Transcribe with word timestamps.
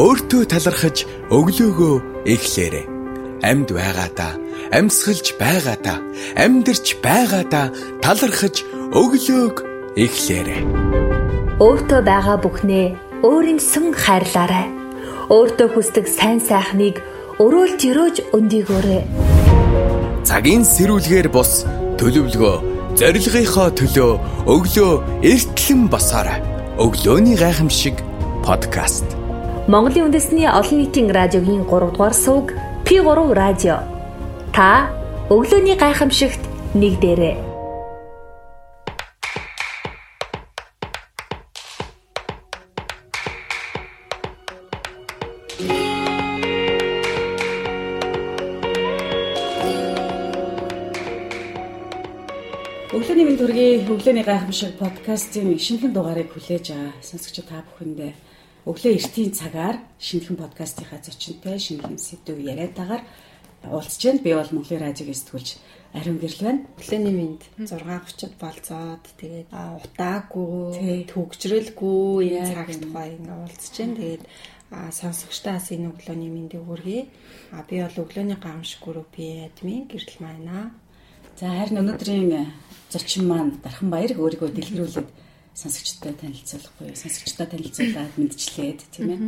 өөртөө 0.00 0.48
талархаж 0.48 1.04
өглөөгөө 1.28 2.24
эхлээрэй. 2.32 2.86
Амьд 3.44 3.68
байгаадаа, 3.76 4.32
амьсгалж 4.72 5.36
байгаадаа, 5.36 5.98
амьдарч 6.40 6.86
байгаадаа 7.04 7.66
талархаж 8.00 8.64
өглөөг 8.96 9.56
эхлээрэй. 10.00 10.60
Өөртөө 11.60 12.00
байгаа 12.08 12.38
бүхнээ 12.40 12.86
өөрийн 13.28 13.60
сөн 13.60 13.92
хайрлаарай. 13.92 14.72
Өөртөө 15.28 15.68
хүсдэг 15.76 16.08
сайн 16.08 16.40
сайхныг 16.40 17.04
өрөөлж 17.36 17.80
өрөөж 17.92 18.16
өндийгөөрэй. 18.32 19.04
Цагийн 20.24 20.64
сэрүүлгээр 20.64 21.28
бус 21.28 21.68
төлөвлөгөө 22.00 22.56
зорилгынхоо 22.96 23.68
төлөө 23.76 24.12
өглөө 24.48 24.92
эртлэн 25.28 25.92
босоорой. 25.92 26.40
Өглөөний 26.80 27.36
гайхамшиг 27.36 28.00
подкаст. 28.48 29.19
Монголын 29.70 30.10
үндэсний 30.10 30.50
олон 30.50 30.82
нийтийн 30.82 31.14
радиогийн 31.14 31.62
3 31.62 31.94
дугаар 31.94 32.10
сувг 32.10 32.58
P3 32.82 33.06
радио. 33.38 33.78
Та 34.50 34.90
өглөөний 35.30 35.78
гайхамшигт 35.78 36.42
нэгдээрэй. 36.74 37.38
Өглөөний 52.90 53.26
мэнд 53.30 53.38
төргийн 53.38 53.86
өглөөний 53.86 54.26
гайхамшиг 54.26 54.74
подкастын 54.82 55.54
шинэхэн 55.54 55.94
дугаарыг 55.94 56.34
хүлээж 56.34 56.74
байгаа 56.74 56.90
сонсогч 57.06 57.38
та 57.46 57.62
бүхэндээ 57.70 58.29
өглөө 58.70 58.92
эртийн 58.94 59.32
цагаар 59.34 59.76
шинэхэн 59.98 60.38
подкастынхаа 60.38 61.02
зочинтой 61.02 61.58
шинэхэн 61.58 61.98
сэдв 61.98 62.38
яриад 62.38 62.74
тагаар 62.78 63.02
уулзж 63.66 64.02
байна. 64.06 64.22
Би 64.22 64.30
бол 64.34 64.54
Монголын 64.54 64.84
радиог 64.86 65.10
сэтгүүлж 65.10 65.48
ариун 65.92 66.18
гэрэл 66.22 66.46
байна. 66.46 66.62
Өглөөний 66.78 67.14
мэнд 67.18 67.42
6:30-д 67.58 68.34
болцоод 68.38 69.04
тэгээд 69.18 69.50
утаагүй, 69.50 71.02
төгжрэлгүй 71.10 72.30
энэ 72.30 72.46
цаг 72.54 72.68
тухай 72.78 73.08
ингээ 73.18 73.38
уулзж 73.42 73.74
байна. 73.74 73.98
Тэгээд 73.98 74.24
сонсогчдаас 74.70 75.66
энэ 75.74 75.90
өглөөний 75.90 76.30
мэндийг 76.30 76.62
хүргэе. 76.62 77.02
А 77.50 77.66
би 77.66 77.82
бол 77.82 78.02
өглөөний 78.06 78.38
гамшиг 78.38 78.80
группийн 78.86 79.50
админ 79.50 79.90
гэрэл 79.90 80.18
байна. 80.22 80.70
За 81.36 81.50
харин 81.50 81.82
өнөөдрийн 81.82 82.46
зочин 82.92 83.26
маань 83.26 83.58
Дархан 83.64 83.90
Баяр 83.90 84.14
өөрийгөө 84.14 84.50
дэлгэрүүлээд 84.54 85.08
сонсогчтой 85.60 86.16
танилцуулахгүй 86.16 86.96
сонсогчтой 86.96 87.46
танилцуулаад 87.52 88.12
мэдчлээд 88.16 88.80
тийм 88.88 89.08
ээ. 89.12 89.20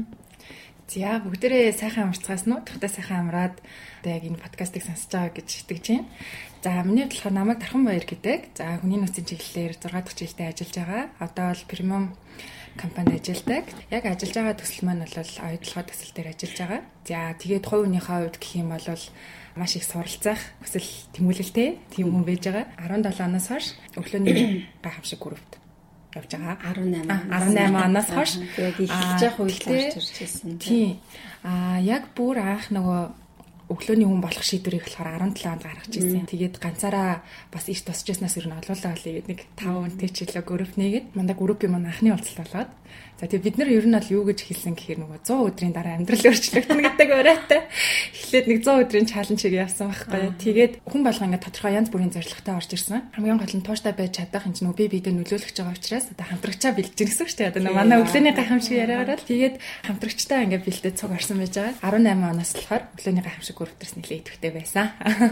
За 0.92 1.20
бүгдээрээ 1.25 1.72
сайхан 1.72 2.12
амарцгаас 2.12 2.44
нуу 2.44 2.61
тухтай 2.64 2.91
сайхан 2.92 3.28
амраад 3.28 3.56
одоо 4.00 4.12
яг 4.12 4.25
энэ 4.28 4.42
подкастыг 4.44 4.84
сонсож 4.84 5.08
байгаа 5.08 5.33
гэж 5.36 5.48
итгэж 5.64 5.84
байна. 5.88 6.08
За 6.64 6.70
миний 6.84 7.08
болохоор 7.08 7.33
намайг 7.33 7.58
Дархан 7.64 7.84
Баяр 7.88 8.05
гэдэг. 8.05 8.41
За 8.58 8.77
хүний 8.77 9.00
нөөцийн 9.00 9.25
чиглэлээр 9.25 9.75
6 9.80 9.88
дахь 9.88 10.12
жилдээ 10.12 10.48
ажиллаж 10.53 10.77
байгаа. 10.77 11.03
Одоо 11.16 11.47
бол 11.48 11.64
премиум 11.70 12.06
компанид 12.77 13.25
ажилладаг. 13.25 13.64
Яг 13.88 14.05
ажиллаж 14.05 14.34
байгаа 14.36 14.56
төсөл 14.60 14.84
маань 14.84 15.05
бол 15.06 15.33
оюутлогоо 15.48 15.84
төсөл 15.88 16.12
дээр 16.12 16.28
ажиллаж 16.28 16.58
байгаа. 16.60 16.80
За 17.08 17.19
тэгээд 17.41 17.64
хүнийхээ 17.72 18.19
хувьд 18.20 18.36
гэх 18.36 18.53
юм 18.60 18.69
бол 18.75 18.88
маш 19.56 19.72
их 19.77 19.84
суралцах 19.88 20.41
хүсэл 20.60 20.88
тэмүүлэлтэй 21.16 21.69
тийм 21.94 22.12
хүн 22.12 22.25
байж 22.28 22.42
байгаа. 22.44 22.69
17 22.84 23.16
оноос 23.22 23.47
хойш 23.48 23.66
өглөөний 23.97 24.69
гайхамшиг 24.84 25.20
группт 25.25 25.62
явж 26.17 26.31
байгаа. 26.37 26.57
18 26.63 27.09
18 27.09 27.85
оноос 27.87 28.09
хойш 28.13 28.33
тэгээд 28.57 28.79
эхэлж 28.85 29.21
явах 29.23 29.41
үед 29.41 29.63
орж 29.67 29.97
ирж 29.97 30.11
байсан. 30.21 30.59
Тийм. 30.59 30.91
Аа 31.43 31.79
яг 31.81 32.05
бүр 32.17 32.37
анх 32.39 32.69
нөгөө 32.71 33.22
өглөөний 33.73 34.06
хүн 34.06 34.20
болох 34.20 34.45
шийдвэрийг 34.45 34.84
болохоор 34.84 35.33
17 35.33 35.48
онд 35.48 35.65
гаргаж 35.65 35.92
ирсэн. 35.97 36.28
Тэгээд 36.28 36.56
ганцаараа 36.60 37.25
бас 37.49 37.65
иш 37.72 37.81
тосч 37.83 38.06
яснаас 38.12 38.37
ер 38.37 38.47
нь 38.47 38.56
олоолаа 38.56 38.93
болъё 38.93 39.12
гэдэг 39.19 39.28
нэг 39.33 39.41
5 39.56 39.97
хүнтэй 39.97 40.10
ч 40.12 40.16
хэлээ 40.28 40.44
групп 40.44 40.72
нэгээд 40.77 41.06
мандаа 41.16 41.37
группийн 41.37 41.72
маань 41.72 41.88
анхны 41.88 42.12
уулзалт 42.12 42.41
болоод 42.44 42.71
за 43.22 43.31
тэгээд 43.31 43.47
бид 43.47 43.56
нар 43.59 43.71
ер 43.71 43.87
нь 43.87 43.94
бол 43.94 44.15
юу 44.19 44.25
гэж 44.27 44.38
хэлсэн 44.43 44.75
гэхээр 44.75 44.99
нөгөө 44.99 45.21
100 45.22 45.47
өдрийн 45.47 45.75
дараа 45.75 45.94
амьдрал 45.94 46.27
өөрчлөгдөн 46.27 46.81
гэдэг 46.83 47.09
өрөөтэй 47.12 47.60
эхлээд 48.19 48.47
нэг 48.50 48.59
100 48.66 48.83
өдрийн 48.83 49.06
чаленжийг 49.06 49.55
явсан 49.62 49.94
байхгүй. 49.94 50.34
Тэгээд 50.43 50.72
хүн 50.83 51.03
болго 51.06 51.22
ингээд 51.22 51.47
тодорхой 51.47 51.72
янз 51.78 51.89
бүрийн 51.94 52.10
зорилготой 52.10 52.54
орж 52.59 52.71
ирсэн. 52.75 53.15
Хамгийн 53.15 53.39
гол 53.39 53.54
нь 53.54 53.62
тууштай 53.62 53.94
байж 53.94 54.12
чадах 54.19 54.43
энэ 54.43 54.59
нөгөө 54.66 54.75
би 54.75 54.87
бидэд 54.91 55.15
нөлөөлөх 55.15 55.54
байгаа 55.54 55.77
учраас 55.78 56.06
одоо 56.10 56.27
хамтрагчаа 56.27 56.72
бэлдэж 56.75 56.99
гин 56.99 57.09
гэсэн 57.15 57.31
дээ. 57.31 57.50
Одоо 57.54 57.62
манай 57.71 57.99
өглөөний 58.03 58.34
гайхамшиг 58.34 58.75
яриагаар 58.75 59.21
л 59.22 59.31
тэгээд 59.31 59.54
хамтрагчтай 59.87 60.39
ингээд 60.50 60.66
бэлдээд 60.66 60.99
цуг 60.99 61.15
орсон 61.15 61.39
байж 61.39 61.54
байгаа. 61.54 61.78
18 61.78 62.27
оноос 62.27 62.53
болохоор 62.59 62.83
өглөөний 62.99 63.22
гайхамшиг 63.22 63.56
групптерс 63.62 63.95
нэлээд 63.97 64.21
идэвхтэй 64.27 64.53
байсан. 64.53 64.87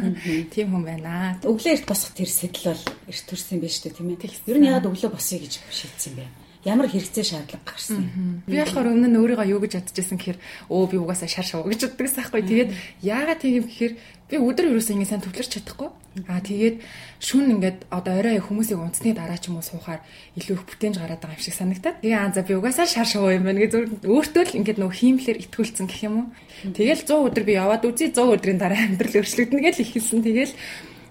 Тийм 0.55 0.71
хүн 0.71 0.85
байна. 0.87 1.37
Өглөө 1.43 1.75
эрт 1.75 1.87
босох 1.91 2.15
тэр 2.15 2.31
сэтэл 2.31 2.71
бол 2.71 2.85
эрт 3.11 3.25
төрсөн 3.27 3.59
юм 3.59 3.67
шүү 3.67 3.91
дээ 3.91 3.97
тийм 3.99 4.09
ээ. 4.15 4.31
Ер 4.47 4.59
нь 4.63 4.69
яагаад 4.71 4.89
өглөө 4.89 5.11
босъё 5.19 5.43
гэж 5.43 5.59
шийдсэн 5.69 6.15
бэ? 6.15 6.27
ямар 6.65 6.89
хэрэгцээ 6.93 7.25
шаардлага 7.25 7.65
гарсан. 7.65 8.45
Би 8.45 8.61
болохоор 8.61 8.93
өмнө 8.93 9.09
нь 9.09 9.17
өөрийгөө 9.17 9.49
юу 9.49 9.61
гэж 9.65 9.81
бодчихсон 9.81 10.21
гэхээр 10.21 10.39
өө 10.69 10.85
би 10.93 10.97
угаасаа 11.01 11.29
шар 11.29 11.47
шуу 11.49 11.65
гэж 11.65 11.97
боддогсан 11.97 12.21
байхгүй. 12.21 12.43
Тэгээд 12.45 12.71
яагаад 13.01 13.41
тийм 13.41 13.65
гэхээр 13.65 13.93
би 14.31 14.39
өдөр 14.39 14.71
ерөөсөө 14.71 14.95
ингэ 14.95 15.11
сайн 15.11 15.23
төвлөрч 15.27 15.51
чадахгүй. 15.59 15.91
Аа 16.31 16.39
тэгээд 16.39 16.79
шүн 17.19 17.59
ингээд 17.59 17.91
одоо 17.91 18.15
орой 18.23 18.39
хүмүүсийг 18.39 18.79
унтсны 18.79 19.15
дараа 19.15 19.39
ч 19.43 19.51
юм 19.51 19.59
уу 19.59 19.67
суухаар 19.67 20.01
илүү 20.39 20.55
их 20.55 20.65
бүтээнж 20.71 20.97
гараад 21.03 21.19
байгаа 21.19 21.39
юм 21.39 21.43
шиг 21.43 21.55
санагтаад. 21.59 21.99
Тэгээ 22.03 22.19
аа 22.19 22.31
за 22.31 22.47
би 22.47 22.55
угаасаа 22.55 22.87
шар 22.87 23.07
шуу 23.11 23.31
юм 23.31 23.47
байна 23.47 23.63
гэж 23.63 24.07
өөртөө 24.07 24.43
л 24.47 24.57
ингээд 24.63 24.79
нөгөө 24.79 24.99
хиймлэр 25.03 25.39
итгүүлсэн 25.51 25.87
гэх 25.91 26.03
юм 26.07 26.15
уу. 26.19 26.27
Тэгэл 26.71 27.03
100 27.07 27.27
өдөр 27.27 27.45
би 27.47 27.53
яваад 27.59 27.83
үзье 27.87 28.11
100 28.15 28.39
өдрийн 28.39 28.59
дараа 28.63 28.81
амьдрал 28.87 29.19
өөрчлөгдөнө 29.19 29.65
гэж 29.67 29.77
ихэлсэн. 29.83 30.23
Тэгэл 30.23 30.55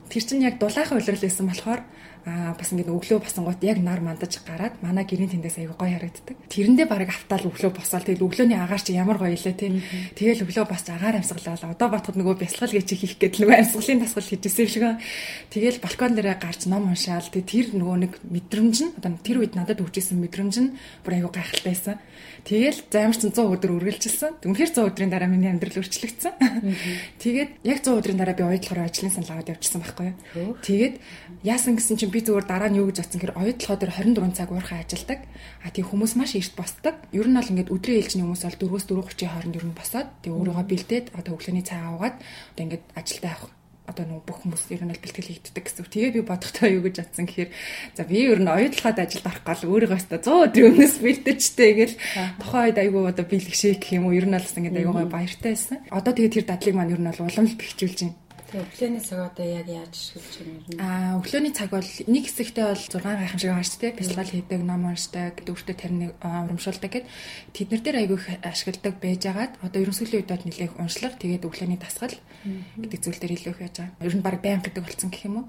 тэр 0.10 0.24
чинь 0.24 0.44
яг 0.48 0.56
дулаахан 0.60 1.00
улирал 1.00 1.24
байсан 1.24 1.46
болохоор 1.48 1.82
аа 2.28 2.52
бас 2.58 2.72
ингээд 2.76 2.92
өглөө 2.92 3.20
босонгууд 3.24 3.62
яг 3.64 3.78
нар 3.80 4.04
мандаж 4.04 4.44
гараад 4.44 4.80
манай 4.84 5.08
гэрийн 5.08 5.32
тэндээс 5.32 5.64
аягүй 5.64 5.78
гоё 5.80 5.96
харагддаг. 5.96 6.36
Тэрэндээ 6.52 6.88
баг 6.90 7.08
автаал 7.08 7.48
өглөө 7.48 7.72
босоод 7.72 8.04
тэгэл 8.08 8.26
өглөөний 8.28 8.60
агаар 8.60 8.82
чи 8.84 8.92
ямар 8.98 9.18
гоё 9.22 9.32
илээ 9.36 9.56
тий. 9.56 9.80
Тэгэл 10.16 10.44
өглөө 10.44 10.66
босч 10.68 10.88
агаар 10.92 11.24
амьсгалаа. 11.24 11.56
Одоо 11.72 11.88
батхад 11.88 12.20
нөгөө 12.20 12.36
бясалгал 12.44 12.76
гэж 12.76 12.88
хийх 12.92 13.16
гээд 13.20 13.40
нөгөө 13.40 13.58
амьсгалын 13.64 14.02
дасгал 14.04 14.28
хийжсэн 14.28 14.66
юм 14.66 14.72
шиг. 14.72 14.84
Тэгэл 15.54 15.80
балкон 15.80 16.12
дээрээ 16.20 16.38
гарч 16.44 16.62
ном 16.68 16.92
уншаал. 16.92 17.28
Тэг 17.32 17.46
тэр 17.48 17.66
нөгөө 17.76 17.98
нэг 18.04 18.14
мэдрэмж 18.28 18.78
нь 18.84 18.94
одоо 19.00 19.16
тэр 19.24 19.38
үед 19.40 19.56
надад 19.56 19.80
өгчээсэн 19.80 20.20
мэдрэмж 20.20 20.56
нь 20.60 20.74
бүр 21.08 21.14
аягүй 21.20 21.32
гайхалтай 21.40 21.72
байсан. 21.72 21.98
Тэгэл 22.44 22.80
заамар 22.88 23.18
ч 23.20 23.28
100 23.28 23.52
өдөр 23.52 23.72
үргэлжилсэн. 23.78 24.32
Үнэхээр 24.48 24.72
100 24.72 24.88
өдрийн 24.90 25.12
дараа 25.12 25.28
миний 25.28 25.52
амьдрал 25.52 25.80
өөрчлөгдсөн. 25.84 26.34
Тэгээд 27.24 27.52
яг 27.68 27.80
100 27.84 28.00
өдрийн 28.00 28.20
дараа 28.20 28.36
би 28.36 28.44
оюутлахаар 28.48 28.88
ажлын 28.88 29.12
санал 29.12 29.36
аваад 29.36 29.52
явчихсан 29.54 29.84
байхгүй 29.84 30.08
юу. 30.40 30.56
Тэгээд 30.64 30.96
яасан 31.44 31.76
гэсэн 31.76 32.00
чинь 32.10 32.16
би 32.18 32.26
зүгээр 32.26 32.48
дараа 32.50 32.70
нь 32.74 32.82
юу 32.82 32.90
гэж 32.90 33.06
бодсон 33.06 33.22
гэхээр 33.22 33.38
оюутлахоо 33.38 33.78
дээр 33.78 33.94
24 33.94 34.34
цаг 34.34 34.50
уурхай 34.50 34.82
ажилдаг. 34.82 35.20
А 35.62 35.70
тийм 35.70 35.86
хүмүүс 35.86 36.14
маш 36.18 36.34
эрт 36.34 36.54
босдог. 36.58 36.96
Ер 37.14 37.30
нь 37.30 37.38
бол 37.38 37.52
ингээд 37.54 37.70
өдрийн 37.70 38.02
ээлжний 38.02 38.26
хүмүүс 38.26 38.44
бол 38.50 38.58
4-өөс 38.58 38.86
4:30-ийн 38.90 39.30
хооронд 39.30 39.58
ер 39.62 39.66
нь 39.70 39.78
босоод 39.78 40.10
тэг 40.26 40.34
өөрийгөө 40.34 40.66
бэлдээд 40.66 41.06
одоо 41.14 41.32
өглөөний 41.38 41.66
цай 41.66 41.80
аваад 41.86 42.16
одоо 42.18 42.64
ингээд 42.66 42.86
ажилдаа 42.98 43.30
явах 43.38 43.54
одоо 43.90 44.06
нөгөө 44.06 44.26
бүх 44.26 44.38
хүмүүс 44.46 44.64
ер 44.70 44.86
нь 44.86 44.94
л 44.94 45.02
бэлтгэл 45.02 45.30
хийгддэг 45.34 45.66
гэсэн. 45.66 45.86
Тэгээ 45.90 46.14
би 46.14 46.22
бодохдоо 46.22 46.70
юу 46.70 46.82
гэж 46.86 46.96
бодсон 47.02 47.26
гэхээр 47.26 47.50
за 47.98 48.02
би 48.06 48.18
ер 48.22 48.38
нь 48.42 48.50
оюутлахад 48.50 49.02
ажилд 49.02 49.26
орох 49.26 49.46
гал 49.46 49.66
өөрийгөө 49.66 49.98
өстө 49.98 50.18
100 50.22 50.46
өдрийн 50.46 50.70
өмнөөс 50.78 50.96
бэлдэжтэй 51.02 51.72
гэл 51.74 51.96
тухайн 52.38 52.66
үед 52.70 52.78
айгүй 52.86 53.02
одоо 53.10 53.26
бэлгшээ 53.26 53.82
гэх 53.82 53.98
юм 53.98 54.06
уу 54.06 54.14
ер 54.14 54.30
нь 54.30 54.38
л 54.38 54.46
гэсэн 54.46 54.62
ингээд 54.62 54.80
айгүй 54.86 54.94
гоё 54.94 55.10
баяртай 55.10 55.58
байсан. 55.58 55.82
Одоо 55.90 56.14
тэгээ 56.14 56.34
тэр 56.38 56.46
дадлыг 56.46 56.76
маань 56.78 56.94
ер 56.94 57.02
нь 57.02 57.10
бол 57.10 57.26
уламж 57.26 57.58
бэхжүүлж 57.58 58.00
байна. 58.06 58.29
Тэгээ 58.50 58.66
өглөөний 58.66 59.04
цаг 59.06 59.20
одоо 59.30 59.46
яг 59.46 59.68
яаж 59.70 59.94
шилжиж 59.94 60.42
юм 60.42 60.58
бэ? 60.66 60.82
Аа 60.82 61.22
өглөөний 61.22 61.54
цаг 61.54 61.70
бол 61.70 61.86
нэг 61.86 62.24
хэсэгтээ 62.26 62.66
бол 62.66 62.82
6 62.82 62.98
гайхамшиг 62.98 63.54
харчдаг, 63.54 63.94
бясалгал 63.94 64.34
хийдэг, 64.34 64.62
ном 64.66 64.90
уншдаг, 64.90 65.34
дүүртэ 65.46 65.74
тарныг 65.78 66.18
урамшуулдаг 66.26 66.90
гэд 66.90 67.06
тэднэр 67.54 67.82
дээр 67.86 67.98
айгүй 68.10 68.18
ашигладаг 68.42 68.98
байж 68.98 69.22
агаад 69.30 69.54
одоо 69.62 69.80
ерөнхийдөө 69.86 70.18
үед 70.26 70.34
нэлээх 70.50 70.82
уншлага 70.82 71.22
тэгээд 71.22 71.46
өглөөний 71.46 71.78
дасгал 71.78 72.18
гэдэг 72.82 73.00
зүйл 73.06 73.22
дээр 73.22 73.36
илүү 73.38 73.54
их 73.54 73.62
яаж 73.62 73.76
байгаа. 73.86 74.02
Ер 74.02 74.16
нь 74.18 74.26
баг 74.26 74.42
баян 74.42 74.66
гэдэг 74.66 74.82
болсон 74.82 75.14
гэх 75.14 75.30
юм 75.30 75.46
уу? 75.46 75.48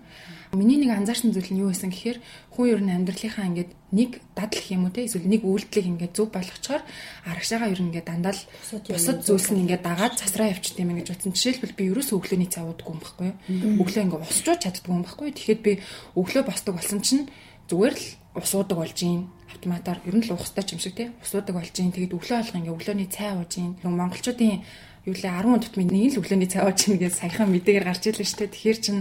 Миний 0.52 0.76
нэг 0.76 0.92
анзаарсан 0.92 1.32
зүйл 1.32 1.54
нь 1.54 1.62
юу 1.62 1.70
байсан 1.70 1.94
гэхээр 1.94 2.18
хүн 2.52 2.66
ер 2.68 2.80
нь 2.82 2.90
амьдралынхаа 2.90 3.46
ингээд 3.48 3.70
нэг 3.94 4.10
дадал 4.34 4.66
юм 4.74 4.86
уу 4.86 4.94
те 4.94 5.06
эсвэл 5.06 5.30
нэг 5.30 5.46
үйлдэлийг 5.46 5.86
ингээд 5.86 6.16
зөв 6.18 6.34
болгочоор 6.34 6.82
арагшаага 7.30 7.70
ер 7.70 7.78
нь 7.78 7.94
ингээд 7.94 8.10
дандаа 8.10 8.34
л 8.34 8.42
бусад 8.90 9.22
зүйлс 9.22 9.54
нь 9.54 9.62
ингээд 9.66 9.86
дагаад 9.86 10.18
цасраа 10.18 10.50
явчихд 10.50 10.82
юм 10.82 10.98
гэж 10.98 11.14
бодсон. 11.14 11.34
Жишээлбэл 11.34 11.78
би 11.78 11.84
ерөөсөө 11.94 12.18
өглөөний 12.18 12.50
цай 12.50 12.66
уудаггүй 12.90 13.30
юм 13.30 13.36
байхгүй 13.38 13.70
юу? 13.70 13.82
Өглөө 13.82 14.02
ингээд 14.04 14.26
усчууж 14.26 14.60
чаддгүй 14.66 14.92
юм 14.92 15.04
байхгүй? 15.06 15.28
Тэгэхэд 15.30 15.60
би 15.62 15.72
өглөө 16.18 16.42
босдог 16.46 16.74
болсон 16.76 17.00
чинь 17.00 17.30
зүгээр 17.70 17.94
л 17.94 18.06
ус 18.34 18.52
уудаг 18.54 18.78
болж 18.78 18.98
юм 19.02 19.30
автоматар 19.50 19.98
ер 20.06 20.14
нь 20.14 20.24
л 20.24 20.34
уухстай 20.34 20.64
ч 20.64 20.74
юм 20.74 20.80
шиг 20.80 20.94
тий 20.94 21.08
усуудаг 21.22 21.54
болж 21.58 21.74
юм 21.74 21.90
тэгээд 21.90 22.14
өглөө 22.14 22.38
алга 22.38 22.58
ингээ 22.58 22.74
өглөөний 22.74 23.08
цай 23.10 23.34
ууж 23.34 23.52
юм 23.58 23.74
монголчуудын 23.82 24.62
юу 25.08 25.14
лээ 25.16 25.32
10 25.32 25.64
тутмын 25.64 25.88
нэг 25.90 26.14
л 26.14 26.20
өглөөний 26.22 26.48
цай 26.50 26.62
ууж 26.62 26.78
юм 26.86 26.96
гэж 27.02 27.12
саяхан 27.18 27.48
мэдээгээр 27.50 27.88
гарч 27.88 28.02
ирлээ 28.06 28.36
дээ 28.36 28.54
тэгэхээр 28.54 28.78
чин 28.84 28.96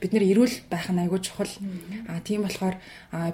бид 0.00 0.10
нэр 0.12 0.24
эрүүл 0.32 0.56
байх 0.72 0.86
нь 0.90 1.02
айгүй 1.04 1.20
чухал. 1.20 1.52
А 2.08 2.20
тийм 2.24 2.42
болохоор 2.48 2.76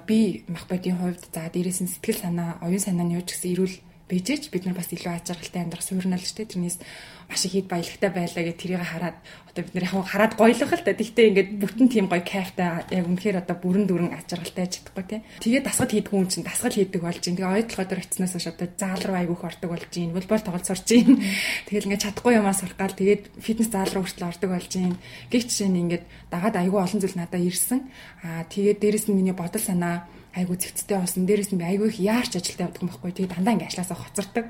би 0.03 0.43
мах 0.51 0.67
бодийн 0.67 0.99
хувьд 0.99 1.23
за 1.31 1.47
дээрээс 1.47 1.79
нь 1.79 1.91
сэтгэл 1.91 2.19
санаа 2.27 2.59
оюун 2.59 2.83
санааны 2.83 3.17
юу 3.17 3.23
ч 3.23 3.33
гэсэн 3.33 3.51
эрүүл 3.55 3.75
бижээж 4.09 4.49
бид 4.49 4.65
нар 4.65 4.75
бас 4.75 4.89
илүү 4.89 5.13
аз 5.13 5.23
жаргалтай 5.29 5.61
амьдрах 5.61 5.85
суурнал 5.85 6.19
шүү 6.19 6.41
дээ. 6.41 6.51
Тэрнээс 6.57 6.77
маш 7.29 7.45
их 7.45 7.53
хэд 7.53 7.67
баялагтай 7.69 8.09
байлаа 8.09 8.43
гэж 8.49 8.57
тэрийг 8.57 8.81
хараад 8.81 9.17
одоо 9.45 9.61
бид 9.61 9.75
нар 9.77 9.85
яг 9.85 10.05
хараад 10.09 10.33
гоёлох 10.33 10.73
л 10.73 10.81
та. 10.81 10.97
Тэгтээ 10.97 11.29
ингээд 11.29 11.49
бүтэн 11.61 11.87
тийм 11.93 12.05
гоё 12.09 12.25
кайфтай 12.25 12.89
яг 12.89 13.05
үнэхээр 13.05 13.37
одоо 13.45 13.55
бүрэн 13.61 13.85
дүрэн 13.85 14.17
аз 14.17 14.25
жаргалтай 14.25 14.65
чадахгүй 14.65 15.05
тий. 15.05 15.21
Тэгээд 15.45 15.65
дасгал 15.69 15.93
хийдэг 15.93 16.09
хүн 16.09 16.25
чинь 16.25 16.41
дасгал 16.41 16.73
хийдэг 16.73 17.01
болж 17.05 17.21
чинь. 17.21 17.37
Тэгээ 17.37 17.69
ойдлогоо 17.69 17.85
дөр 17.85 18.01
очсноос 18.01 18.33
хойш 18.33 18.47
одоо 18.49 18.67
заал 18.73 19.03
руу 19.05 19.17
айгүйх 19.21 19.43
ордог 19.45 19.69
болж 19.69 19.87
чинь. 19.93 20.09
Волейбол 20.09 20.41
тоглож 20.41 20.65
сурч 20.65 20.83
чинь. 20.89 21.21
Тэгэл 21.69 21.85
ингээд 21.85 22.03
чадахгүй 22.09 22.33
юмаа 22.33 22.57
сурах 22.57 22.77
гал 22.81 22.97
тэгээд 22.97 23.23
фитнес 23.37 23.69
заал 23.69 23.93
руу 23.93 24.09
хүртэл 24.09 24.29
ордог 24.33 24.49
болж 24.49 24.67
чинь. 24.73 24.97
Гэх 25.29 25.45
жишээ 25.45 25.69
нь 25.69 25.81
ингээд 25.85 26.05
дагаад 26.33 26.57
айгүй 26.57 26.81
олон 26.81 26.97
зүйл 26.97 27.13
надад 27.13 27.45
ирсэн. 27.45 27.85
Аа 28.25 28.41
тэгээд 28.49 28.81
дээрэс 28.81 29.05
нь 29.05 29.13
миний 29.13 29.37
бодол 29.37 29.61
санаа 29.61 30.09
айгу 30.39 30.55
зэгцтэй 30.55 30.97
болсон. 30.97 31.27
Дээрээс 31.27 31.51
нь 31.51 31.59
би 31.59 31.65
айгу 31.67 31.91
их 31.91 31.99
яарч 31.99 32.39
ажилтаа 32.39 32.71
явдаг 32.71 32.81
юм 32.81 32.89
байхгүй. 32.89 33.11
Тэгээ 33.11 33.33
дандаа 33.35 33.53
ингээ 33.59 33.69
ажилласаа 33.69 33.97
хоцордог. 33.99 34.45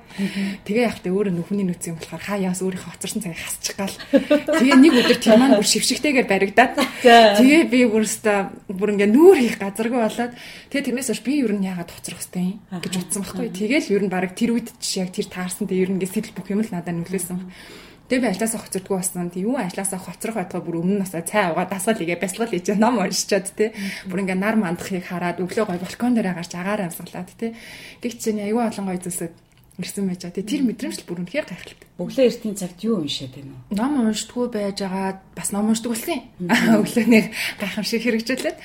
Тэгээ 0.64 0.86
явахдаа 0.86 1.12
өөрөө 1.12 1.34
нүхний 1.34 1.66
нүц 1.66 1.84
юм 1.90 1.98
болохоор 1.98 2.24
хаяас 2.24 2.62
өөрийнхөө 2.62 2.92
хоцорсон 2.94 3.22
цагийг 3.26 3.42
хасчих 3.42 3.76
гал. 3.76 3.96
Тэгээ 4.14 4.78
нэг 4.78 4.94
өдөр 5.02 5.18
тийм 5.18 5.40
маань 5.42 5.58
бүр 5.58 5.68
шившигтэйгээр 5.68 6.28
баригдаад. 6.30 6.74
Тэгээ 7.02 7.62
би 7.68 7.80
бүрстэ 7.90 8.34
бүр 8.70 8.94
ингээ 8.94 9.10
нүүр 9.10 9.38
хийх 9.42 9.58
газаргүй 9.58 10.00
болоод 10.00 10.34
тэгээ 10.70 10.86
тэрнээс 10.86 11.10
хойш 11.10 11.22
би 11.26 11.34
ер 11.42 11.54
нь 11.58 11.66
яагаад 11.66 11.90
хоцрох 11.90 12.22
хэвтэй 12.22 12.62
юм 12.62 12.82
гэж 12.82 12.94
утсан 12.94 13.22
байхгүй. 13.26 13.50
Тэгээл 13.50 13.94
ер 13.98 14.04
нь 14.06 14.14
баг 14.14 14.38
тэр 14.38 14.54
үед 14.54 14.70
чи 14.78 15.02
яг 15.02 15.10
тэр 15.10 15.28
таарсан 15.28 15.66
тэ 15.66 15.82
ер 15.82 15.90
нь 15.90 15.98
ингээ 15.98 16.14
сэтэл 16.14 16.38
бүх 16.38 16.48
юм 16.54 16.62
л 16.62 16.70
надад 16.70 16.94
нөлөөсөн. 16.94 17.89
Тэгээ 18.10 18.26
би 18.26 18.30
ажлаасаа 18.34 18.62
хоцордгүй 18.66 18.96
болсон. 18.98 19.30
Тэг 19.30 19.46
юу 19.46 19.54
ажлаасаа 19.62 20.02
хоцрох 20.02 20.42
байтгаа 20.42 20.66
бүр 20.66 20.82
өмнө 20.82 21.06
насаа 21.06 21.22
цай 21.22 21.54
угаа 21.54 21.70
дасгал 21.70 22.02
игээ 22.02 22.18
бясалгал 22.18 22.50
хийж 22.50 22.74
ном 22.74 22.98
уншичаад 22.98 23.54
те. 23.54 23.70
Бүр 24.10 24.26
ингээ 24.26 24.34
нар 24.34 24.58
мандахыг 24.58 25.06
хараад 25.06 25.38
өглөө 25.38 25.70
гой 25.70 25.78
балкон 25.78 26.18
дээр 26.18 26.34
гарч 26.34 26.58
агаар 26.58 26.90
амсгалаад 26.90 27.30
те. 27.38 27.54
Тэг 28.02 28.18
чинь 28.18 28.42
аюу 28.42 28.66
олон 28.66 28.90
гой 28.90 28.98
зүйлсэд 28.98 29.34
ирсэн 29.78 30.10
байж 30.10 30.26
байгаа. 30.26 30.42
Тэр 30.42 30.62
мэдрэмж 30.66 30.98
л 30.98 31.06
бүр 31.06 31.22
үнэхээр 31.22 31.46
гайхалтай. 31.54 31.89
Өглөө 32.00 32.26
эртний 32.32 32.56
цагт 32.56 32.80
юу 32.88 33.04
уншаад 33.04 33.36
байна 33.36 33.52
уу? 33.52 33.76
Ном 33.76 33.94
уншдаггүй 34.08 34.48
байжгаад 34.56 35.20
бас 35.36 35.52
ном 35.52 35.68
уншдаг 35.68 35.92
болсон 35.92 36.16
юм. 36.16 36.24
Өглөө 36.80 37.06
нэг 37.12 37.26
гайхамшиг 37.60 38.00
хэрэгжүүлээд 38.08 38.58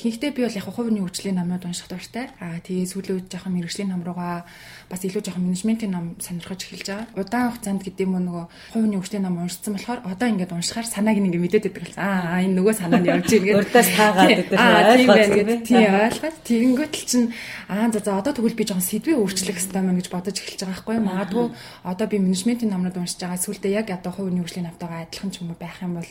Хийхдээ 0.00 0.32
би 0.32 0.48
бол 0.48 0.56
яг 0.56 0.64
хувийн 0.64 1.04
хөгжлийн 1.04 1.36
номууд 1.36 1.68
унших 1.68 1.84
дуртай. 1.92 2.32
Аа 2.40 2.56
тэгээ 2.64 2.88
сүүлийн 2.88 3.16
үед 3.20 3.28
жоохон 3.28 3.52
мэрэгжлийн 3.52 3.92
ном 3.92 4.00
руугаа 4.00 4.48
бас 4.88 5.04
илүү 5.04 5.20
жоохон 5.20 5.44
менежментийн 5.44 5.92
ном 5.92 6.16
сонирхож 6.16 6.56
эхэлж 6.56 6.88
байгаа. 6.88 7.20
Удаан 7.20 7.52
хугацаанд 7.52 7.84
гэдэг 7.84 8.08
юм 8.08 8.16
нөгөө 8.24 8.44
хувийн 8.80 8.96
хөгжлийн 8.96 9.24
ном 9.28 9.44
уншсан 9.44 9.76
болохоор 9.76 10.00
одоо 10.08 10.28
ингээд 10.32 10.56
уншихаар 10.56 10.88
санааг 10.88 11.20
нэг 11.20 11.36
мэдээд 11.36 11.68
байдаг 11.68 11.84
л. 11.84 12.00
Аа 12.00 12.40
энэ 12.40 12.56
нөгөө 12.56 12.74
санаа 12.80 13.00
нь 13.04 13.08
явж 13.12 13.28
байгаа. 13.28 13.60
Урдаас 13.60 13.90
таагаад 13.92 14.30
байдаг. 14.40 14.56
Аа 14.56 14.96
тийм 14.96 15.08
байна 15.12 15.36
гэдэг. 15.36 15.60
Тийм 15.68 15.92
ойлгоод 16.00 16.36
тэгэнгүүт 16.48 16.94
л 16.96 17.04
чинь 17.04 17.28
аа 17.68 17.88
за 17.92 18.00
за 18.00 18.16
одоо 18.16 18.32
тэгвэл 18.32 18.56
би 18.56 18.64
жоохон 18.64 18.88
сэдвээ 18.88 19.20
өөрчлөх 19.20 19.52
хэрэгтэй 19.60 19.84
мэн 19.84 20.00
гэж 20.00 20.08
бодож 20.08 20.36
эхэлж 20.40 20.64
байгаа 20.64 20.80
байхгүй 20.80 20.96
юу? 20.96 21.08
Магадгүй 21.12 21.46
одоо 21.84 22.06
би 22.08 22.16
менежментийн 22.16 22.72
номнууд 22.80 22.96
уншиж 22.96 23.20
байгаа. 23.20 23.36
Сүүлдээ 23.36 23.76
яг 23.76 23.92
одоо 23.92 24.12
хувийн 24.16 24.40
хөгжлийн 24.40 24.64
намтайгаа 24.64 25.04
адилхан 25.04 25.30
ч 25.30 25.44
юм 25.44 25.52
уу 25.52 25.60
байх 25.60 25.76
юм 25.84 26.00
бол 26.00 26.08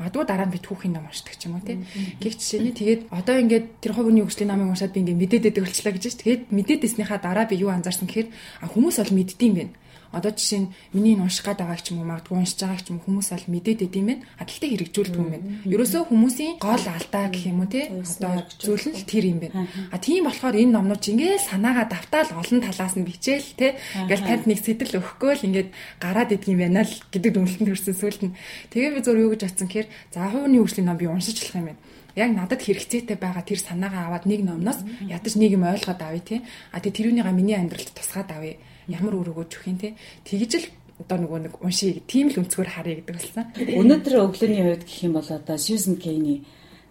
магадгүй 0.00 0.24
дараа 0.24 0.48
нь 0.48 0.54
би 0.56 0.60
түүхийн 0.64 0.92
ном 0.96 1.04
уншдаг 1.04 1.36
ч 1.36 1.44
юм 1.44 1.60
уу 1.60 1.64
тий. 1.68 1.76
Гэх 2.16 2.40
жишээний 2.40 2.72
тэгээд 2.72 3.00
одоо 3.12 3.36
ингээд 3.36 3.66
тэр 3.84 3.92
хувийн 3.92 4.24
хөгжлийн 4.24 4.48
намыг 4.48 4.72
уншаад 4.72 4.96
би 4.96 5.04
ингээд 5.04 5.20
мэдээд 5.20 5.60
өгчлээ 5.60 5.92
гэж 5.92 6.04
байна. 6.08 6.20
Тэгээд 6.24 6.42
мэдээд 6.56 6.86
ирснийхаа 6.88 7.20
дараа 7.20 7.44
би 7.44 7.60
юу 7.60 7.68
анзаарсан 7.68 8.08
гэхээр 8.08 8.28
хүмүүс 8.72 8.96
бол 8.96 9.12
мэддэм 9.12 9.52
байх. 9.52 9.70
Одоо 10.16 10.32
жишээ 10.32 10.60
нь 10.64 10.72
миний 10.96 11.14
унших 11.20 11.44
гад 11.44 11.60
байгаа 11.60 11.76
ч 11.76 11.92
юм 11.92 12.00
уу 12.00 12.08
магадгүй 12.08 12.40
уншиж 12.40 12.58
байгаа 12.64 12.80
ч 12.80 12.88
юм 12.88 13.04
хүмүүс 13.04 13.28
аль 13.36 13.46
мэдээд 13.52 13.84
идэм 13.84 14.06
байх. 14.08 14.20
А 14.40 14.48
тэгтээ 14.48 14.70
хэрэгжүүлдэг 14.72 15.20
юм 15.20 15.30
байна. 15.30 15.46
Ерөөсөө 15.68 16.02
хүмүүсийн 16.08 16.54
гол 16.56 16.84
алдаа 16.88 17.24
гэх 17.28 17.44
юм 17.52 17.60
уу 17.60 17.68
те 17.68 17.92
одоо 17.92 18.32
зүйл 18.56 18.86
нь 18.88 19.04
тэр 19.04 19.24
юм 19.28 19.38
байна. 19.44 19.68
А 19.92 19.96
тийм 20.00 20.24
болохоор 20.24 20.56
энэ 20.56 20.72
номнууд 20.72 21.04
ингээл 21.04 21.48
санаагаа 21.52 21.86
давтаал 21.92 22.30
олон 22.40 22.60
талаас 22.64 22.94
нь 22.96 23.04
бичээл 23.04 23.50
те 23.60 23.76
ингээл 23.92 24.24
танд 24.24 24.44
нэг 24.48 24.58
сэтэл 24.64 24.96
өгөхгүй 24.96 25.32
л 25.36 25.46
ингээд 25.52 25.68
гараад 26.00 26.32
идэг 26.32 26.48
юм 26.48 26.64
байна 26.64 26.88
л 26.88 26.94
гэдэг 27.12 27.30
дүнлэлтэнд 27.36 27.68
хүрсэн 27.68 27.94
сүулт 28.00 28.22
нь. 28.24 28.36
Тэгээ 28.72 28.96
би 28.96 29.00
зур 29.04 29.20
юу 29.20 29.36
гэж 29.36 29.44
бодсон 29.44 29.68
гэхээр 29.68 29.88
за 30.16 30.32
хувийн 30.32 30.56
хөгжлийн 30.64 30.88
ном 30.88 30.96
би 30.96 31.06
уншиж 31.06 31.36
болох 31.44 31.60
юм 31.60 31.68
байна 31.70 31.80
яг 32.16 32.32
надад 32.32 32.64
хэрэгцээтэй 32.64 33.20
байгаа 33.20 33.44
тэр 33.44 33.60
санаагаа 33.60 34.08
аваад 34.08 34.24
нэг 34.24 34.40
номноос 34.40 34.80
ядаж 35.04 35.36
нэг 35.36 35.52
юм 35.52 35.68
ойлгоод 35.68 36.00
авъя 36.00 36.24
тий. 36.24 36.40
А 36.72 36.80
тэгээ 36.80 37.12
тэрүүнийга 37.12 37.32
миний 37.36 37.60
амьдралд 37.60 37.92
тусгаад 37.92 38.32
авъя. 38.32 38.56
Ямар 38.88 39.14
үр 39.18 39.28
өгөөж 39.34 39.50
өгөх 39.54 39.68
юм 39.70 39.78
тий. 39.78 39.92
Тэгж 40.24 40.52
л 40.62 40.66
одоо 41.02 41.18
нөгөө 41.20 41.40
нэг 41.44 41.54
уншия 41.60 42.00
тийм 42.08 42.32
л 42.32 42.40
өнцгөр 42.40 42.68
харъя 42.70 43.02
гэдэг 43.02 43.14
болсон. 43.16 43.44
Өнөөдөр 43.54 44.14
өглөөний 44.26 44.64
хувьд 44.64 44.84
гэх 44.88 45.04
юм 45.04 45.12
бол 45.18 45.28
одоо 45.28 45.56
Susan 45.60 46.00
Kane-ийн 46.00 46.40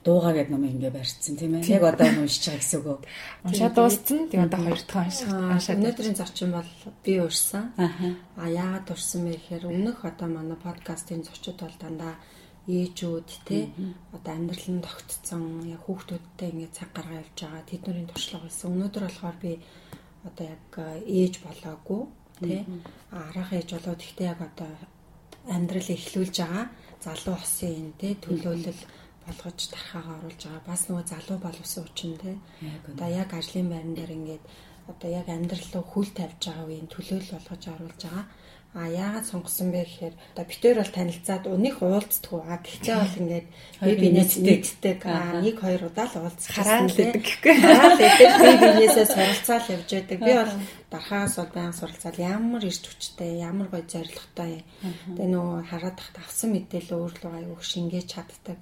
дуугаа 0.05 0.33
гэдэг 0.37 0.53
номыг 0.53 0.77
ингээ 0.77 0.93
барьцсан 0.93 1.33
тийм 1.33 1.57
ээ. 1.57 1.65
Яг 1.65 1.83
одоо 1.89 2.05
уншиж 2.21 2.45
байгаа 2.45 2.61
гэсэн 2.61 2.81
үг. 2.85 3.01
Уншаад 3.41 3.73
дууссан. 3.73 4.19
Тэгээ 4.29 4.45
одоо 4.45 4.59
хоёр 4.61 4.81
дахь 4.85 5.01
унших. 5.09 5.29
Уншаад 5.33 5.79
өнөөдрийн 5.81 6.17
зочин 6.21 6.49
бол 6.53 6.71
би 7.01 7.13
урьсан. 7.17 7.63
Аа 7.81 8.45
яагаад 8.45 8.87
урьсан 8.93 9.21
бэ 9.25 9.33
гэхээр 9.33 9.63
өмнөх 9.65 9.97
одоо 10.05 10.27
манай 10.29 10.59
подкастын 10.61 11.25
зочид 11.25 11.57
бол 11.57 11.77
дандаа 11.81 12.13
ээжүүд 12.69 13.29
те 13.49 13.69
одоо 14.13 14.33
амьдрал 14.37 14.69
нь 14.73 14.85
тогтцсон 14.85 15.65
яг 15.69 15.81
хүүхдүүдтэй 15.85 16.49
ингээд 16.53 16.77
цаг 16.77 16.89
гаргаа 16.93 17.21
явж 17.21 17.37
байгаа 17.41 17.63
тэднэрийн 17.69 18.09
туршлага 18.09 18.45
болсон. 18.45 18.73
Өнөөдөр 18.73 19.03
болохоор 19.05 19.37
би 19.41 19.51
одоо 20.27 20.45
яг 20.55 20.71
ээж 21.19 21.33
болоогүй 21.45 22.03
те 22.41 22.57
арга 23.11 23.55
ээж 23.55 23.69
болоод 23.75 24.01
ихтэй 24.05 24.27
яг 24.33 24.39
одоо 24.49 24.71
амьдрал 25.55 25.89
эхлүүлж 25.97 26.35
байгаа 26.41 26.65
залуу 27.05 27.37
хосын 27.39 27.93
те 28.01 28.07
төлөөлөл 28.25 28.81
болгож 29.25 29.59
тархаагаа 29.73 30.17
оруулж 30.19 30.41
байгаа. 30.45 30.69
Бас 30.69 30.81
нөгөө 30.87 31.05
залуу 31.13 31.37
боловсон 31.45 31.83
учраас 31.85 32.19
те 32.21 32.31
одоо 32.91 33.09
яг 33.21 33.29
ажлын 33.33 33.69
байран 33.69 33.93
дээр 33.95 34.11
ингээд 34.17 34.43
одоо 34.91 35.09
яг 35.19 35.27
амьдрал 35.29 35.69
руу 35.73 35.85
хүл 35.91 36.09
тавьж 36.17 36.41
байгаа 36.45 36.65
үеийн 36.69 36.89
төлөөлөл 36.93 37.33
болгож 37.33 37.63
оруулж 37.73 38.01
байгаа 38.05 38.25
А 38.75 38.91
яагаад 38.91 39.23
сонгосон 39.23 39.71
бэ 39.71 39.87
гэхээр 39.87 40.15
одоо 40.35 40.45
битээр 40.51 40.77
бол 40.83 40.91
танилцаад 40.91 41.43
уних 41.47 41.79
уулзддаг. 41.79 42.43
А 42.43 42.59
гэхдээ 42.59 42.95
бол 42.99 43.19
ингээд 43.23 43.47
би 43.87 43.91
бинээс 44.03 44.33
нэгддэг. 44.43 44.99
А 45.07 45.39
нэг 45.39 45.55
хоёр 45.63 45.87
удаа 45.87 46.11
л 46.11 46.19
уулзсан. 46.19 46.51
Хараал 46.51 46.91
гэдэг 46.91 47.23
гэхгүй. 47.23 47.55
Хараал 47.55 47.95
гэдэг 47.95 48.31
би 48.35 48.51
бинээсээ 48.67 49.07
суралцаал 49.07 49.71
явж 49.79 49.89
байдаг. 49.95 50.19
Би 50.19 50.33
бол 50.35 50.53
дархаас 50.91 51.33
бол 51.39 51.51
баян 51.55 51.71
суралцаал 51.71 52.19
ямар 52.19 52.63
ирж 52.67 52.83
хүчтэй, 52.83 53.31
ямар 53.39 53.67
гоё 53.71 53.87
зоригтой. 53.87 54.67
Тэгээ 55.15 55.31
нөгөө 55.31 55.59
хараад 55.71 55.95
тахт 55.95 56.15
авсан 56.19 56.51
мэдээлэл 56.51 56.99
өөр 56.99 57.13
л 57.15 57.31
аюух 57.31 57.63
шингээж 57.63 58.07
чаддаг 58.11 58.59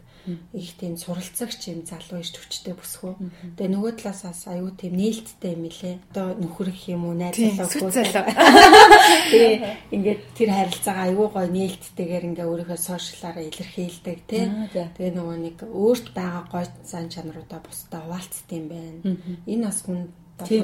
их 0.53 0.71
тийм 0.79 0.95
суралцагч 0.97 1.67
юм 1.67 1.83
залуу 1.83 2.23
иш 2.23 2.31
төвчтэй 2.31 2.73
бүсгүү. 2.73 3.13
Тэгээ 3.59 3.73
нөгөө 3.75 3.91
талаас 3.99 4.23
бас 4.23 4.41
аюу 4.47 4.71
тийм 4.71 4.95
нээлттэй 4.95 5.51
юм 5.53 5.63
илээ. 5.67 5.95
Одоо 6.15 6.27
нөхөр 6.39 6.69
гэх 6.71 6.87
юм 6.95 7.11
уу 7.11 7.15
найз 7.17 7.35
залуугүй. 7.35 7.91
Тэгээ 7.91 9.55
ингээд 9.95 10.21
тэр 10.37 10.49
харилцаагаа 10.55 11.05
аюу 11.11 11.27
гой 11.27 11.47
нээлттэйгээр 11.51 12.27
ингээ 12.31 12.47
өөрийнхөө 12.47 12.79
сошиалаараа 12.79 13.43
илэрхийлдэг 13.51 14.19
тий. 14.29 14.45
Тэгээ 14.71 15.11
нөгөө 15.11 15.37
нэг 15.43 15.57
өөрт 15.67 16.07
байгаа 16.15 16.43
гой 16.47 16.65
зан 16.87 17.11
чанаруудаа 17.11 17.59
бусдаа 17.59 18.07
хуваалцдаг 18.07 18.55
юм 18.55 18.67
байна. 18.71 18.99
Энэ 19.43 19.67
бас 19.67 19.79
хүн 19.83 20.07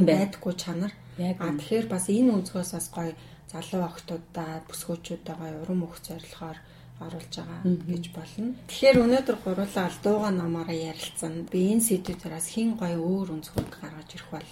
байдаггүй 0.07 0.53
чанар. 0.55 0.93
А 1.19 1.51
тэгэхээр 1.51 1.87
бас 1.91 2.07
энэ 2.07 2.31
өнцгөөс 2.31 2.71
бас 2.79 2.87
гой 2.95 3.11
залуу 3.51 3.83
охтуудаа 3.89 4.63
бүсгүүчүүдэгээ 4.69 5.61
урам 5.65 5.83
өгөх 5.83 5.99
зорилгоор 6.05 6.57
оруулж 6.99 7.33
байгаа 7.39 7.61
гэж 7.63 8.05
болно. 8.11 8.55
Тэгэхээр 8.67 8.97
өнөөдөр 9.03 9.37
гурлаа 9.43 9.85
ал 9.87 9.97
дууга 10.03 10.29
намаараа 10.35 10.77
ярилцсан. 10.91 11.47
Би 11.51 11.71
энэ 11.71 11.87
сэдвүүдээс 11.87 12.47
хин 12.53 12.75
гоё 12.75 12.99
өөр 12.99 13.39
өнцгөөд 13.39 13.69
гаргаж 13.71 14.09
ирэх 14.15 14.29
бол 14.31 14.49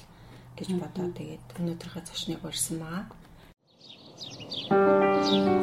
гэж 0.58 0.70
бодоод 0.80 1.14
тэгээд 1.20 1.46
өнөөдрийнхөө 1.60 2.04
зочныг 2.08 2.42
урьсан 2.48 2.78
байгаа. 2.80 3.06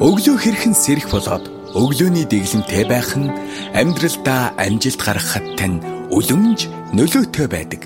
Өглөө 0.04 0.36
хэрхэн 0.40 0.74
сэрэх 0.76 1.08
болоод 1.10 1.44
өглөөний 1.74 2.26
дэглэмтэй 2.28 2.84
байх 2.86 3.10
нь 3.18 3.32
амьдралдаа 3.74 4.54
амжилт 4.60 5.00
гаргахад 5.02 5.46
тань 5.58 5.82
үлэмж 6.14 6.70
нөлөөтэй 6.94 7.46
байдаг. 7.50 7.82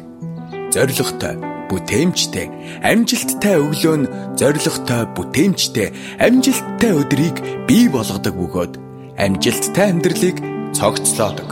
Зоригтой, 0.69 1.35
бүтээмжтэй, 1.73 2.47
амжилттай 2.85 3.57
өглөө 3.57 3.97
нь 4.05 4.11
зоригтой, 4.37 5.02
бүтээмжтэй, 5.17 5.88
амжилттай 6.21 6.93
өдрийг 6.93 7.37
бий 7.64 7.88
болгодог 7.88 8.35
бөгөөд 8.37 8.88
амжилттай 9.19 9.91
амьдралыг 9.91 10.39
цогцлоодог. 10.79 11.51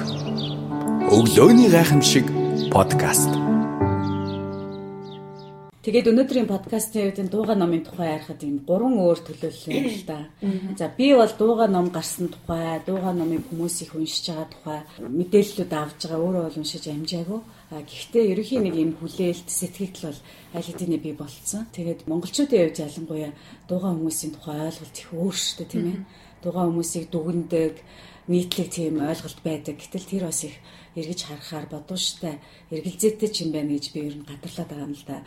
Өглөөний 1.10 1.66
гайхамшиг 1.66 2.30
подкаст. 2.70 3.34
Тэгээд 5.82 6.10
өнөөдрийн 6.14 6.46
подкастын 6.46 7.10
үед 7.10 7.18
дууга 7.26 7.58
номын 7.58 7.82
тухай 7.82 8.14
ярихад 8.14 8.46
энэ 8.46 8.62
гурван 8.62 9.02
өөр 9.02 9.18
төлөөлөл 9.18 9.66
байна 9.66 9.90
л 9.90 10.06
да. 10.06 10.18
За 10.78 10.86
би 10.94 11.10
бол 11.18 11.32
дууга 11.34 11.66
ном 11.66 11.90
гарсан 11.90 12.30
тухай, 12.30 12.78
дууга 12.86 13.10
номыг 13.10 13.42
хүмүүс 13.50 13.82
их 13.82 13.98
уншиж 13.98 14.30
байгаа 14.30 14.46
тухай 14.46 14.80
мэдээллүүд 15.02 15.72
авж 15.74 15.98
байгаа 16.06 16.22
өөрөө 16.22 16.42
бол 16.46 16.58
уншиж 16.62 16.84
амжаагүй. 16.86 17.40
Гэхдээ 17.70 18.30
ерөнхийн 18.30 18.62
нэг 18.62 18.74
юм 18.78 18.92
хүлээлт 18.94 19.50
сэтгэл 19.50 20.10
бол 20.10 20.20
аль 20.54 20.66
хэдийн 20.70 21.02
би 21.02 21.10
болцсон. 21.18 21.66
Тэгээд 21.74 22.06
монголчуудын 22.06 22.62
хувьд 22.62 22.82
ялангуяа 22.82 23.30
дууга 23.66 23.90
хүмүүсийн 23.90 24.34
тухай 24.38 24.70
ойлголт 24.70 24.94
их 25.02 25.10
өөр 25.10 25.34
шүү 25.34 25.54
дээ 25.58 25.70
тийм 25.70 25.86
ээ 25.86 25.98
дугаа 26.46 26.70
хүмүүсийг 26.70 27.10
дүгндэг 27.10 27.74
нийтлэг 28.30 28.68
тийм 28.70 29.02
ойлголт 29.02 29.40
байдаг. 29.42 29.74
Гэтэл 29.78 30.06
тэр 30.06 30.24
бас 30.30 30.42
их 30.46 30.54
эргэж 30.96 31.20
харахаар 31.28 31.66
бодвоштай 31.70 32.40
эргэлзээтэй 32.74 33.30
ч 33.30 33.46
юм 33.46 33.50
байна 33.52 33.76
гэж 33.76 33.92
би 33.94 34.00
ер 34.08 34.16
нь 34.18 34.26
гадарлаад 34.26 34.70
байгаа 34.70 34.86
юм 34.88 34.94
л 34.96 35.06
да. 35.06 35.22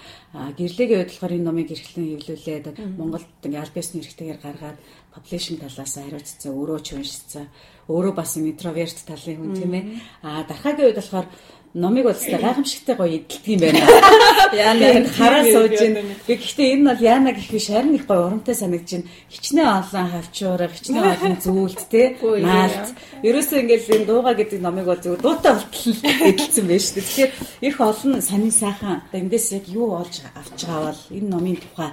Гэрлэгийн 0.58 1.00
хувьд 1.00 1.12
болохоор 1.14 1.36
энэ 1.38 1.48
номыг 1.48 1.70
эрхлэн 1.72 2.08
хэвлүүлээд 2.20 2.66
Монголд 3.00 3.30
ингээ 3.46 3.62
аль 3.64 3.76
биесны 3.76 4.02
эрхтэйгээр 4.02 4.40
гаргаад 4.44 4.78
publishing 5.14 5.58
талаас 5.62 5.96
хариуцсан, 5.96 6.54
өөрөө 6.54 6.80
ч 6.86 6.88
уншицсан. 6.98 7.46
Өөрөө 7.90 8.14
бас 8.14 8.38
интроверт 8.38 8.98
талын 9.06 9.38
хүн 9.42 9.54
тийм 9.58 9.74
ээ. 9.74 9.86
А 10.22 10.44
дархаагийн 10.46 10.94
хувьд 10.94 11.00
болохоор 11.02 11.28
номыг 11.74 12.04
бол 12.06 12.14
зөвхөн 12.18 12.42
гайхамшигтай 12.46 12.96
гоё 12.96 13.22
эдэлдэг 13.22 13.46
юм 13.46 13.60
байна. 13.62 13.80
Яана 14.58 15.10
хараа 15.10 15.44
сууж 15.46 15.78
байна. 15.78 16.02
Би 16.26 16.34
гэхдээ 16.34 16.74
энэ 16.74 16.86
бол 16.90 17.02
яана 17.02 17.32
гэх 17.34 17.50
биш 17.54 17.68
харин 17.70 17.96
их 17.96 18.06
гоё 18.10 18.26
урамтай 18.26 18.56
санагдаж 18.56 18.90
байна. 18.90 19.10
Хичнээн 19.30 19.70
олон 19.78 20.08
хавчуураа, 20.10 20.70
хичнээн 20.74 21.06
олон 21.14 21.36
зүйлт 21.38 21.82
те. 21.94 22.18
Наалт. 22.22 22.90
Ерөөсөө 23.22 23.58
ингээл 23.62 23.96
энэ 24.02 24.08
дууга 24.10 24.34
гэдэг 24.34 24.60
номыг 24.62 24.86
бол 24.90 24.98
зөвхөн 24.98 25.22
дуутай 25.22 25.54
болтол 25.54 25.98
эдэлсэн 26.26 26.66
байж 26.66 26.84
шүү 26.90 26.96
дээ. 26.98 27.06
Тэгэхээр 27.06 27.32
их 27.70 27.76
олон 27.78 28.14
сонин 28.22 28.54
сайхан 28.54 29.06
эндээс 29.14 29.48
яг 29.54 29.66
юу 29.70 29.94
олж 29.94 30.26
авч 30.34 30.66
байгаа 30.66 30.90
бол 30.90 31.02
энэ 31.14 31.30
номын 31.30 31.58
тухай 31.62 31.92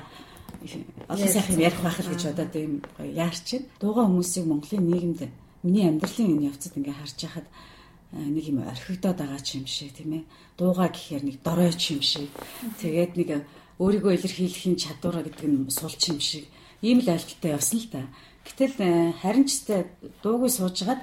олон 1.09 1.29
сайхан 1.29 1.61
ярих 1.61 1.81
байх 1.85 2.01
л 2.01 2.11
гэж 2.11 2.23
бодоод 2.33 2.55
юм 2.57 2.73
яарч 2.99 3.47
байна. 3.53 3.69
Дууга 3.81 4.09
хүмүүсийг 4.09 4.45
Монголын 4.49 4.89
нийгэмд 4.89 5.21
миний 5.63 5.85
амьдралын 5.89 6.33
энэ 6.33 6.47
явцад 6.51 6.73
ингээ 6.81 6.97
харж 6.97 7.19
байхад 7.21 7.47
нэг 8.17 8.45
юм 8.49 8.65
орхигдоод 8.65 9.19
байгаа 9.21 9.41
ч 9.45 9.61
юм 9.61 9.67
шиг 9.67 9.93
тийм 9.93 10.13
ээ. 10.21 10.25
Дууга 10.57 10.89
гэхээр 10.89 11.23
нэг 11.29 11.37
дорой 11.45 11.73
ч 11.77 11.93
юм 11.93 12.03
шиг. 12.03 12.33
Тэгээд 12.81 13.13
нэг 13.21 13.31
өөрийгөө 13.77 14.13
илэрхийлэхийн 14.17 14.77
чадвараа 14.81 15.23
гэдэг 15.25 15.45
нь 15.45 15.69
сул 15.69 15.93
ч 15.93 16.11
юм 16.11 16.21
шиг. 16.21 16.49
Ийм 16.81 17.05
л 17.05 17.13
ойлголттой 17.13 17.51
явсан 17.53 17.79
л 17.81 17.89
та. 17.93 18.09
Гэтэл 18.47 18.77
э, 18.81 19.13
харин 19.21 19.45
ч 19.45 19.69
тэ 19.69 19.91
дуугүй 20.23 20.49
суужгаад 20.49 21.03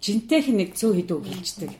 жинтэйх 0.00 0.48
нэг 0.50 0.74
цөө 0.74 1.04
хідүү 1.04 1.18
гэлждэг. 1.22 1.72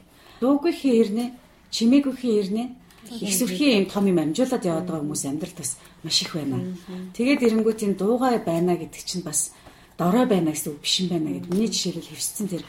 Дуугүйхийн 0.44 0.96
ирнэ, 1.02 1.24
чимээгүйхийн 1.72 2.38
ирнэ 2.40 2.64
их 3.08 3.34
сүрхийн 3.34 3.84
юм 3.84 3.86
том 3.90 4.06
юм 4.06 4.18
амжуулаад 4.20 4.64
яваад 4.64 4.86
байгаа 4.86 5.02
хүмүүс 5.02 5.24
амьдрал 5.24 5.56
бас 5.56 5.70
маш 6.04 6.22
их 6.22 6.34
байна. 6.36 6.76
Тэгээд 7.16 7.42
эрэнгүүт 7.42 7.80
энэ 7.82 7.98
дуугай 7.98 8.38
байна 8.44 8.76
гэдэг 8.76 9.02
чинь 9.02 9.24
бас 9.24 9.56
дорой 9.96 10.26
байна 10.28 10.52
гэсэн 10.52 10.76
үг 10.76 10.80
биш 10.84 11.00
юм 11.00 11.08
байна 11.08 11.32
гэдэг. 11.32 11.48
Миний 11.48 11.68
жишээлбэл 11.72 12.12
хэвсцэн 12.12 12.46
тэр 12.48 12.62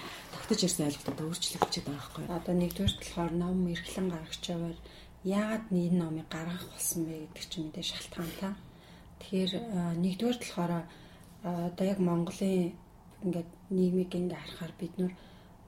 тогтож 0.51 0.67
ирсэн 0.67 0.87
ойлголтод 0.91 1.19
өөрчлөгдөж 1.23 1.75
байгаа 1.79 1.95
байхгүй 1.95 2.23
юу? 2.27 2.35
Одоо 2.35 2.55
нэгдүгээр 2.59 2.95
болохоор 2.99 3.33
ном 3.39 3.71
эрхлэн 3.71 4.07
гаргаж 4.11 4.43
яваар 4.51 4.77
яагаад 5.23 5.65
энэ 5.71 5.95
номыг 5.95 6.27
гаргах 6.27 6.67
болсон 6.75 7.07
бэ 7.07 7.31
гэдэг 7.31 7.47
чинь 7.47 7.65
мэдээ 7.71 7.85
шалтгаантай. 7.87 8.53
Тэгэхээр 9.23 9.51
нэгдүгээр 10.03 10.39
болохоор 10.43 10.73
одоо 11.71 11.85
яг 11.87 11.99
Монголын 12.03 12.75
ингээд 13.23 13.49
нийгмийг 13.71 14.11
ингээ 14.11 14.41
харахаар 14.43 14.73
бид 14.75 14.93
нар 14.99 15.13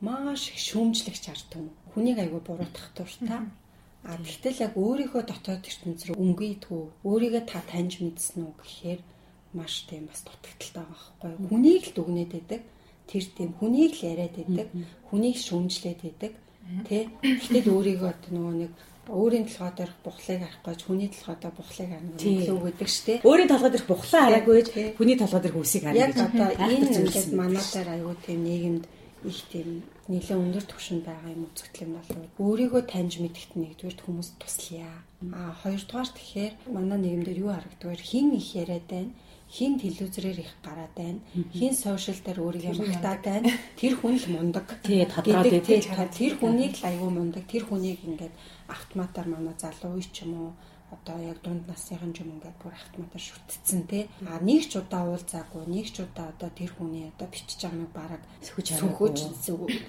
маш 0.03 0.51
их 0.51 0.59
шүүмжлэгч 0.59 1.25
ард 1.31 1.47
түмэн. 1.47 1.71
Хүнийг 1.95 2.19
айгүй 2.19 2.41
буруутгах 2.43 2.91
дуртай. 2.91 3.39
А 4.03 4.19
тэгтэл 4.19 4.67
яг 4.67 4.73
өөрийнхөө 4.75 5.23
дотоод 5.31 5.63
ертөнц 5.63 6.11
рүү 6.11 6.19
өнгөйдгүү, 6.19 7.07
өөрийгөө 7.07 7.43
та 7.47 7.63
таньж 7.71 8.03
мэдсэн 8.03 8.51
үү 8.51 8.55
гэхээр 8.59 9.01
маш 9.55 9.87
тийм 9.87 10.11
бас 10.11 10.27
дутагдaltaй 10.27 10.83
байгаа 10.83 11.15
байхгүй. 11.23 11.47
Хүнийг 11.47 11.83
л 11.87 11.95
дүгнээд 11.95 12.31
байдаг 12.35 12.61
тэр 13.07 13.23
тийм 13.37 13.51
хүнийг 13.59 13.93
л 13.99 14.07
яриад 14.11 14.35
байдаг, 14.37 14.67
хүнийг 15.09 15.37
шүмжлээд 15.37 15.99
байдаг. 16.03 16.33
Тэ? 16.87 17.11
Гэтэл 17.21 17.75
өөрийгөө 17.75 18.09
одоо 18.09 18.31
нөгөө 18.31 18.55
нэг 18.63 18.71
өөрийн 19.11 19.45
толгой 19.51 19.71
дээрх 19.75 19.97
бухлыг 19.99 20.39
харах 20.39 20.63
гэж 20.63 20.79
хүний 20.87 21.11
толгой 21.11 21.35
дээр 21.43 21.55
бухлыг 21.59 21.89
харна 21.91 22.15
гэсэн 22.15 22.55
үг 22.55 22.63
гэдэг 22.71 22.87
шүү 22.87 23.05
дээ. 23.07 23.19
Өөрийн 23.27 23.51
толгой 23.51 23.71
дээрх 23.75 23.89
бухлаа 23.91 24.21
хараагүй 24.23 24.59
ч 24.63 24.69
хүний 24.95 25.17
толгой 25.19 25.41
дээрх 25.43 25.59
үсийг 25.59 25.83
харна 25.83 26.07
гэж. 26.07 26.15
Яг 26.15 26.27
одоо 26.31 26.49
энэ 26.55 26.87
ингээд 27.03 27.29
манайдаар 27.35 27.89
аюу 27.99 28.15
тийм 28.23 28.39
нийгэмд 28.47 28.83
их 29.27 29.39
тийм 29.51 29.69
нэлээд 30.07 30.39
өндөр 30.39 30.65
түвшинд 30.71 31.03
байгаа 31.03 31.31
юм 31.35 31.47
үзэгдэл 31.51 31.83
юм 31.83 31.91
болов. 31.99 32.31
Өөрийгөө 32.39 32.81
таньж 32.87 33.13
мэдгэт 33.19 33.51
нэгдүгээр 33.59 34.03
хүмүүс 34.07 34.29
туслая. 34.39 34.95
А 35.35 35.51
хоёрдугаар 35.63 36.09
тэгэхээр 36.15 36.53
манай 36.71 36.99
нийгэмдэр 37.03 37.43
юу 37.43 37.51
харагддаг 37.51 37.87
вэ? 37.91 38.07
Хин 38.07 38.35
их 38.39 38.55
яриад 38.55 38.87
байна 38.87 39.11
хин 39.53 39.77
телевизээр 39.77 40.39
их 40.41 40.51
гараад 40.65 40.93
байна. 40.97 41.19
Хин 41.53 41.73
сошиал 41.77 42.17
дээр 42.25 42.39
өөрийгөө 42.41 42.73
магтаад 42.81 43.21
байна. 43.21 43.49
Тэр 43.77 43.93
хүн 44.01 44.17
л 44.17 44.27
мундаг. 44.33 44.65
Тий, 44.81 45.05
тадраад 45.05 45.61
тий. 45.61 45.85
Тэр 45.85 46.33
хүнийг 46.41 46.73
л 46.81 46.87
аюу 46.89 47.09
мундаг. 47.13 47.45
Тэр 47.45 47.69
хүнийг 47.69 48.01
ингээд 48.01 48.33
автоматар 48.65 49.29
манай 49.29 49.53
залуу 49.61 50.01
үе 50.01 50.09
ч 50.09 50.25
юм 50.25 50.33
уу 50.41 50.49
одоо 50.89 51.17
яг 51.21 51.37
дунд 51.45 51.69
насныхан 51.69 52.13
ч 52.13 52.25
юм 52.25 52.33
ингээд 52.37 52.57
бүр 52.61 52.73
автоматар 52.73 53.21
шүтцсэн 53.21 53.81
тий. 53.85 54.09
А 54.25 54.41
нэг 54.41 54.65
ч 54.69 54.81
удаа 54.81 55.05
уулзаагүй, 55.05 55.63
нэг 55.69 55.87
ч 55.93 56.01
удаа 56.01 56.33
одоо 56.33 56.49
тэр 56.49 56.71
хүний 56.73 57.05
одоо 57.13 57.27
бичиж 57.29 57.61
байгаа 57.61 57.77
нэг 57.81 57.91
бараг 57.93 58.21
сөхөж 58.45 58.67
сөхөж 58.81 59.17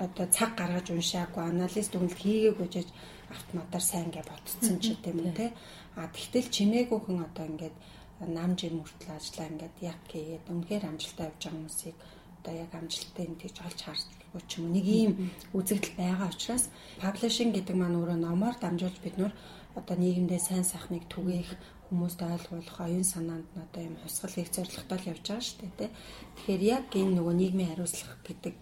одоо 0.01 0.27
цаг 0.29 0.51
гаргаж 0.61 0.87
уншаагүй, 0.93 1.43
анализ 1.45 1.89
дүгнэлт 1.89 2.21
хийгээгүй 2.21 2.69
жиж 2.69 2.89
автоматар 3.33 3.83
сайн 3.85 4.09
гэ 4.13 4.23
ботцсон 4.29 4.77
ч 4.81 4.93
үү 4.93 5.33
тий. 5.33 5.51
А 5.97 6.09
тэгтэл 6.09 6.49
чимээгүй 6.53 7.01
хүн 7.01 7.25
одоо 7.25 7.45
ингээд 7.49 7.77
нам 8.21 8.51
жим 8.57 8.83
хүртэл 8.83 9.17
ажиллаа 9.17 9.49
ингээд 9.51 9.77
яг 9.83 10.01
хийгээд 10.11 10.45
үнэхээр 10.53 10.85
амжилттай 10.87 11.27
явж 11.29 11.41
байгаа 11.43 11.55
хүмүүсийг 11.59 11.97
одоо 12.39 12.55
яг 12.55 12.73
амжилттай 12.75 13.25
юм 13.27 13.37
тийж 13.41 13.57
олж 13.65 13.81
харахгүй 13.83 14.43
ч 14.49 14.53
юм 14.59 14.67
нэг 14.73 14.87
ийм 14.87 15.13
үзэгдэл 15.57 15.99
байгаа 15.99 16.29
учраас 16.31 16.65
паблишинг 17.03 17.53
гэдэг 17.55 17.77
маань 17.77 17.99
өөрөө 17.99 18.19
номоор 18.23 18.57
дамжуулж 18.61 18.99
бид 19.03 19.17
нөр 19.19 19.33
одоо 19.75 19.97
нийгэмдээ 19.99 20.41
сайн 20.41 20.65
сайхныг 20.65 21.05
түгээх 21.11 21.51
хүмүүст 21.89 22.21
ойлгуулах 22.23 22.79
оюун 22.81 23.05
санаанд 23.05 23.49
нь 23.55 23.63
одоо 23.67 23.83
юм 23.83 23.97
хусгал 24.03 24.35
хийх 24.35 24.51
зорилготой 24.55 24.99
л 24.99 25.11
явж 25.13 25.25
байгаа 25.27 25.45
шүү 25.45 25.59
дээ 25.61 25.73
тий. 25.79 25.91
Тэгэхээр 26.37 26.63
яг 26.77 26.87
энэ 26.95 27.15
нөгөө 27.19 27.35
нийгмийн 27.39 27.71
хариуцлага 27.71 28.17
гэдэг 28.25 28.55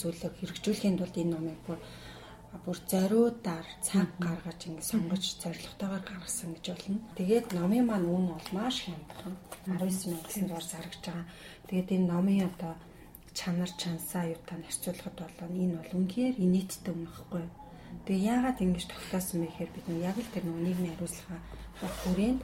зүйлийг 0.00 0.34
хэрэгжүүлэхийн 0.40 0.98
тулд 0.98 1.16
энэ 1.16 1.32
номыг 1.32 1.58
бүр 1.66 1.78
бүр 2.64 2.78
зориудаар 2.92 3.66
цаг 3.82 4.08
гаргаж 4.26 4.60
ингэ 4.68 4.82
сонгож 4.90 5.24
зорилготойгоор 5.42 6.04
гаргасан 6.06 6.50
гэж 6.54 6.66
болно. 6.70 6.98
Тэгээд 7.18 7.46
номын 7.58 7.84
маань 7.86 8.08
үн 8.16 8.26
бол 8.32 8.48
маш 8.56 8.76
хямдхан. 8.86 9.34
19 9.66 10.10
мянган 10.10 10.44
дугаар 10.46 10.66
зарагч 10.72 11.02
байгаа. 11.04 11.26
Тэгээд 11.68 11.88
энэ 11.96 12.10
номын 12.12 12.46
одоо 12.50 12.74
чанар 13.38 13.70
чансаа 13.82 14.24
юутаа 14.34 14.56
харьцуулахад 14.62 15.16
бол 15.18 15.50
энэ 15.62 15.76
бол 15.78 15.92
үнэхээр 15.98 16.34
инээдтэй 16.44 16.92
юм 16.94 17.02
аахгүй. 17.10 17.44
Тэгээ 18.06 18.28
яагаад 18.32 18.58
ингэж 18.64 18.84
тогтоосон 18.90 19.38
бэ 19.42 19.46
гэхээр 19.50 19.70
бид 19.74 19.86
яг 20.10 20.16
л 20.18 20.32
тэр 20.34 20.44
нийгмийн 20.46 20.94
хариуцлага 20.94 21.38
хүрээнд 22.02 22.40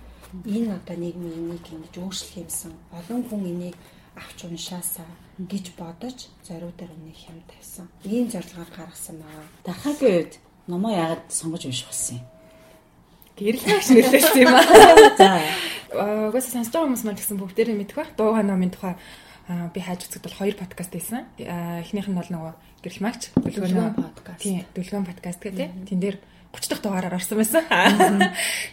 энэ 0.57 0.71
одоо 0.79 0.97
нийгмийн 0.99 1.39
энийг 1.41 1.67
ингэж 1.75 1.95
өөрчлөх 1.99 2.35
юмсан. 2.43 2.73
Олон 2.99 3.23
хүн 3.27 3.43
энийг 3.53 3.77
авч 4.21 4.45
уншаасаа 4.45 5.09
гэж 5.41 5.73
бодож 5.81 6.29
зориуд 6.45 6.77
дээр 6.77 6.93
өмнө 6.93 7.17
хям 7.17 7.41
тавьсан. 7.49 7.89
Ийм 8.05 8.29
зорилгоор 8.29 8.71
гаргасан 8.77 9.17
байгаа. 9.25 9.47
Дахагийн 9.65 10.15
үед 10.21 10.35
номоо 10.69 10.93
яагаад 10.93 11.25
сонгож 11.33 11.65
унших 11.65 11.89
болсон 11.89 12.21
юм? 12.21 12.27
Гэрэл 13.41 13.65
гэж 13.65 13.87
нэрлэсэн 13.97 14.41
юм 14.45 14.53
аа. 14.53 14.65
За. 15.17 15.41
Угаасаа 16.29 16.53
сонсож 16.61 16.73
байгаа 16.77 16.87
хүмүүс 16.93 17.05
маань 17.09 17.19
гэсэн 17.19 17.41
бүгдээрээ 17.41 17.77
мэдэх 17.81 17.97
ба. 17.97 18.07
Дууга 18.15 18.45
номын 18.45 18.71
тухай 18.71 18.95
би 19.49 19.81
хайж 19.81 20.07
үзэхэд 20.07 20.25
бол 20.29 20.39
хоёр 20.39 20.57
подкаст 20.61 20.93
байсан. 20.93 21.25
Эхнийх 21.41 22.07
нь 22.07 22.19
бол 22.21 22.31
нөгөө 22.31 22.53
гэрэл 22.85 23.03
магч 23.03 23.33
дүлгөөн 23.35 23.97
подкаст. 23.97 24.45
Тийм, 24.45 24.63
дүлгөөн 24.77 25.09
подкаст 25.09 25.41
гэдэг. 25.41 25.69
Тэн 25.89 25.99
дээр 25.99 26.17
30 26.53 26.71
дахь 26.71 26.83
дугаараар 26.85 27.19
орсон 27.19 27.39
байсан. 27.41 27.65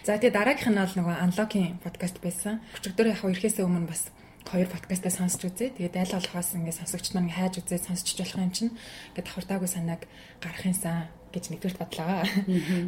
За 0.05 0.19
тэгээ 0.19 0.35
дараагийнх 0.35 0.69
нь 0.69 0.81
бол 0.83 0.95
нөгөө 0.99 1.15
анлокийн 1.17 1.79
подкаст 1.81 2.21
байсан. 2.21 2.61
30 2.77 2.93
дөрөв 2.93 3.13
яг 3.17 3.23
ирэхээс 3.25 3.63
өмнө 3.63 3.89
бас 3.89 4.11
хоёр 4.47 4.67
подкастаа 4.71 5.11
сонсч 5.11 5.43
үзээ. 5.43 5.75
Тэгээд 5.75 5.99
аль 5.99 6.15
болохоос 6.15 6.55
ингээд 6.55 6.79
сонсогч 6.79 7.11
нар 7.11 7.27
хайж 7.27 7.59
үзээ 7.59 7.79
сонсч 7.83 8.15
болох 8.15 8.39
юм 8.39 8.51
чинь 8.55 8.71
ингээд 8.71 9.27
давхартаагүй 9.27 9.69
санааг 9.69 10.01
гаргахын 10.39 10.75
сан 10.75 11.11
гэж 11.35 11.51
нэгдүгürt 11.51 11.79
бодлоо. 11.79 12.23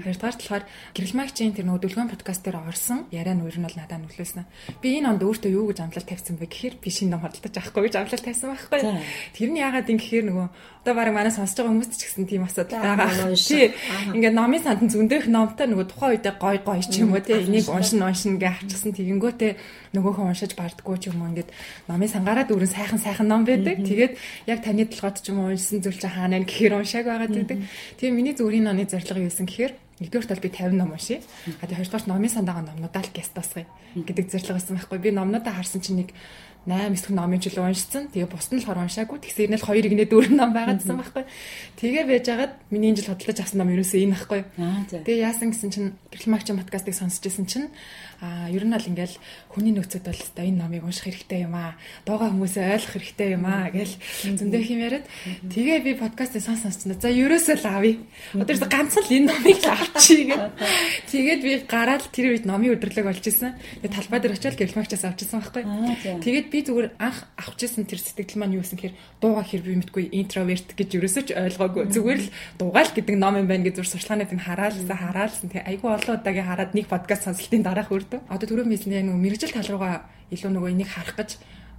Хоёрдугаар 0.04 0.38
талаар 0.40 0.64
гэрэлмагчийн 0.96 1.54
тэр 1.54 1.68
нөгөө 1.68 1.84
дүлгэн 1.84 2.10
подкаст 2.10 2.44
дээр 2.48 2.64
орсон 2.64 3.06
яриа 3.12 3.36
өөр 3.36 3.60
нь 3.60 3.66
бол 3.68 3.78
надад 3.78 4.00
нөлөөсөн. 4.00 4.46
Би 4.80 4.98
энэ 4.98 5.20
онд 5.20 5.22
өөртөө 5.28 5.52
юу 5.52 5.68
гэж 5.70 5.80
амлалт 5.84 6.08
тавьсан 6.08 6.40
бэ 6.40 6.48
гэхээр 6.48 6.76
би 6.80 6.90
шинэ 6.90 7.12
ном 7.14 7.22
худалдаж 7.28 7.56
авахгүй 7.60 7.92
гэж 7.92 7.96
амлалт 8.00 8.24
тавьсан 8.24 8.50
байхгүй. 8.56 8.80
Тэр 9.36 9.50
нь 9.52 9.60
яагаад 9.60 9.92
юм 9.92 10.00
гэхээр 10.00 10.26
нөгөө 10.32 10.48
одоо 10.84 10.96
баг 10.96 11.12
манай 11.12 11.32
сонсож 11.32 11.60
байгаа 11.60 11.76
хүмүүст 11.76 11.94
ч 12.00 12.08
гэсэн 12.08 12.26
тийм 12.26 12.44
асуудал 12.48 12.80
байгаа. 12.80 13.36
Тий. 13.36 13.76
Ингээд 14.16 14.36
номын 14.36 14.64
санд 14.64 14.88
зөндөөх 14.88 15.28
номтой 15.28 15.68
нөгөө 15.68 15.88
тухайн 15.92 16.12
үедээ 16.16 16.36
гой 16.40 16.58
гой 16.64 16.80
ч 16.80 17.04
юм 17.04 17.12
уу 17.12 17.20
тий. 17.20 17.36
Энийг 17.36 17.68
уншин 17.68 18.00
уншин 18.00 18.40
гэж 18.40 18.64
хачсан 18.64 18.96
тэгэнгүүтээ 18.96 19.52
нөгөөхөө 19.92 20.26
уншиж 20.32 20.56
бардггүй 20.56 20.98
ч 21.04 21.12
юм 21.12 21.20
уу 21.20 21.30
ингээд 21.36 21.52
номын 21.92 22.08
сангаараа 22.08 22.48
дүүрэн 22.48 22.72
сайхан 22.72 23.00
сайхан 23.04 23.28
ном 23.28 23.44
байдаг. 23.44 23.76
Тэгээд 23.84 24.14
яг 24.48 24.60
таны 24.64 24.88
толгойд 24.88 25.20
ч 25.20 25.28
юм 25.28 25.44
уу 25.44 25.52
уншсан 25.52 25.84
зүйл 25.84 26.00
чинь 26.00 26.16
хаана 26.16 26.40
гэхээр 26.48 26.80
уншааг 26.80 27.06
байгаа 27.12 27.28
гэдэг. 27.28 27.60
Тийм 28.00 28.16
миний 28.16 28.32
зөвөрийн 28.32 28.64
ноны 28.64 28.88
зорилго 28.88 29.20
юу 29.20 29.28
гэсэн 29.28 29.52
гэхээр 29.52 29.74
нэгдүгээр 30.00 30.30
тал 30.32 30.40
би 30.40 30.48
50 30.48 30.80
ном 30.80 30.96
уншия. 30.96 31.20
А 31.60 31.68
тэгээ 31.68 31.84
хоёрдугаар 31.84 32.08
номын 32.08 32.32
сандаага 32.32 32.72
номнуудаа 32.72 33.04
л 33.04 33.12
гяст 33.12 33.36
тасгая 33.36 33.68
гэдэг 34.00 34.32
зорилго 34.32 34.56
байсан 34.56 34.80
байхгүй. 34.80 35.00
Би 35.04 35.12
номнуудаа 35.12 35.54
харсан 35.60 35.84
чинь 35.84 36.08
нэг 36.08 36.16
8 36.68 36.92
9 36.96 37.16
номын 37.16 37.40
жил 37.40 37.60
уншсан. 37.64 38.12
Тэгээ 38.12 38.28
бус 38.28 38.52
нь 38.52 38.60
болохоор 38.60 38.84
уншаагүй. 38.84 39.20
Тэгсээр 39.24 39.52
нь 39.54 39.60
л 39.60 39.64
2 39.64 39.88
игнээ 39.88 40.12
4 40.12 40.36
ном 40.36 40.52
байгаадсан 40.52 40.98
байхгүй. 41.00 41.24
Тэгээ 41.80 42.04
байж 42.04 42.26
хагаад 42.28 42.54
миний 42.68 42.92
энэ 42.92 43.00
жил 43.00 43.16
хөдлөж 43.16 43.38
авсан 43.40 43.64
ном 43.64 43.72
ерөөсөө 43.72 44.00
энэ 44.04 44.16
байхгүй. 44.20 44.42
Тэгээ 45.08 45.24
яасан 45.24 45.50
гэсэн 45.56 45.70
чинь 45.72 45.90
гэрэл 46.12 46.32
магч 46.36 46.48
подкастыг 46.52 46.96
сонсч 46.98 47.24
байсан 47.24 47.46
чинь 47.48 47.68
а 48.22 48.52
ер 48.52 48.68
нь 48.68 48.74
бол 48.76 48.84
ингээл 48.84 49.16
хүний 49.48 49.72
нөөцөд 49.72 50.04
бол 50.04 50.20
өстой 50.20 50.52
энэ 50.52 50.60
номыг 50.60 50.84
унших 50.84 51.08
хэрэгтэй 51.08 51.48
юм 51.48 51.56
аа. 51.56 51.80
Дуугаа 52.04 52.36
хүмүүсээ 52.36 52.76
ойлгох 52.76 52.94
хэрэгтэй 53.00 53.30
юм 53.40 53.48
аа 53.48 53.72
гэл 53.72 53.96
зөндөө 54.28 54.60
хэмээрэд 54.60 55.06
тэгээ 55.48 55.80
би 55.88 55.92
подкастыг 55.96 56.44
сонс 56.44 56.68
сонсчихно. 56.68 57.00
За 57.00 57.08
ерөөсөө 57.08 57.64
л 57.64 57.68
авъя. 57.72 57.96
Одоо 58.36 58.68
ганцхан 58.68 59.08
л 59.08 59.16
энэ 59.16 59.28
номыг 59.32 59.58
л 59.64 59.72
авчий 59.72 60.28
гэд. 60.28 60.52
Тэгээд 61.16 61.42
би 61.48 61.52
гараад 61.64 62.04
тэр 62.12 62.36
үед 62.36 62.44
номын 62.44 62.76
өдрлөг 62.76 63.08
олж 63.08 63.24
исэн. 63.24 63.56
Тэгээд 63.80 63.96
талбай 63.96 64.20
дээр 64.20 64.36
очиад 64.36 64.60
гэрэл 64.60 64.76
магчаас 64.76 65.08
авчихсан 65.08 65.40
байхгүй. 65.40 65.64
Тэгээд 66.20 66.48
би 66.50 66.60
зүгээр 66.66 66.98
анх 66.98 67.30
авчихсан 67.38 67.86
тэр 67.86 68.02
сэтгэл 68.02 68.42
маань 68.42 68.58
юу 68.58 68.66
гэсэн 68.66 68.82
хэрэг 68.82 68.98
дуугаа 69.22 69.46
хэр 69.46 69.62
би 69.64 69.74
мэдгүй 69.80 70.04
интроверт 70.12 70.74
гэж 70.74 70.90
ерөөсөө 70.98 71.24
ч 71.24 71.30
ойлгоогүй. 71.38 71.88
Зүгээр 71.94 72.20
л 72.26 72.34
дуугаал 72.58 72.92
гэдэг 72.92 73.16
ном 73.16 73.38
юм 73.38 73.48
байна 73.48 73.66
гэж 73.70 73.80
зур 73.80 73.90
сурчлагын 73.90 74.26
нэг 74.26 74.42
хараалсан 74.42 74.98
хараалсан. 74.98 75.48
Тэгээ 75.54 75.70
айгүй 75.70 75.90
олон 75.94 76.18
удаагийн 76.18 76.50
хараад 76.50 76.72
нэг 76.74 76.86
подкаст 76.90 77.30
сонслтын 77.30 77.64
дараах 77.64 77.94
өрдөө. 77.94 78.26
Одоо 78.28 78.48
түрүү 78.50 78.66
хэлсэн 78.68 78.98
яг 78.98 79.06
нэг 79.06 79.18
мэрэгжил 79.22 79.54
тал 79.54 79.70
руугаа 79.70 80.10
илүү 80.34 80.50
нөгөө 80.50 80.74
энийг 80.74 80.90
харах 80.90 81.16
гэж 81.16 81.30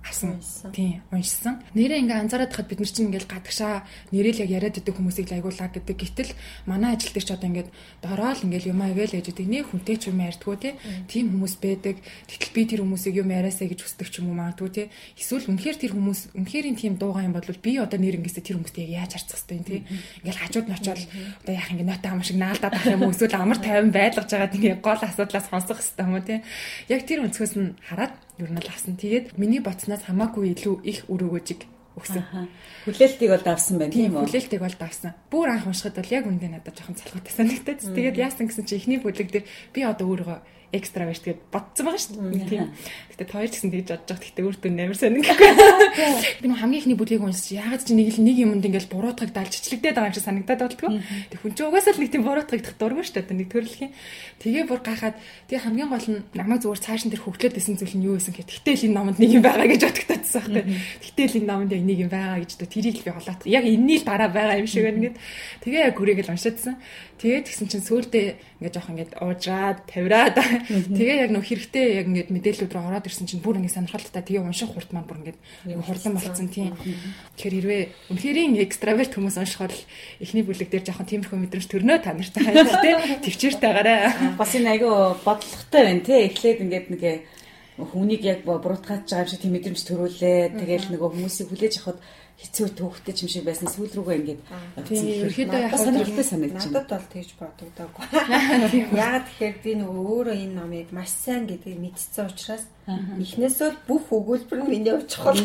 авсан. 0.04 0.40
Тийм, 0.72 1.02
уншсан. 1.12 1.60
Нэрээ 1.76 2.00
ингээ 2.04 2.20
анзаараад 2.24 2.52
хахад 2.52 2.68
бид 2.72 2.80
нар 2.80 2.90
чинь 2.90 3.12
ингээл 3.12 3.28
гадагшаа 3.28 3.84
нэрэл 4.10 4.42
яг 4.44 4.50
яриад 4.50 4.80
идэг 4.80 4.96
хүмүүсийг 4.96 5.28
лагиулаа 5.28 5.68
гэдэг. 5.68 5.96
Гэтэл 6.00 6.32
манай 6.64 6.96
ажил 6.96 7.12
дээр 7.12 7.26
ч 7.26 7.30
одоо 7.36 7.48
ингээд 7.52 7.70
дороод 8.00 8.40
ингээл 8.40 8.72
юм 8.72 8.80
аягаал 8.80 9.12
гэж 9.12 9.26
идэг. 9.28 9.46
Нэг 9.46 9.64
хүнтэй 9.68 9.96
ч 10.00 10.08
юм 10.08 10.24
ярьдгүү 10.24 10.56
те. 10.56 10.70
Тийм 11.04 11.36
хүмүүс 11.36 11.54
байдаг. 11.60 11.96
Тэгтэл 12.00 12.54
би 12.56 12.62
тэр 12.64 12.80
хүмүүсийг 12.80 13.14
юм 13.20 13.28
яриасаа 13.28 13.68
гэж 13.68 13.80
хүсдэг 13.84 14.08
ч 14.08 14.14
юм 14.24 14.32
уу 14.32 14.40
магадгүй 14.40 14.70
те. 14.72 14.82
Эсвэл 15.20 15.48
үнэхээр 15.52 15.76
тэр 15.76 15.92
хүмүүс 15.92 16.20
үнэхэрийн 16.32 16.76
тийм 16.80 16.94
дуугаа 16.96 17.28
юм 17.28 17.36
бол 17.36 17.44
би 17.44 17.72
одоо 17.76 17.98
нэр 18.00 18.16
ингээсээ 18.20 18.44
тэр 18.44 18.56
хүмүүстэй 18.56 18.88
яаж 18.96 19.20
харцах 19.20 19.36
хэвтэй 19.36 19.60
те. 19.60 19.76
Ингээл 20.24 20.42
хажууд 20.42 20.66
нь 20.68 20.76
очиод 20.80 21.00
одоо 21.44 21.54
яах 21.54 21.70
ингээ 21.70 21.88
нота 21.88 22.08
ам 22.08 22.24
шиг 22.24 22.40
наалдаад 22.40 22.72
авах 22.72 22.94
юм 22.96 23.04
уу 23.04 23.12
эсвэл 23.12 23.36
амар 23.36 23.58
тайван 23.60 23.92
байлгаж 23.92 24.28
байгаа 24.32 24.48
тийм 24.48 24.80
гол 24.80 25.02
асуудлаас 25.04 25.46
сонсох 25.52 25.78
хэвтэй 25.78 26.04
юм 26.08 26.14
уу 26.16 26.24
те. 26.24 26.42
Яг 26.88 27.04
тэр 27.04 27.22
өнцгөөс 27.28 27.54
нь 27.60 27.76
хараад 27.84 28.12
ер 28.40 28.50
нь 28.50 28.60
л 28.60 28.72
авсан. 28.72 28.96
Тэгээд 28.96 29.36
миний 29.36 29.60
боцноос 29.60 30.08
хамаагүй 30.08 30.56
илүү 30.56 30.74
их 30.84 31.04
өрөөгөөжиг 31.12 31.60
өгсөн. 32.00 32.48
Хүлээлтийг 32.86 33.30
бол 33.30 33.44
давсан 33.44 33.76
байна 33.78 33.92
тийм 33.92 34.14
үү? 34.16 34.24
Хүлээлтийг 34.24 34.60
бол 34.62 34.76
давсан. 34.78 35.12
Бүр 35.28 35.48
анх 35.52 35.66
уншихад 35.68 35.98
бол 36.00 36.14
яг 36.14 36.24
үндэ 36.24 36.48
надад 36.48 36.74
жоохон 36.78 36.96
залхуутай 36.96 37.34
санагдаад. 37.34 37.80
Тэгээд 37.82 38.16
яасан 38.16 38.46
гэсэн 38.48 38.64
чи 38.64 38.78
эхний 38.78 38.98
бүлэг 39.02 39.28
дээр 39.28 39.44
би 39.74 39.80
одоо 39.84 40.06
өөрийгөө 40.08 40.38
экстраверт 40.70 41.24
гэд 41.26 41.40
бодсон 41.50 41.86
байгаа 41.90 42.00
шүү 42.00 42.14
дээ. 42.18 42.46
Тийм. 42.46 42.70
Гэтэ 43.10 43.24
тойл 43.26 43.50
гэсэн 43.50 43.70
тэгж 43.74 43.88
бодож 43.90 44.06
байгаа. 44.06 44.26
Гэтэ 44.30 44.40
өөртөө 44.46 44.70
нэмэр 44.70 44.98
сонин 44.98 45.22
гэхгүй. 45.26 45.50
Би 46.40 46.46
нэг 46.46 46.58
хамгийн 46.62 46.80
ихний 46.80 46.98
бүлгийг 46.98 47.22
уншиж 47.26 47.58
ягаад 47.58 47.82
чи 47.82 47.92
нэг 47.98 48.14
л 48.14 48.22
нэг 48.22 48.36
юмд 48.38 48.64
ингээл 48.64 48.92
буруутгаг 48.92 49.30
далж 49.34 49.52
чичлэгдээд 49.58 49.96
байгаа 49.98 50.10
юм 50.10 50.16
шиг 50.16 50.26
санагдаад 50.26 50.62
болтгоо. 50.62 50.90
Тэг 51.00 51.38
хүн 51.42 51.54
чи 51.58 51.62
угаасаа 51.66 51.92
л 51.94 52.00
нэг 52.00 52.10
тийм 52.14 52.24
буруутгагдах 52.24 52.74
дургүй 52.78 53.04
шүү 53.04 53.16
дээ. 53.18 53.38
Нэг 53.40 53.48
төрөлхийн. 53.50 53.92
Тэгээ 54.40 54.64
бүр 54.70 54.80
гахаад 54.80 55.16
тэгээ 55.50 55.64
хамгийн 55.66 55.90
гол 55.90 56.06
нь 56.08 56.22
намайг 56.32 56.62
зүгээр 56.62 56.84
цааш 56.86 57.02
нь 57.04 57.12
тэр 57.12 57.22
хөвглөөд 57.26 57.58
исэн 57.60 57.76
зүйл 57.76 57.96
нь 57.98 58.06
юу 58.06 58.16
байсан 58.16 58.32
гэхэд 58.32 58.50
гэтэл 58.62 58.86
энэ 58.88 58.96
номонд 58.96 59.18
нэг 59.20 59.30
юм 59.36 59.44
байгаа 59.44 59.68
гэж 59.68 59.82
бодогдчихсан 59.84 60.40
байхгүй. 60.40 60.64
Гэтэл 61.04 61.38
энэ 61.44 61.48
номонд 61.50 61.72
яг 61.76 61.82
нэг 61.84 61.98
юм 62.00 62.10
байгаа 62.14 62.38
гэж 62.40 62.50
дөө 62.56 62.70
тэрийг 62.70 62.96
л 63.02 63.04
би 63.04 63.12
холоот. 63.12 63.42
Яг 63.44 63.64
энэний 63.68 63.98
л 64.00 64.08
дараа 64.08 64.30
байгаа 64.32 64.56
юм 64.56 64.68
шиг 64.70 64.86
байна 64.88 65.12
гэд. 65.12 65.16
Тэгээ 65.60 65.84
яг 65.90 65.94
гүрийг 65.98 66.24
л 66.24 66.32
уншаадсан. 66.32 66.74
Тэгээд 67.20 67.44
тэгсэн 67.52 67.68
чинь 67.68 67.84
сүүлдээ 67.84 68.26
ингээд 68.64 68.74
жоох 68.80 68.90
ингээд 68.96 69.12
уужраад 69.20 69.78
тавираад 69.84 70.36
тэгээ 70.68 71.16
яг 71.24 71.30
нөх 71.30 71.46
хэрэгтэй 71.46 71.86
яг 72.00 72.06
ингээд 72.10 72.30
мэдээллүүд 72.30 72.72
рүү 72.74 72.84
ороод 72.88 73.06
ирсэн 73.08 73.26
чинь 73.30 73.42
бүр 73.44 73.60
ингээд 73.60 73.76
сонирхолтой. 73.76 74.22
Тэгээ 74.22 74.44
унших 74.44 74.70
хурд 74.74 74.90
маань 74.92 75.08
бүр 75.08 75.20
ингээд 75.24 75.38
хурдан 75.86 76.12
болцсон 76.18 76.48
тийм. 76.50 76.74
Тэгэхээр 77.36 77.56
хэрвээ 77.60 77.82
үнэхэрийн 78.10 78.52
экстраверт 78.64 79.12
хүмүүс 79.14 79.36
уншихаар 79.40 79.74
эхний 80.20 80.44
бүлэг 80.44 80.68
дээр 80.68 80.84
жоохон 80.84 81.08
тиймэрхүү 81.08 81.38
мэдрэмж 81.40 81.66
төрнөө 81.70 81.98
та 82.04 82.12
нартай 82.12 82.42
хайр 82.44 82.68
тий 82.68 82.94
төвчээртэйгаараа. 83.24 84.36
Бас 84.36 84.52
энэ 84.56 84.70
айгүй 84.76 84.92
бодлоготой 85.24 85.82
байна 85.86 86.02
тий 86.04 86.18
эхлээд 86.28 86.62
ингээд 86.64 86.86
нэг 86.92 87.02
хүнийг 87.80 88.22
яг 88.24 88.44
буруутгаач 88.44 89.08
байгаа 89.08 89.24
юм 89.24 89.30
шиг 89.30 89.40
тийм 89.40 89.54
мэдрэмж 89.56 89.80
төрүүлээ. 89.88 90.40
Тэгээл 90.60 90.92
нөгөө 90.92 91.08
хүмүүсийг 91.16 91.48
хүлээж 91.48 91.74
авахд 91.80 92.00
хэцүү 92.40 92.68
төвхтэй 92.72 93.14
юм 93.20 93.28
шиг 93.28 93.44
байсан 93.44 93.68
сүүл 93.68 93.92
рүүгээ 94.00 94.18
ингээд 94.20 94.40
тийм 94.88 95.04
ерөөхдөө 95.12 95.60
яг 95.60 95.76
сонирхолтой 95.76 96.24
санагдаж 96.24 96.64
байна. 96.64 96.80
Надад 96.80 96.88
бол 96.88 97.12
тэгж 97.12 97.30
бодогдоогүй. 97.36 98.04
Яагаад 98.96 99.26
тэгэхээр 99.28 99.56
би 99.60 99.72
нөгөө 99.76 100.04
өөрөө 100.08 100.36
энэ 100.40 100.56
номыг 100.56 100.88
маш 100.96 101.10
сайн 101.12 101.44
гэдгийг 101.44 101.78
мэдсэн 101.84 102.32
учраас 102.32 102.64
эхнээсөө 102.88 103.70
бүх 103.84 104.04
өгүүлбэр 104.08 104.60
нь 104.64 104.70
миний 104.72 104.94
очихол 104.96 105.36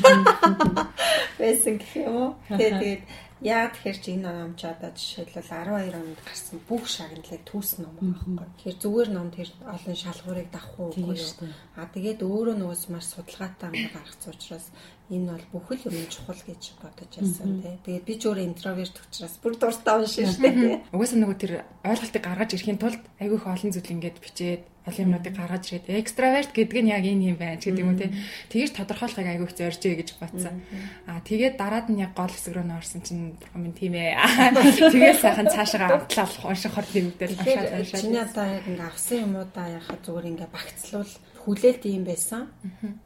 байсан 1.41 1.75
гэх 1.83 1.93
юм 1.99 2.15
уу. 2.15 2.29
Тэгээд 2.47 3.03
Яа 3.43 3.67
тэгэхээр 3.67 3.97
чи 3.99 4.15
энэ 4.15 4.31
ном 4.31 4.55
ч 4.55 4.63
одоо 4.63 4.95
жишээлбэл 4.95 5.51
12 5.51 5.91
онд 5.91 6.19
гарсан 6.23 6.57
бүх 6.71 6.87
шагналыг 6.87 7.43
түүсэн 7.43 7.83
ном 7.83 7.95
байхгүй. 7.99 8.47
Тэгэхээр 8.63 8.79
зүгээр 8.79 9.09
ном 9.11 9.27
тэр 9.35 9.49
олон 9.59 9.95
шалгуурыг 9.99 10.49
давах 10.55 10.79
уугүй 10.79 11.19
юу. 11.19 11.51
А 11.75 11.83
тэгээд 11.91 12.23
өөрөө 12.23 12.55
нөгөөс 12.55 12.83
маш 12.95 13.05
судалгаатай 13.11 13.67
ам 13.67 13.75
гаргацсан 13.91 14.31
учраас 14.31 14.65
энэ 15.09 15.37
бол 15.37 15.45
бүхэл 15.53 15.93
юм 15.93 16.09
чухал 16.09 16.41
гэж 16.41 16.61
бодож 16.81 17.11
байсан 17.13 17.61
тий. 17.61 17.77
Тэгээд 17.85 18.07
би 18.09 18.13
ч 18.17 18.21
өөр 18.25 18.39
интроверт 18.41 18.95
учраас 18.97 19.37
бүр 19.37 19.53
дуртай 19.53 20.01
уншин 20.01 20.25
шүү 20.25 20.41
дээ. 20.41 20.81
Угаасаа 20.89 21.19
нөгөө 21.21 21.37
тэр 21.37 21.53
ойлголтыг 21.85 22.23
гаргаж 22.25 22.49
ирэхийн 22.57 22.81
тулд 22.81 23.01
айгүй 23.21 23.37
их 23.37 23.45
олон 23.45 23.69
зүйл 23.69 23.93
ингээд 23.93 24.17
бичээд 24.17 24.63
олон 24.89 25.05
юмнуудыг 25.05 25.33
гаргаж 25.37 25.65
ирээд 25.69 26.01
экстраверт 26.01 26.51
гэдэг 26.53 26.81
нь 26.81 26.93
яг 26.93 27.05
энэ 27.05 27.33
юм 27.33 27.37
байна 27.37 27.61
гэдэг 27.61 27.85
юм 27.85 27.97
тий. 27.97 28.09
Тэгэж 28.49 28.71
тодорхойлохыг 28.77 29.29
айгүй 29.29 29.45
их 29.49 29.57
зоржээ 29.57 29.93
гэж 30.01 30.09
бодсон. 30.21 30.61
Аа 31.09 31.21
тэгээд 31.25 31.57
дараад 31.57 31.89
нь 31.89 32.01
яг 32.01 32.13
гол 32.17 32.29
хэсэг 32.29 32.53
рүү 32.53 32.65
нөрсөн 32.65 33.01
чинь 33.05 33.37
юм 33.37 33.73
тийм 33.73 33.93
ээ. 33.97 34.13
Тэгээд 34.93 35.21
сайхан 35.21 35.49
цаашаа 35.49 36.01
амтлаа 36.01 36.29
унших 36.49 36.73
хор 36.73 36.85
хэмдэл 36.85 37.33
уншаад 37.33 37.73
уншаад. 37.81 38.01
Чиний 38.01 38.21
одоо 38.21 38.45
яг 38.45 38.65
ингээ 38.69 38.89
авсан 38.89 39.17
юмудаа 39.25 39.67
яхаа 39.73 39.97
зүгээр 40.05 40.29
ингээ 40.33 40.49
багцлуул 40.53 41.13
хүлээлт 41.45 41.83
юм 41.89 42.03
байсан. 42.05 42.41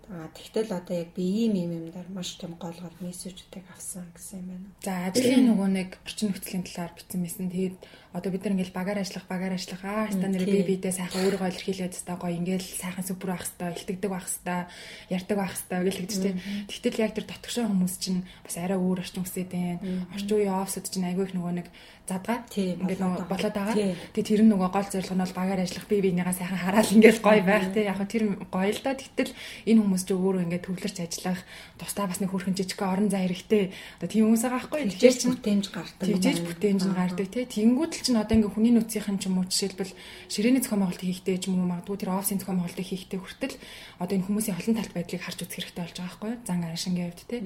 Аа 0.10 0.26
тэгтэл 0.34 0.74
одоо 0.74 1.06
яг 1.06 1.14
би 1.14 1.22
ийм 1.22 1.54
ийм 1.54 1.72
юмдаар 1.78 2.10
маш 2.10 2.34
том 2.42 2.58
гол 2.58 2.74
гол 2.74 2.98
мессежүүдийг 3.06 3.62
авсан 3.70 4.10
гэсэн 4.18 4.42
юм 4.42 4.48
байна. 4.50 4.68
За 4.82 5.06
ажлын 5.06 5.54
нөгөө 5.54 5.70
нэг 5.70 5.90
орчин 6.02 6.34
нөхцөлийн 6.34 6.66
талаар 6.66 6.98
бичсэн 6.98 7.22
мэсэн. 7.22 7.54
Тэгээд 7.54 7.78
одоо 8.18 8.34
бид 8.34 8.42
нар 8.42 8.58
ингээл 8.58 8.74
багаар 8.74 9.06
ажиллах, 9.06 9.30
багаар 9.30 9.54
ажиллах 9.54 9.86
аа 9.86 10.10
ста 10.10 10.26
нэр 10.26 10.50
би 10.50 10.66
бидээ 10.66 10.98
сайхан 10.98 11.30
өөрийгөө 11.30 11.50
илэрхийлээд 11.54 11.94
хэвээр 11.94 12.22
гоё 12.26 12.38
ингээл 12.42 12.68
сайхан 12.82 13.06
супер 13.06 13.38
байх 13.38 13.46
хэвээр, 13.46 13.78
илтгэдэг 13.78 14.10
байх 14.10 14.26
хэвээр, 14.26 14.66
ярьдаг 15.14 15.38
байх 15.38 15.54
хэвээр 15.54 15.98
гэж 16.02 16.14
тийм. 16.18 16.38
Тэгтэл 16.66 17.02
яг 17.06 17.14
тэр 17.14 17.26
дотгошоо 17.30 17.70
хүмүүс 17.70 17.96
чинь 18.02 18.26
бас 18.42 18.58
арай 18.58 18.82
өөр 18.82 19.06
орчин 19.06 19.22
үсээд 19.22 19.54
байна. 19.54 20.10
Орчин 20.10 20.38
үеийн 20.42 20.58
офсод 20.58 20.90
чинь 20.90 21.06
айгүй 21.06 21.30
их 21.30 21.38
нөгөө 21.38 21.54
нэг 21.54 21.68
задгаа 22.10 22.38
ингээд 22.50 23.02
нөгөө 23.06 23.30
болоод 23.30 23.54
байгаа. 23.54 23.78
Тэгээ 23.78 24.30
тэр 24.34 24.42
нь 24.42 24.50
нөгөө 24.50 24.70
гол 24.74 24.90
зорилго 24.90 25.14
нь 25.14 25.24
бол 25.30 25.38
багаар 25.38 25.62
ажиллах 25.62 25.86
бие 25.86 26.02
биенийгаа 26.02 26.34
сайхан 26.34 26.58
хараал 26.58 26.94
ингээд 26.98 27.20
гоё 27.22 27.42
байх 27.46 27.68
тий. 27.70 27.86
Яг 27.86 28.02
тэр 28.10 28.24
гоё 28.50 28.72
л 28.74 28.82
да. 28.82 28.98
Тэгтэл 28.98 29.32
энэ 29.70 29.82
хүмүүс 29.86 29.99
ч 30.06 30.16
өөрөө 30.16 30.44
ингээд 30.46 30.66
төвлөрч 30.68 30.98
ажиллах 31.00 31.42
тусдаа 31.80 32.06
бас 32.08 32.20
нэг 32.20 32.32
хөрхэн 32.32 32.56
жижиг 32.56 32.80
орон 32.84 33.10
зай 33.10 33.28
хэрэгтэй. 33.28 33.74
Одоо 34.00 34.08
тийм 34.10 34.24
хүмүүс 34.30 34.44
байгаа 34.44 34.60
байхгүй. 34.60 34.80
Тэгжээж 34.94 35.22
бүтээмж 35.28 35.66
гардаг. 35.72 36.06
Тэгжээж 36.08 36.40
бүтээмж 36.46 36.82
нь 36.88 36.98
гардаг 37.00 37.28
тий. 37.28 37.46
Тэнгүүд 37.50 37.92
л 37.96 38.04
чинь 38.06 38.20
одоо 38.20 38.36
ингээд 38.38 38.56
хүний 38.56 38.74
нөөцийн 38.76 39.18
ч 39.20 39.24
юм 39.28 39.40
уу 39.40 39.48
жишээлбэл 39.48 39.94
ширээний 40.30 40.62
зохион 40.64 40.82
байгуулалт 40.86 41.04
хийхдээ 41.04 41.38
ч 41.40 41.44
юм 41.50 41.60
уу 41.60 41.72
магадгүй 41.72 41.98
тэр 42.00 42.14
офисын 42.16 42.40
зохион 42.40 42.60
байгуулалт 42.62 42.84
хийхдээ 42.84 43.20
хүртэл 43.20 43.56
одоо 44.04 44.14
энэ 44.16 44.28
хүмүүсийн 44.28 44.58
олон 44.60 44.76
талт 44.78 44.94
байдлыг 44.94 45.22
харж 45.24 45.40
үзэх 45.44 45.56
хэрэгтэй 45.58 45.84
болж 45.84 45.96
байгаа 45.98 46.08
байхгүй. 46.08 46.32
Зан 46.48 46.60
аршингийн 46.64 47.08
хувьд 47.10 47.22
тий. 47.28 47.42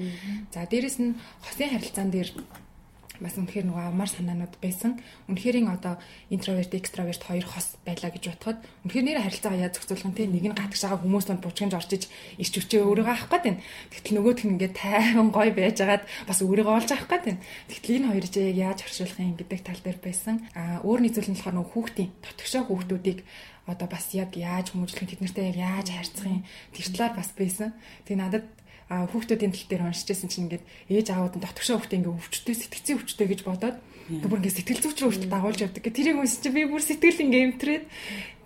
За 0.54 0.66
дээрэс 0.68 0.98
нь 1.02 1.18
хосын 1.42 1.70
харилцаан 1.72 2.10
дээр 2.12 2.30
бас 3.24 3.40
үнэхээр 3.40 3.72
нөгөө 3.72 3.84
амар 3.88 4.10
санаанууд 4.12 4.60
байсан. 4.60 5.00
Үнэхэрийн 5.32 5.72
одоо 5.72 5.96
интроверт, 6.28 6.76
экстраверт 6.76 7.24
хоёр 7.24 7.48
хос 7.48 7.80
байлаа 7.88 8.12
гэж 8.12 8.24
бодоход 8.36 8.60
үнэхээр 8.84 9.06
нэр 9.08 9.24
харилцаагаа 9.24 9.64
яаж 9.64 9.80
зохицуулах 9.80 10.08
нь 10.12 10.18
те 10.20 10.28
нэг 10.28 10.44
нь 10.44 10.58
гатгаж 10.60 10.82
байгаа 10.84 11.00
хүмүүс 11.00 11.26
донд 11.32 11.42
бужигж 11.42 11.74
орж 11.74 11.92
иж 11.96 12.04
ирч 12.38 12.54
өчөө 12.60 12.84
өөрийгөө 12.84 13.14
авах 13.16 13.32
гээд 13.32 13.46
байна. 13.48 13.64
Тэгтэл 13.96 14.16
нөгөөх 14.20 14.42
нь 14.44 14.52
ингээд 14.60 14.76
тайван 14.76 15.30
гой 15.32 15.50
байжгаад 15.56 16.04
бас 16.28 16.40
өөрийгөө 16.44 16.76
олж 16.76 16.90
авах 16.92 17.08
гээд 17.08 17.24
байна. 17.24 17.42
Тэгтэл 17.72 17.96
энэ 18.04 18.10
хоёр 18.12 18.26
жийг 18.28 18.58
яаж 18.60 18.80
оршуулах 18.84 19.20
юм 19.24 19.36
гэдэг 19.40 19.60
тал 19.64 19.80
дээр 19.80 20.00
байсан. 20.04 20.36
А 20.60 20.84
өөрний 20.84 21.12
зүйл 21.16 21.32
нь 21.32 21.38
болохоор 21.40 21.56
нөгөө 21.56 21.72
хүүхдийн 21.72 22.12
дотгошоо 22.20 22.64
хүүхдүүдийг 22.68 23.20
одоо 23.66 23.88
бас 23.88 24.12
яг 24.12 24.36
яаж 24.36 24.76
хүмүүжлэх 24.76 25.08
тэд 25.08 25.24
нартай 25.24 25.56
яг 25.56 25.58
яаж 25.58 25.88
харьцах 25.96 26.28
юм 26.28 26.44
тэр 26.76 26.88
талаар 26.92 27.14
бас 27.16 27.32
байсан. 27.32 27.72
Тэгээ 28.04 28.20
надад 28.20 28.46
хүүхдүүдийн 29.12 29.54
тал 29.54 29.68
дээр 29.70 29.84
уншижсэн 29.90 30.30
чинь 30.30 30.46
ингээд 30.48 30.64
ээж 30.92 31.08
аауд 31.14 31.36
нь 31.38 31.44
дотгошоо 31.44 31.78
хүүхдээ 31.82 32.00
ингээд 32.00 32.18
өвчтөй 32.20 32.56
сэтгцэн 32.56 32.98
өвчтөй 33.00 33.28
гэж 33.32 33.42
бодоод 33.48 33.78
бүр 34.10 34.40
ингээд 34.44 34.58
сэтгэл 34.60 34.84
зүйч 34.84 34.98
рүү 35.00 35.10
хүртэл 35.16 35.32
дагуулж 35.32 35.60
явдаг. 35.64 35.84
Тэрийг 35.88 36.20
үнсч 36.20 36.44
чи 36.44 36.50
би 36.52 36.68
бүр 36.68 36.84
сэтгэл 36.84 37.24
ингээд 37.24 37.48
эмтрээд 37.56 37.84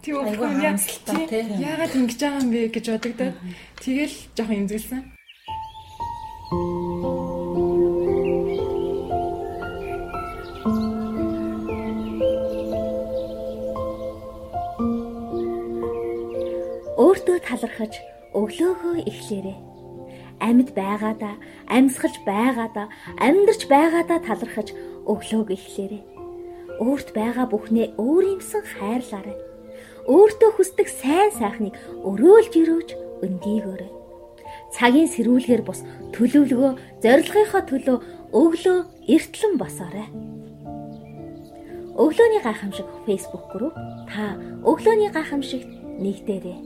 тий? 0.05 0.13
өвхөн 0.13 0.61
яагаад 0.61 1.93
ингэж 1.97 2.19
байгаа 2.21 2.41
юм 2.45 2.49
бэ? 2.53 2.69
гэж 2.69 2.85
бодогдоод 2.93 3.35
тэгэл 3.81 4.15
жоохон 4.37 4.61
эмзэглсэн. 4.61 5.01
Өөртөө 16.97 17.37
талархаж 17.45 17.93
өглөөгөө 18.37 18.95
эхлээрэй 19.09 19.66
амьд 20.39 20.69
байгаадаа, 20.77 21.35
амьсгалж 21.67 22.21
байгаадаа, 22.25 22.87
амьдарч 23.17 23.61
байгаадаа 23.67 24.19
талархаж 24.21 24.73
өглөөг 25.07 25.49
эхлээрэй. 25.55 26.03
Өөрт 26.83 27.09
байгаа 27.17 27.45
бүхнээ 27.49 27.97
өөрийнхсөн 27.97 28.63
хайрлаарай. 28.77 29.37
Өөртөө 30.05 30.51
хүсдэг 30.55 30.87
сайн 30.87 31.31
сайхныг 31.33 31.73
өрөөлж 32.05 32.53
өрөөж 32.53 32.89
өндийгөөрэй. 33.25 33.91
Цагийн 34.75 35.09
сэрүүлгээр 35.09 35.63
бус 35.65 35.81
төлөвлөгөө 36.13 36.71
зорилгынхоо 37.03 37.61
төлөө 37.65 37.97
өглөө 38.31 38.77
эртлэн 39.09 39.53
босоорой. 39.57 40.07
Өглөөний 41.97 42.41
гайхамшиг 42.45 42.85
Facebook 43.07 43.49
групп 43.51 43.75
та 44.05 44.37
өглөөний 44.61 45.09
гайхамшигт 45.09 45.71
нэгдээрэй. 45.97 46.59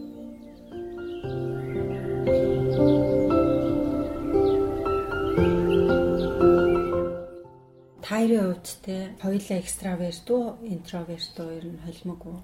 Тайрын 8.11 8.43
хувьд 8.51 8.67
те 8.83 9.15
хоёулаа 9.23 9.59
экстраверт 9.63 10.27
уу, 10.27 10.59
интроверт 10.67 11.35
уу 11.39 11.49
ер 11.55 11.65
нь 11.71 11.79
холимог 11.79 12.21
уу? 12.27 12.39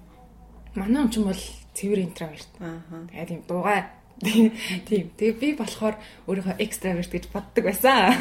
Манай 0.72 1.04
хүн 1.04 1.12
ч 1.12 1.16
бол 1.20 1.44
цэвэр 1.76 2.00
интроверт. 2.08 2.48
Ааха. 2.56 3.04
Тэгээд 3.12 3.34
юм 3.36 3.42
дуугай 3.44 3.84
Тийм. 4.18 5.14
Тэгээ 5.14 5.38
би 5.38 5.48
болохоор 5.54 5.94
өөрийнхөө 6.26 6.58
экстраверт 6.58 7.12
гэж 7.12 7.30
боддог 7.30 7.70
байсан. 7.70 8.16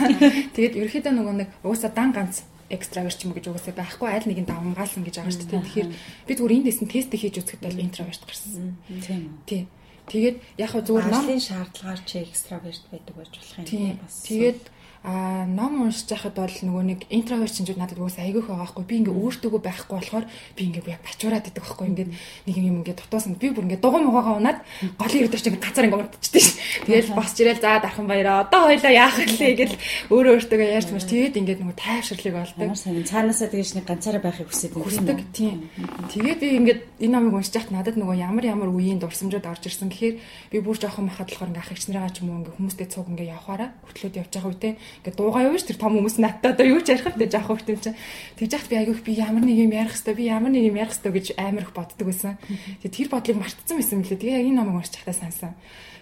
Тэгээд 0.53 0.77
ерөөхдөө 0.77 1.13
нөгөө 1.15 1.35
нэг 1.41 1.49
угаасаа 1.65 1.89
дан 1.89 2.13
ганц 2.13 2.45
экстраверт 2.69 3.17
юм 3.25 3.33
гэж 3.33 3.49
угаасаа 3.49 3.73
байхгүй 3.73 4.09
аль 4.11 4.27
нэгэн 4.29 4.45
давмгаалсан 4.45 5.01
гэж 5.01 5.15
байгаа 5.17 5.33
шүү 5.33 5.49
дээ. 5.49 5.65
Тэгэхээр 5.65 5.89
би 6.27 6.31
зүгээр 6.37 6.55
энэ 6.61 6.67
дэсэн 6.69 6.87
тест 6.91 7.11
хийж 7.17 7.35
үзэхэд 7.41 7.65
бол 7.65 7.81
интроверт 7.81 8.23
гарсан. 8.29 8.77
Тийм. 9.01 9.41
Тийм. 9.49 9.65
Тэгээд 10.05 10.37
яг 10.61 10.69
хөө 10.69 10.83
зүгээр 10.85 11.07
ном 11.09 11.27
шаардлагаар 11.41 12.01
чи 12.05 12.15
экстраверт 12.21 12.83
байдаг 12.93 13.15
байж 13.17 13.31
болох 13.33 13.57
юм 13.73 13.97
бас. 13.97 14.15
Тэгээд 14.21 14.61
а 15.07 15.45
ном 15.47 15.87
уншиж 15.87 16.11
байхад 16.11 16.35
бол 16.35 16.51
нөгөө 16.51 16.83
нэг 16.83 16.99
интроверт 17.07 17.55
шинжүүд 17.55 17.79
надад 17.79 17.95
уус 17.95 18.19
айгүйх 18.19 18.51
байгаа 18.51 18.67
байхгүй. 18.67 18.83
Би 18.83 18.95
ингээ 18.99 19.15
өөртөөгөө 19.15 19.61
байхгүй 19.63 19.95
болохоор 19.95 20.25
би 20.27 20.61
ингээ 20.67 20.91
яг 20.91 20.99
бачуураад 21.07 21.47
идэг 21.47 21.63
байхгүй. 21.63 21.87
Ингээд 21.95 22.11
нэг 22.11 22.55
юм 22.59 22.83
ингээ 22.83 22.99
нь 22.99 23.39
би 23.39 23.47
бүр 23.55 23.65
ингээ 23.71 23.79
дугуй 23.79 24.03
муугаа 24.03 24.35
унаад 24.35 24.59
голын 24.99 25.23
ирдэж 25.23 25.47
ингээ 25.47 25.63
газар 25.63 25.87
ингээ 25.87 26.01
унтчихдээ. 26.11 26.43
Ш. 26.43 26.51
Тэгэл 26.83 27.15
босч 27.15 27.39
ирэл 27.39 27.63
за 27.63 27.79
дархан 27.79 28.03
баяраа 28.03 28.43
одоо 28.43 28.67
хоёлаа 28.67 28.91
яах 28.91 29.15
гэлээ 29.15 29.53
гэл 29.55 29.75
өөрөө 30.11 30.33
өөртөөгөө 30.43 30.69
ярьж 30.75 30.89
мөр 30.91 31.05
тэгээд 31.07 31.39
ингээ 31.39 31.55
нөгөө 31.63 31.77
тайвширлыг 31.79 32.35
олдог. 32.35 32.75
Цаанаасаа 32.75 33.47
тэгэж 33.47 33.69
нэг 33.79 33.85
ганцаараа 33.87 34.21
байхыг 34.27 34.51
байна. 34.51 34.83
Хүсдэг 34.83 35.19
тийм. 35.31 35.71
Тэгээд 36.11 36.39
би 36.43 36.47
ингээд 36.59 36.81
энэ 36.99 37.13
номыг 37.15 37.39
уншиж 37.39 37.55
байхад 37.55 37.71
надад 37.71 37.95
нөгөө 37.95 38.19
ямар 38.19 38.43
ямар 38.43 38.75
үеийн 38.75 38.99
дурсамжууд 38.99 39.47
орж 39.47 39.71
ирсэн 39.71 39.87
гэхээр 39.87 40.15
би 40.51 40.57
бүр 40.59 40.75
жоохон 40.75 41.07
махад 41.07 41.31
болохоор 41.31 41.55
ингээ 41.55 41.63
ах 41.63 41.71
нараа 41.87 42.11
ч 42.11 42.19
юм 42.25 42.35
уу 42.35 42.39
ингээ 42.43 42.55
хүмүүстэй 42.59 42.87
цуг 42.91 43.07
ингээ 43.07 43.31
явахаараа 43.31 43.69
хөтлөөд 43.87 44.19
явж 44.19 44.31
байгаа 44.35 44.51
үедээ 44.51 44.73
ингээ 45.03 45.15
дуугаа 45.17 45.49
явж 45.49 45.67
тэр 45.67 45.77
том 45.77 45.93
хүмүүс 45.97 46.17
надтай 46.17 46.53
одоо 46.55 46.65
юу 46.65 46.81
ч 46.81 46.95
ярих 46.95 47.11
вэ 47.13 47.27
жоох 47.27 47.51
хөвт 47.51 47.67
юм 47.69 47.79
чинь. 47.81 47.97
Тэгж 48.37 48.51
яхад 48.53 48.69
би 48.71 48.77
айгүйх 48.77 49.01
би 49.03 49.11
ямар 49.17 49.43
нэг 49.43 49.57
юм 49.57 49.73
ярих 49.75 49.93
хэвээр 49.93 50.17
би 50.17 50.23
ямар 50.25 50.51
нэг 50.53 50.63
юм 50.69 50.77
ярих 50.77 50.93
хэвээр 50.95 51.15
гэж 51.17 51.27
амар 51.37 51.63
их 51.65 51.73
боддог 51.75 52.05
байсан. 52.07 52.37
Тэгээд 52.81 52.95
тэр 52.97 53.09
бодлыг 53.11 53.37
мартцсан 53.37 53.75
байсан 53.77 53.97
мөлий. 54.01 54.17
Тэгээ 54.17 54.37
яг 54.39 54.47
энэ 54.47 54.57
номыг 54.57 54.75
уншиж 54.81 54.95
байхдаа 54.97 55.17
сансан. 55.17 55.53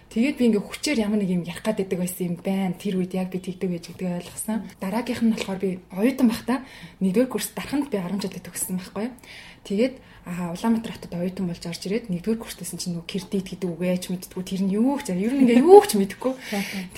Тэгээд 0.06 0.38
би 0.38 0.44
ингээ 0.48 0.62
хүчээр 0.62 0.98
ямар 1.02 1.18
нэг 1.18 1.30
юм 1.34 1.42
ярих 1.42 1.66
гэдэг 1.66 1.98
байсан 1.98 2.24
юм 2.30 2.36
байна. 2.38 2.78
Тэр 2.78 2.94
үед 3.02 3.12
яг 3.18 3.28
би 3.28 3.42
тэгдэг 3.42 3.68
байж 3.68 3.84
гэдгийг 3.90 4.16
ойлгосон. 4.22 4.62
Дараагийнх 4.78 5.22
нь 5.26 5.34
болохоор 5.34 5.58
би 5.58 5.70
оюутан 5.90 6.30
байхдаа 6.30 6.58
нэгдүгээр 7.02 7.32
курс 7.32 7.50
дараханд 7.50 7.90
би 7.90 7.98
10 7.98 8.22
жилд 8.22 8.38
төгссөн 8.38 8.78
байхгүй. 8.78 9.10
Тэгээд 9.66 9.94
Аа 10.26 10.50
Улаанбаатар 10.50 10.90
хотод 10.90 11.14
оюутан 11.14 11.46
болж 11.46 11.62
орж 11.62 11.86
ирээд 11.86 12.10
нэгдүгээр 12.10 12.42
курстайсэн 12.42 12.82
чинь 12.82 12.98
нөгөө 12.98 13.06
кредит 13.06 13.46
гэдэг 13.46 13.70
үгээч 13.78 14.04
мэдтгүү 14.10 14.42
тэр 14.42 14.62
нь 14.66 14.74
юу 14.74 14.98
ч 14.98 15.14
ер 15.14 15.30
нь 15.30 15.46
ингээ 15.46 15.62
юу 15.62 15.86
ч 15.86 15.94
мэдэхгүй. 15.94 16.34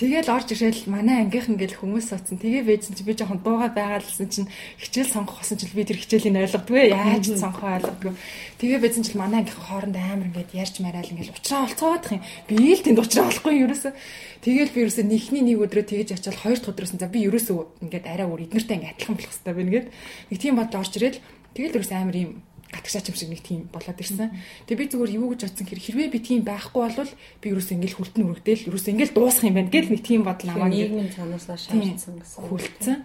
Тэгэл 0.00 0.32
орж 0.32 0.48
ирэл 0.56 0.88
манай 0.88 1.28
ангийнх 1.28 1.52
ингээл 1.52 1.76
хүмүүс 1.76 2.08
суудсан. 2.08 2.40
Тэгээ 2.40 2.64
бэжсэн 2.64 2.96
чи 2.96 3.04
би 3.04 3.12
жоохон 3.12 3.44
дуугаа 3.44 3.68
байгаалсан 3.76 4.32
чинь 4.32 4.48
хичээл 4.80 5.12
сонгох 5.12 5.44
болсон 5.44 5.60
чил 5.60 5.76
би 5.76 5.84
тэр 5.84 6.00
хичээлийн 6.00 6.40
ойлгодгүй 6.40 6.88
яаж 6.88 7.28
сонгох 7.36 7.68
ойлгодгүй. 7.68 8.16
Тэгээ 8.64 8.80
бэжсэн 8.80 9.04
чил 9.04 9.20
манай 9.20 9.44
ангийнх 9.44 9.60
хооронд 9.60 9.96
амар 10.00 10.32
ингээд 10.32 10.56
ярьж 10.56 10.80
мараал 10.80 11.12
ингээл 11.12 11.36
уучраа 11.36 11.68
олцоодох 11.68 12.16
юм. 12.16 12.24
Би 12.48 12.56
л 12.56 12.80
тэнд 12.80 12.96
уучраа 12.96 13.28
олохгүй 13.28 13.60
ерөөсө. 13.60 13.92
Тэгэл 14.40 14.72
би 14.72 14.80
ерөөсө 14.88 15.04
нэгний 15.04 15.44
нэг 15.52 15.68
өдрөө 15.68 15.84
тэгэж 15.84 16.16
ачаал 16.16 16.48
хоёр 16.48 16.58
дахь 16.64 16.72
өдрөөс 16.72 16.96
за 16.96 17.12
би 17.12 17.28
ерөөсө 17.28 17.84
ингээд 17.84 18.08
арай 18.08 18.24
өөр 18.24 18.48
эднэртэй 18.48 18.76
ингээд 18.80 18.96
адилхан 18.96 19.16
болох 19.20 19.28
хэрэгтэй 19.36 19.52
байна 19.52 19.72
гэд. 19.76 19.86
Нэг 20.32 20.38
тийм 20.40 20.56
бодож 20.56 20.80
орж 20.80 20.92
ирэл 20.96 21.20
тэгэл 21.52 21.76
ерөөсө 21.76 21.92
амар 21.92 22.16
юм 22.16 22.32
гатгшаач 22.68 23.08
юм 23.08 23.16
шиг 23.16 23.30
нэг 23.32 23.42
тийм 23.42 23.60
болоод 23.72 23.96
ирсэн. 23.96 24.28
Тэгээ 24.68 24.80
би 24.80 24.86
зүгээр 24.92 25.16
юу 25.16 25.32
гэж 25.32 25.40
бодсон 25.48 25.66
хэр 25.68 25.80
хэрвээ 25.80 26.08
би 26.12 26.20
тийм 26.20 26.40
байхгүй 26.44 26.80
болвол 26.84 27.12
би 27.40 27.46
ерөөсөө 27.48 27.74
ингээл 27.80 27.98
хүлтэн 27.98 28.24
өргөдөл 28.28 28.66
ерөөсөө 28.68 28.92
ингээл 28.92 29.16
дуусах 29.16 29.48
юм 29.48 29.56
байна 29.56 29.72
гэл 29.72 29.88
нэг 29.88 30.02
тийм 30.04 30.20
бодол 30.28 30.50
намайг 30.52 30.72
нийгмийн 30.76 31.10
цаанаасаа 31.16 31.56
шаардсан 31.56 32.14
гэсэн. 32.20 32.40
хүлцэн. 32.44 32.96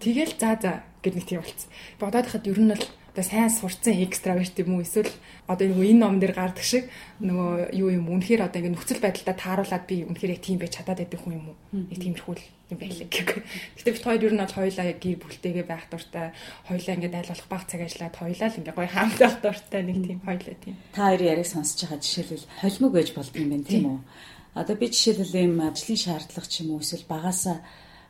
Тэгэл 0.00 0.32
за 0.40 0.50
за 0.56 0.72
гэд 1.04 1.14
нэг 1.20 1.26
тийм 1.28 1.40
болцсон. 1.44 1.70
Бодоод 2.00 2.26
хахад 2.32 2.48
ер 2.48 2.60
нь 2.60 2.72
бол 2.72 2.84
одоо 3.14 3.22
сайн 3.22 3.46
сурцсан 3.46 3.94
экстраверт 4.02 4.58
юм 4.58 4.74
уу 4.74 4.82
эсвэл 4.82 5.06
одоо 5.46 5.70
нөгөө 5.70 5.86
энэ 5.86 6.02
ном 6.02 6.18
дээр 6.18 6.34
гардаг 6.34 6.66
шиг 6.66 6.90
нөгөө 7.22 7.70
юу 7.78 7.94
юм 7.94 8.10
үнэхээр 8.10 8.42
одоо 8.42 8.58
ингэ 8.58 8.74
нөхцөл 8.74 8.98
байдалтай 8.98 9.38
тааруулаад 9.38 9.86
би 9.86 10.02
үнэхээр 10.02 10.34
яг 10.34 10.42
тийм 10.42 10.58
байж 10.58 10.74
чадаад 10.74 10.98
байдаг 10.98 11.22
хүн 11.22 11.38
юм 11.38 11.46
уу 11.54 11.56
нэг 11.94 11.98
тиймэрхүү 12.02 12.34
юм 12.74 12.78
байлаа 12.82 13.06
гэх. 13.06 13.46
Гэтэ 13.78 13.94
бид 13.94 14.02
хоёр 14.02 14.24
ер 14.26 14.34
нь 14.34 14.42
бол 14.42 14.58
хоёлаа 14.58 14.86
гэр 14.98 15.18
бүлтэйгээ 15.22 15.66
байх 15.70 15.86
дуртай 15.86 16.26
хоёлаа 16.66 16.94
ингэ 16.98 17.14
айл 17.14 17.30
болох 17.30 17.48
баг 17.54 17.62
цаг 17.70 17.80
ажиллаад 17.86 18.16
хоёлаа 18.18 18.48
л 18.50 18.58
ингэ 18.58 18.72
гоё 18.74 18.90
хамтаа 18.90 19.28
байх 19.30 19.38
дуртай 19.46 19.82
нэг 19.86 19.98
тийм 20.02 20.18
хоёлаа 20.26 20.56
тийм. 20.58 20.74
Та 20.90 21.00
хоёрын 21.14 21.30
яриг 21.38 21.46
сонсож 21.46 21.78
байгаа 21.86 22.02
жишээлбэл 22.02 22.50
холимог 22.66 22.92
байж 22.98 23.08
болдго 23.14 23.38
юм 23.38 23.50
байна 23.54 23.70
тийм 23.70 23.84
үү? 23.94 23.98
Одоо 24.58 24.74
би 24.74 24.86
жишээлбэл 24.90 25.38
ийм 25.38 25.54
ажлын 25.62 26.00
шаардлага 26.02 26.50
ч 26.50 26.54
юм 26.66 26.68
уу 26.74 26.82
эсвэл 26.82 27.06
багаасаа 27.06 27.62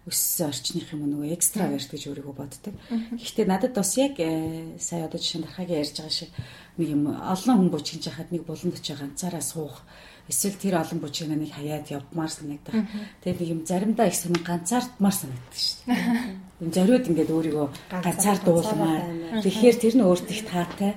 өссөн 0.04 0.52
орчных 0.52 0.92
юм 0.92 1.08
нөгөө 1.08 1.32
экстраверт 1.32 1.88
гэж 1.88 2.02
өөрийгөө 2.12 2.36
боддог. 2.36 2.76
Гэхдээ 3.16 3.46
надад 3.48 3.72
бас 3.72 3.96
яг 3.96 4.20
сая 4.76 5.08
одоо 5.08 5.16
жишээ 5.16 5.40
нь 5.40 5.46
дархагийн 5.48 5.80
ярьж 5.80 5.96
байгаа 5.96 6.12
шиг 6.12 6.30
нэг 6.76 6.88
юм 6.92 7.08
олон 7.08 7.56
хүн 7.56 7.70
бүжигч 7.72 8.04
хахад 8.12 8.28
нэг 8.28 8.44
буланд 8.44 8.76
очиж 8.76 9.00
ганцаараа 9.00 9.40
суух 9.40 9.80
эсвэл 10.28 10.60
тэр 10.60 10.76
олон 10.76 11.00
бүжиг 11.00 11.32
нэг 11.32 11.56
хаяад 11.56 11.88
явмаар 11.88 12.28
санагдах. 12.28 12.84
Тэгээд 13.24 13.40
нэг 13.40 13.48
юм 13.48 13.60
заримдаа 13.64 14.12
их 14.12 14.16
сонин 14.20 14.44
ганцаардмаар 14.44 15.16
санагддаг 15.16 15.56
шүү 15.56 15.76
дээ. 15.88 16.00
Юм 16.60 16.70
зориуд 16.72 17.08
ингээд 17.08 17.32
өөрийгөө 17.32 17.68
ганцаар 18.04 18.38
дуулмаар. 18.44 19.04
Тэгэхээр 19.40 19.76
тэр 19.80 19.94
нь 19.96 20.04
өөрт 20.04 20.28
их 20.28 20.44
таатай. 20.44 20.92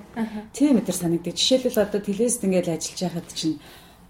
Тийм 0.51 0.83
өдр 0.83 0.95
санагддаг. 0.95 1.35
Жишээлбэл 1.35 1.79
одоо 1.79 1.99
телевизэд 2.03 2.43
ингээд 2.43 2.75
ажиллаж 2.75 2.99
байхад 3.07 3.27
чинь 3.31 3.59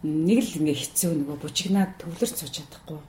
нэг 0.05 0.41
л 0.41 0.57
ингээ 0.62 0.77
хэцүү 0.77 1.12
нөгөө 1.21 1.38
бүжигнаад 1.41 1.97
төвлөрч 2.01 2.33
сууж 2.38 2.53
чадахгүй 2.62 3.01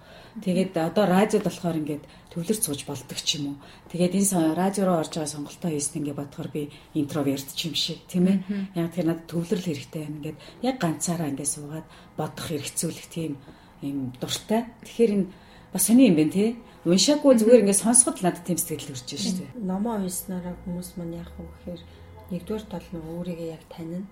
Тэгээд 0.45 0.73
одоо 0.77 1.05
радиод 1.07 1.45
болохоор 1.45 1.81
ингээд 1.81 2.05
төвлөрч 2.33 2.63
сууж 2.63 2.81
болдог 2.87 3.19
ч 3.19 3.41
юм 3.41 3.45
уу. 3.53 3.57
Тэгээд 3.91 4.15
энэ 4.15 4.55
радио 4.55 4.85
руу 4.87 5.03
орж 5.03 5.13
байгаа 5.17 5.33
сонголтоо 5.35 5.71
хийсэн 5.73 6.05
ингээд 6.05 6.21
бодохоор 6.21 6.49
би 6.53 6.63
интроверт 6.95 7.49
ч 7.57 7.69
юм 7.69 7.75
шиг 7.75 8.05
тийм 8.07 8.29
ээ. 8.31 8.39
Яг 8.77 8.93
тэр 8.95 9.07
надад 9.11 9.27
төвлөрөл 9.27 9.69
хэрэгтэй 9.69 10.03
байна. 10.05 10.17
Ингээд 10.21 10.39
яг 10.63 10.77
ганцаараа 10.79 11.29
ингээд 11.33 11.55
суугаад 11.55 11.87
бодох 12.17 12.47
хэрэгцүүлэх 12.47 13.09
тийм 13.11 13.33
юм 13.83 14.13
дуртай. 14.21 14.69
Тэгэхээр 14.85 15.13
энэ 15.17 15.27
бас 15.73 15.83
сони 15.87 16.09
юм 16.09 16.17
байна 16.17 16.33
тий. 16.33 16.51
Уншаагүй 16.85 17.35
зүгээр 17.37 17.63
ингээд 17.67 17.83
сонсоход 17.83 18.23
надад 18.23 18.45
тийм 18.47 18.59
сэтгэл 18.59 18.95
төрж 18.95 19.05
байна 19.05 19.25
шүү 19.25 19.37
дээ. 19.43 19.51
Номоо 19.61 19.95
унснараа 19.99 20.55
хүмүүс 20.63 20.91
маань 20.97 21.19
яах 21.21 21.33
вэ 21.37 21.45
гэхээр 21.45 21.83
нэгдүгээр 22.29 22.65
тал 22.69 22.89
нь 22.93 23.09
өөрийгөө 23.09 23.49
яг 23.57 23.65
танина. 23.73 24.05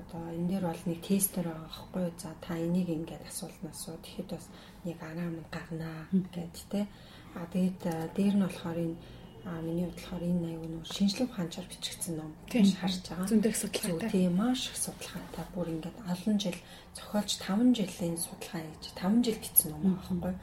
Одоо 0.00 0.20
энэ 0.32 0.48
дээр 0.48 0.64
бол 0.64 0.82
нэг 0.88 1.00
тестер 1.04 1.44
байгаа 1.44 1.68
байхгүй 1.68 2.02
юу? 2.08 2.12
За 2.16 2.32
та 2.40 2.56
энийг 2.56 2.88
ингээд 2.88 3.24
асуулт 3.28 3.60
асуу. 3.68 4.00
Тэгэхэд 4.00 4.28
бас 4.32 4.46
нэг 4.84 4.98
араа 5.02 5.28
минь 5.32 5.50
гарнаа 5.50 5.98
гэд 6.12 6.56
тэ. 6.70 6.86
А 7.34 7.46
тэгээд 7.52 8.14
дээр 8.14 8.34
нь 8.36 8.44
болохоор 8.46 8.78
энэ 8.78 8.96
а 9.44 9.60
миний 9.60 9.84
бодлохоор 9.84 10.24
энэ 10.24 10.46
аягүй 10.56 10.70
нөр 10.72 10.86
шинжлэх 10.88 11.28
ухаанчаар 11.28 11.68
бичигдсэн 11.68 12.16
ном 12.16 12.32
тийм 12.48 12.64
харж 12.80 13.04
байгаа. 13.04 13.28
Зөндөх 13.28 13.56
судалгаатай. 13.60 14.10
Тийм 14.10 14.32
маш 14.40 14.72
их 14.72 14.76
судалгаатай. 14.80 15.44
Бүр 15.52 15.68
ингээд 15.68 15.96
олон 16.08 16.36
жил 16.40 16.58
зохиолч 16.96 17.30
5 17.44 17.76
жилийн 17.76 18.16
судалгаа 18.16 18.64
хийж 18.64 18.84
5 18.96 19.20
жил 19.24 19.38
бичсэн 19.44 19.68
ном 19.76 19.82
байхгүй. 20.00 20.34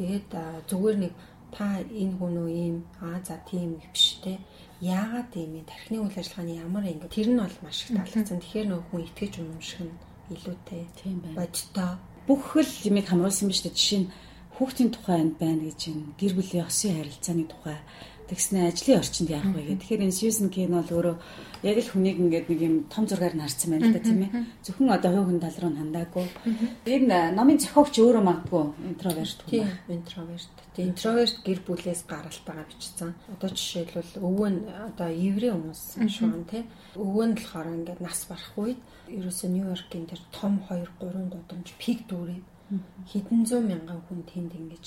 Тэгээд 0.00 0.28
зүгээр 0.64 0.96
нэг 1.04 1.14
та 1.52 1.66
энэ 1.84 2.16
хүн 2.16 2.34
үү 2.40 2.50
ийм 2.64 2.76
аа 3.04 3.20
за 3.20 3.36
тийм 3.44 3.76
биш 3.92 4.16
те 4.24 4.40
яагаад 4.80 5.32
ийм 5.36 5.64
тархины 5.68 6.00
үйл 6.00 6.16
ажиллагааны 6.16 6.54
ямар 6.56 6.84
ингэ 6.88 7.12
тэр 7.12 7.28
нь 7.28 7.40
бол 7.40 7.56
маш 7.60 7.84
их 7.84 8.00
таалагдсан. 8.00 8.40
Тэгэхээр 8.40 8.68
нөх 8.72 8.84
хүн 8.88 9.04
итгэж 9.04 9.32
үнэмших 9.44 9.80
нь 9.84 9.94
илүүтэй. 10.32 10.82
Бодтой. 11.36 11.92
Бүх 12.28 12.60
л 12.60 12.72
юмыг 12.84 13.08
хамруулсан 13.08 13.48
биз 13.48 13.64
дээ. 13.64 13.72
Жишээ 13.72 14.00
нь 14.04 14.12
хүүхдийн 14.60 14.92
тухай 14.92 15.24
энд 15.24 15.40
байна 15.40 15.64
гэж 15.64 15.80
юм. 15.88 16.12
Гэр 16.20 16.36
бүлийн 16.36 16.68
осын 16.68 17.00
харилцааны 17.00 17.48
тухай 17.48 17.80
тэгснэ 18.28 18.68
ажлын 18.68 19.00
орчинд 19.00 19.30
яах 19.32 19.48
вэ 19.50 19.62
гэх. 19.64 19.80
Тэгэхээр 19.80 20.04
энэ 20.04 20.14
Susan 20.14 20.48
Cain 20.52 20.70
бол 20.76 20.84
өөрөө 20.84 21.16
яг 21.64 21.76
л 21.80 21.90
хүнийг 21.90 22.16
ингээд 22.20 22.46
нэг 22.52 22.60
юм 22.60 22.74
том 22.92 23.08
зургаар 23.08 23.34
нарцсан 23.34 23.72
байна 23.72 23.88
л 23.88 23.96
да 23.96 24.04
тийм 24.04 24.22
ээ. 24.28 24.32
Зөвхөн 24.62 24.92
одоо 24.92 25.10
хувь 25.16 25.28
хүн 25.32 25.40
тал 25.40 25.58
руу 25.58 25.72
хандаагүй. 25.74 26.26
Энэ 26.86 27.18
номын 27.32 27.58
зохиогч 27.58 27.94
өөрөө 27.98 28.22
магадгүй 28.22 28.64
интроверт 28.92 29.38
хүн. 29.42 29.50
Тийм, 29.50 29.68
интроверт. 29.88 30.54
Тийм, 30.76 30.84
интроверт 30.92 31.36
гэр 31.42 31.60
бүлээс 31.66 32.02
гаралтайгаа 32.06 32.66
бичсэн. 32.68 33.10
Одоо 33.32 33.48
жишээлбэл 33.50 34.22
өвөө 34.22 34.48
нь 34.52 34.60
одоо 34.68 35.08
еврей 35.08 35.50
хүмүүс 35.50 35.82
шуган 36.12 36.44
тий. 36.46 36.62
Өвөө 36.94 37.24
нь 37.26 37.36
болохоор 37.40 37.68
ингээд 37.74 38.00
нас 38.04 38.28
барах 38.28 38.54
үед 38.54 38.80
ерөөсөө 39.08 39.48
Нью-Йоркийн 39.50 40.06
тэр 40.06 40.20
том 40.30 40.60
2 40.68 40.84
3 41.00 41.32
дуудамж 41.32 41.68
пик 41.80 42.04
дүүрээ 42.06 42.58
хэдэн 43.08 43.46
зуун 43.48 43.66
мянган 43.68 44.00
хүн 44.04 44.20
тэнд 44.28 44.52
ингэж 44.52 44.84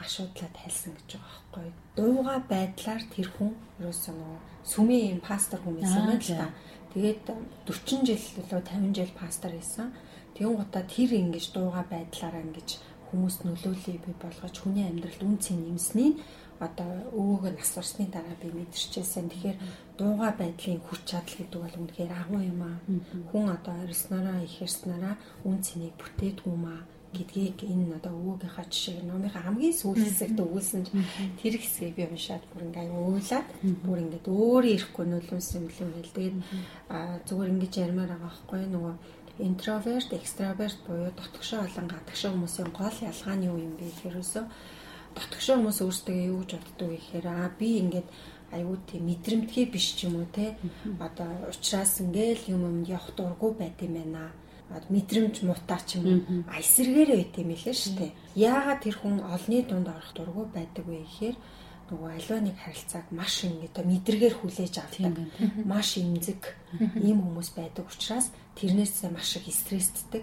гашуудлаад 0.00 0.54
тайлсан 0.56 0.92
гэж 0.96 1.08
байгаа 1.20 1.36
байхгүй. 1.52 1.68
Дууга 1.96 2.34
байдлаар 2.48 3.02
тэр 3.12 3.28
хүн 3.36 3.52
ерөөсөө 3.78 4.14
нөгөө 4.16 4.38
сүмийн 4.72 5.06
юм 5.14 5.20
пастор 5.20 5.60
хүн 5.60 5.76
байсан 5.76 6.08
юм 6.08 6.16
л 6.16 6.32
та. 6.40 6.48
Тэгээд 6.92 7.20
40 7.68 8.08
жил 8.08 8.24
лөө 8.50 8.62
50 8.64 8.96
жил 8.96 9.12
пастор 9.20 9.50
байсан. 9.52 9.92
Тэгэн 10.34 10.56
гутаа 10.56 10.84
тэр 10.88 11.10
ингэж 11.20 11.44
дууга 11.52 11.82
байдлаараа 11.92 12.42
ингэж 12.42 12.68
хүмүүс 13.10 13.36
нөлөөлөе 13.44 13.98
би 14.00 14.12
болгож 14.22 14.54
хүний 14.58 14.86
амьдралд 14.86 15.22
үнцэн 15.26 15.58
нэмсний 15.66 16.14
одоо 16.60 16.90
өвөөгөө 17.16 17.52
нас 17.56 17.70
барсны 17.74 18.06
дараа 18.06 18.36
би 18.38 18.48
мэдэрчээсэн. 18.52 19.26
Тэгэхээр 19.32 19.58
дууга 19.98 20.28
байдлын 20.38 20.80
хүч 20.84 21.00
чадал 21.08 21.36
гэдэг 21.40 21.60
бол 21.60 21.76
үнэхээр 21.80 22.12
агуу 22.14 22.42
юм 22.44 22.60
аа. 22.62 22.76
Хүн 23.32 23.46
одоо 23.56 23.74
арилснараа 23.82 24.38
ихэрснараа 24.44 25.14
үн 25.48 25.58
цэнийг 25.64 25.94
бүтээдгүй 25.98 26.52
юм 26.52 26.64
аа 26.68 26.82
гэдгийг 27.10 27.58
энэ 27.66 27.98
одоо 27.98 28.14
өвөөгийнхаа 28.14 28.66
жишээг 28.70 29.02
номынхаа 29.02 29.42
хамгийн 29.50 29.74
сүүл 29.74 29.98
хэсэгт 29.98 30.38
өгүүлсэн 30.38 30.82
чинь 30.86 31.02
тэр 31.42 31.54
хэсгийг 31.58 31.94
би 31.98 32.06
уншаад 32.06 32.44
бүр 32.54 32.62
ингээ 32.70 32.86
уйлаад 32.94 33.48
бүр 33.82 33.98
ингээд 34.04 34.26
өөрөө 34.30 34.72
ирэхгүй 34.78 35.06
нөлөөлсөн 35.10 35.58
юм 35.66 35.92
л 35.98 36.14
тэгээд 36.14 36.36
зүгээр 37.26 37.52
ингэж 37.52 37.72
ярмаар 37.82 38.10
байгаа 38.14 38.30
байхгүй. 38.30 38.62
Нөгөө 38.70 38.94
интроверт, 39.42 40.10
экстраверт 40.14 40.78
буюу 40.86 41.10
дотгошоо 41.18 41.66
болон 41.66 41.86
гадагшаа 41.90 42.30
хүмүүсийн 42.30 42.70
гол 42.70 42.96
ялгаа 43.10 43.34
нь 43.36 43.46
юу 43.50 43.58
юм 43.58 43.74
бэ 43.74 43.90
гэхээр 43.90 44.22
өсөө 44.22 44.44
дотгошоо 45.16 45.54
хүмүүс 45.58 45.78
өөрсдөө 45.82 46.16
юу 46.30 46.38
гэж 46.46 46.50
боддог 46.62 46.88
вэ 46.90 46.98
гэхээр 47.00 47.26
аа 47.26 47.48
би 47.58 47.68
ингээд 47.82 48.08
айгүй 48.54 48.78
тийм 48.86 49.02
мэдрэмтгий 49.10 49.66
биш 49.66 49.86
ч 49.96 50.06
юм 50.06 50.22
уу 50.22 50.28
те. 50.30 50.54
Одоо 50.98 51.30
ухраас 51.50 51.92
ингээл 52.02 52.54
юм 52.54 52.62
юм 52.70 52.78
явах 52.86 53.10
дурггүй 53.16 53.52
байт 53.58 53.78
юм 53.82 53.94
байна 53.98 54.30
мэдрэмж 54.70 55.36
мутаа 55.42 55.80
ч 55.82 55.98
юм 55.98 56.04
уу 56.06 56.54
эсэргээрээ 56.54 57.18
байт 57.18 57.36
юм 57.42 57.50
хэлээ 57.54 57.76
шүү 57.76 57.94
дээ. 57.98 58.12
Яагаад 58.38 58.80
тэр 58.86 58.96
хүн 58.98 59.16
олны 59.26 59.58
дунд 59.66 59.88
орох 59.90 60.12
дурггүй 60.14 60.46
байдаг 60.54 60.84
вэ 60.86 61.02
гэхээр 61.02 61.36
нөгөө 61.90 62.10
аливаа 62.14 62.40
нэг 62.46 62.56
харилцааг 62.62 63.06
маш 63.10 63.34
ингээд 63.42 63.76
мэдрэгээр 63.82 64.34
хүлээж 64.38 64.74
авдаг. 64.78 65.14
Маш 65.66 65.98
имзэг 65.98 66.42
ийм 67.02 67.18
хүмүүс 67.18 67.50
байдаг 67.58 67.90
учраас 67.90 68.30
тэрнээсээ 68.54 69.10
маш 69.10 69.42
их 69.42 69.50
стрессддэг 69.50 70.22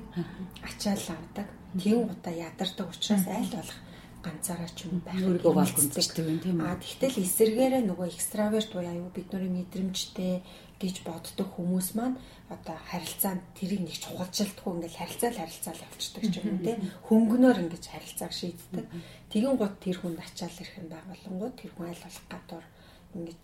ачаал 0.63 1.05
авдаг 1.11 1.47
тийм 1.75 2.07
гута 2.07 2.31
ядардаг 2.31 2.87
учраас 2.87 3.27
аль 3.27 3.51
болох 3.51 3.79
ганцаараа 4.23 4.71
ч 4.71 4.87
юм 4.87 5.03
байх 5.03 5.19
өөрийгөө 5.19 5.53
балгундчдаг 5.53 6.25
юм 6.25 6.39
тийм 6.39 6.63
үү. 6.63 6.67
А 6.71 6.79
тэгтэл 6.79 7.23
эсэргээрээ 7.23 7.83
нөгөө 7.83 8.07
экстраверт 8.15 8.69
буюу 8.71 8.87
аюу 8.87 9.11
бидний 9.11 9.51
мэдрэмжтэй 9.51 10.43
гэж 10.81 10.95
боддог 11.03 11.47
хүмүүс 11.55 11.99
маань 11.99 12.15
одоо 12.47 12.77
харилцаанд 12.87 13.43
тэрийг 13.59 13.81
нэг 13.83 13.97
чухалчилдаггүй 13.99 14.73
ингээл 14.73 14.99
харилцаа 14.99 15.29
л 15.31 15.41
харилцаа 15.43 15.73
л 15.75 15.85
явчихдаг 15.87 16.23
ч 16.31 16.35
юм 16.39 16.47
уу 16.47 16.63
тийм 16.63 16.79
хөнгөнөөр 17.07 17.57
ингэж 17.63 17.83
харилцааг 17.91 18.31
шийддэг. 18.31 18.85
Тэгин 19.31 19.55
гут 19.59 19.75
тэр 19.83 19.97
хүнд 19.99 20.19
ачаал 20.23 20.55
ирэх 20.63 20.79
юм 20.79 20.87
байгуулангууд 20.87 21.55
тэр 21.59 21.71
хүн 21.75 21.87
айл 21.91 22.03
болох 22.07 22.25
гадуур 22.31 22.65
ингэж 23.15 23.43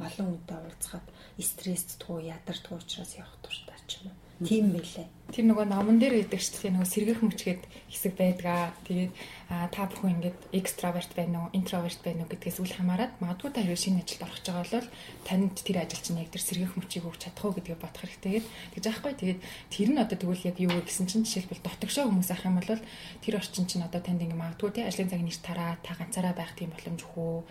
олон 0.00 0.26
хүнтэй 0.32 0.58
уулзахад 0.64 1.06
стрессддгүү 1.36 2.18
ядардгүү 2.32 2.76
учраас 2.80 3.12
явах 3.20 3.36
дуртай 3.44 3.80
ч 3.84 3.90
юм 4.00 4.12
уу. 4.12 4.27
Тийм 4.38 4.70
байлээ. 4.70 5.10
Тэр 5.28 5.44
нөгөө 5.44 5.66
номон 5.68 5.98
дээр 6.00 6.24
гэдэг 6.24 6.40
чинь 6.40 6.72
нөгөө 6.78 6.88
сэргэх 6.88 7.20
мөчгээд 7.20 7.62
хэсэг 7.90 8.16
байдгаа. 8.16 8.72
Тэгээд 8.86 9.12
та 9.50 9.84
бүхэн 9.90 10.24
ингээд 10.24 10.38
экстраверт 10.56 11.12
байна 11.12 11.50
уу, 11.50 11.52
интроверт 11.52 12.00
байна 12.00 12.24
уу 12.24 12.32
гэдгээс 12.32 12.62
үл 12.64 12.72
хамааран 12.72 13.12
магадгүй 13.20 13.50
та 13.52 13.60
хэрэг 13.60 13.76
шинэ 13.76 14.06
ажилд 14.06 14.24
орох 14.24 14.40
гэж 14.40 14.46
байгаа 14.48 14.64
бол 14.72 14.88
танд 15.28 15.56
тэр 15.60 15.76
ажил 15.84 16.00
чинь 16.00 16.20
яг 16.22 16.32
тэр 16.32 16.44
сэргэх 16.48 16.72
мөчийг 16.80 17.04
өгч 17.04 17.20
чадах 17.28 17.44
уу 17.44 17.52
гэдгийг 17.60 17.76
бодох 17.76 18.02
хэрэгтэй. 18.08 18.40
Тэгээд 18.40 18.46
тэгж 18.72 18.86
аахгүй. 18.88 19.12
Тэгээд 19.20 19.40
тэр 19.68 19.88
нь 19.92 20.00
одоо 20.00 20.16
тэгвэл 20.16 20.48
яг 20.48 20.56
юу 20.64 20.72
вэ 20.72 20.86
гэсэн 20.86 21.06
чинь 21.12 21.26
жишээлбэл 21.28 21.66
дотогшоо 21.66 22.04
хүмүүс 22.08 22.30
ах 22.32 22.46
юм 22.48 22.56
бол 22.56 22.72
тэр 23.20 23.34
орчин 23.36 23.66
чинь 23.68 23.84
одоо 23.84 24.00
танд 24.00 24.24
ингээд 24.24 24.38
магадгүй 24.38 24.70
тий 24.80 24.84
ажлын 24.88 25.12
цаг 25.12 25.20
нэрт 25.20 25.42
тараа 25.44 25.76
та 25.84 25.92
ганцаараа 25.92 26.32
байх 26.32 26.56
тийм 26.56 26.72
боломж 26.72 27.04
а 27.04 27.44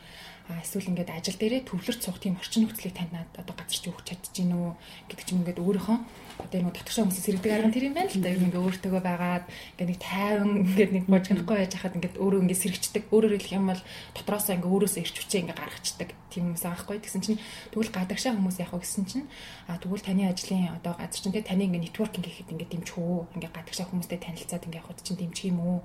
эсвэл 0.48 0.90
ингээд 0.96 1.12
ажил 1.12 1.36
дээрээ 1.36 1.68
төвлөрч 1.68 2.00
суух 2.08 2.24
тийм 2.24 2.40
орчин 2.40 2.64
нөхцөлийг 2.64 2.96
танд 2.96 3.12
одоо 3.36 3.52
газар 3.52 3.68
чи 3.76 3.92
өгч 3.92 4.06
чадчих 4.08 4.32
гинүү 4.32 4.80
гэдэг 5.12 5.26
ч 5.28 5.30
юм 5.36 5.44
ингээд 5.44 5.60
өөрийнхөө 5.60 5.98
одоо 6.38 6.60
нэг 6.62 6.74
дотгошоо 6.78 7.04
хүмүүс 7.04 7.20
сэрэгдэг 7.20 7.52
арга 7.52 7.74
тэр 7.74 7.88
юм 7.90 7.96
байна 7.98 8.12
л 8.14 8.22
да. 8.22 8.30
Ер 8.30 8.40
нь 8.40 8.48
ингээ 8.48 8.64
өөртөөгөө 8.64 9.04
байгаад 9.04 9.46
ингээ 9.76 9.90
нэг 9.90 10.00
тайван 10.00 10.52
ингээ 10.64 10.88
нэг 10.94 11.06
божигнохгүй 11.10 11.58
байж 11.58 11.74
хахад 11.74 11.98
ингээ 11.98 12.22
өөрөө 12.22 12.42
ингээ 12.46 12.62
сэрэгчдэг. 12.62 13.04
Өөрөөр 13.10 13.34
хэлэх 13.42 13.58
юм 13.58 13.68
бол 13.74 13.82
дотроосоо 14.16 14.54
ингээ 14.56 14.72
өөрөөсөө 14.72 15.02
ирч 15.02 15.16
хүчээ 15.18 15.42
ингээ 15.44 15.58
гаргацдаг 15.58 16.10
тийм 16.30 16.44
хүмүүс 16.54 16.66
аахгүй. 16.70 16.98
Тэгсэн 17.02 17.22
чинь 17.26 17.40
тэгвэл 17.74 17.92
гадагшаа 17.92 18.32
хүмүүс 18.38 18.58
яах 18.62 18.74
вэ 18.78 18.82
гэсэн 18.86 19.06
чинь 19.10 19.28
а 19.66 19.82
тэгвэл 19.82 20.06
таны 20.06 20.24
ажлын 20.30 20.78
одоо 20.78 20.94
газар 20.94 21.18
чинь 21.18 21.34
таны 21.34 21.64
ингээ 21.66 21.84
нэтворкинг 21.90 22.26
гэхэд 22.30 22.54
ингээ 22.54 22.70
дэмжих 22.70 22.98
үү? 23.02 23.20
Ингээ 23.42 23.52
гадагшаа 23.52 23.88
хүмүүстэй 23.90 24.20
танилцаад 24.22 24.66
ингээ 24.70 24.82
явахд 24.86 25.02
чинь 25.02 25.18
дэмжих 25.18 25.50
юм 25.50 25.60
уу? 25.66 25.80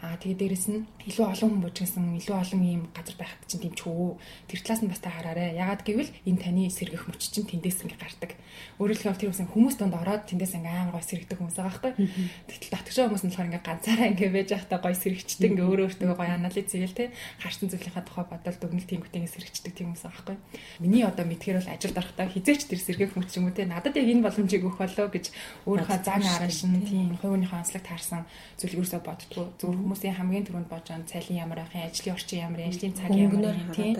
Аа 0.00 0.16
тэгээ 0.16 0.56
дээрэс 0.56 0.66
нь 0.72 0.88
илүү 1.12 1.26
олон 1.28 1.60
хүн 1.60 1.60
бужигсан, 1.60 2.16
илүү 2.16 2.32
олон 2.32 2.62
ийм 2.64 2.82
газар 2.96 3.20
байхад 3.20 3.44
чинь 3.44 3.60
дэмжих 3.60 3.84
үү? 3.84 4.16
Тэр 4.48 4.60
талаас 4.64 4.80
нь 4.80 4.88
бас 4.88 5.00
та 5.04 5.12
хараарай. 5.12 5.52
Ягаад 5.60 5.84
гэвэл 5.84 6.08
энэ 6.24 6.40
таны 6.40 6.72
сэргэх 6.72 7.04
мөч 7.04 7.28
чинь 7.28 7.44
тэндээс 7.44 7.84
ингээ 7.84 8.00
гардаг. 8.00 8.32
Өөрөөр 8.80 8.96
хэлбэл 8.96 9.20
тэр 9.20 9.32
үсэн 9.36 9.52
хүмүүс 9.52 9.76
донд 9.76 10.00
ороод 10.00 10.24
тэндээс 10.24 10.56
ингээ 10.56 10.72
аим 10.72 10.96
гой 10.96 11.04
сэргдэг 11.04 11.36
хүмүүс 11.36 11.52
байгаа 11.52 11.68
байхгүй. 11.84 11.92
Тэгтэл 12.48 12.72
татгшаа 12.80 13.04
хүмүүс 13.12 13.24
нь 13.28 13.32
болохоор 13.36 13.48
ингээ 13.52 13.60
ганцаараа 13.68 14.08
ингээ 14.08 14.30
байж 14.40 14.48
байхдаа 14.56 14.80
гой 14.80 14.94
сэргчдэг 14.96 15.50
ингээ 15.52 15.68
өөрөө 15.68 15.86
өөртөө 15.92 16.16
гой 16.16 16.28
анализ 16.32 16.68
хийгээл 16.72 16.96
те 16.96 17.04
харсан 17.44 17.68
зүйлийнхаа 17.68 18.04
тухай 18.08 18.24
бодол 18.24 18.56
дүгнэлт 18.56 18.88
тэнгүүтээ 18.88 19.20
ингээ 19.20 19.34
сэргчдэг 19.36 19.72
тийм 19.76 19.92
хүмүүс 19.92 20.04
байхгүй. 20.08 20.36
Миний 20.80 21.04
одоо 21.04 21.28
мэдхээр 21.28 21.60
бол 21.60 21.74
ажилд 21.76 22.00
орохдоо 22.00 22.24
хизээч 22.24 22.72
тэр 22.72 22.80
сэргэх 22.80 23.12
хүмүүс 23.12 23.36
юм 23.36 23.52
те 23.52 23.68
надад 23.68 23.92
яг 24.00 24.08
энэ 24.08 24.24
боломжийг 24.24 24.64
өгөх 24.64 24.80
болоо 24.80 25.12
гэж 25.12 25.28
өөрийнхөө 25.68 26.00
зан 26.00 26.24
аран 26.24 26.48
шин 26.48 26.80
тийм 26.88 27.20
хувийнхаа 27.20 27.60
онцлог 27.60 27.84
таарсан 27.84 28.24
зүйл 28.56 28.80
юусоо 28.80 29.04
боддгоо 29.04 29.52
зөвхөн 29.60 29.89
хүмүүсийн 29.90 30.14
хамгийн 30.14 30.46
түрүүнд 30.46 30.70
бодож 30.70 30.94
байгаа 30.94 31.10
цайлын 31.10 31.42
ямар 31.42 31.58
ахын 31.66 31.82
ажлын 31.90 32.14
орчин 32.14 32.38
ямар 32.46 32.60
ажлын 32.62 32.94
цаг 32.94 33.10
ямар 33.10 33.58
тийм. 33.74 33.98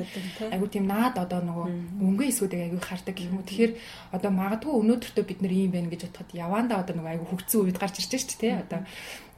айгу 0.54 0.66
тийм 0.70 0.86
наад 0.86 1.18
одоо 1.18 1.42
нөгөө 1.42 1.66
өнгөө 1.98 2.26
эсүүдийг 2.30 2.62
айгу 2.70 2.78
хардаг 2.78 3.14
гэх 3.18 3.26
юм. 3.26 3.42
Уу 3.42 3.48
тэгэхээр 3.50 3.72
одоо 4.14 4.30
магадгүй 4.30 4.70
өнөөдөртөө 4.70 5.24
бид 5.26 5.42
нар 5.42 5.50
ийм 5.50 5.70
байна 5.74 5.90
гэж 5.90 6.06
бодоход 6.06 6.30
явандаа 6.30 6.78
одоо 6.86 6.94
нөгөө 6.94 7.10
айгу 7.10 7.26
хөгцсөн 7.26 7.60
үед 7.66 7.78
гарч 7.82 7.98
ирж 7.98 8.14
штэ 8.22 8.38
тий 8.38 8.54
одоо 8.54 8.86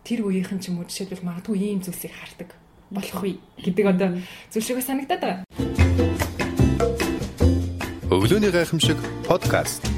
тэр 0.04 0.20
үеийнхэн 0.28 0.60
ч 0.60 0.68
юм 0.68 0.84
уу 0.84 0.88
жишээлбэл 0.92 1.24
магадгүй 1.24 1.56
ийм 1.56 1.80
зүйлсийг 1.80 2.12
хардаг 2.12 2.52
болох 2.92 3.16
вэ 3.24 3.40
гэдэг 3.64 3.84
одоо 3.88 4.08
зүйл 4.52 4.66
шиг 4.68 4.84
санагдаад 4.84 5.22
байгаа. 5.24 5.40
Өглөөний 8.12 8.52
гайхамшиг 8.52 9.00
подкаст 9.24 9.88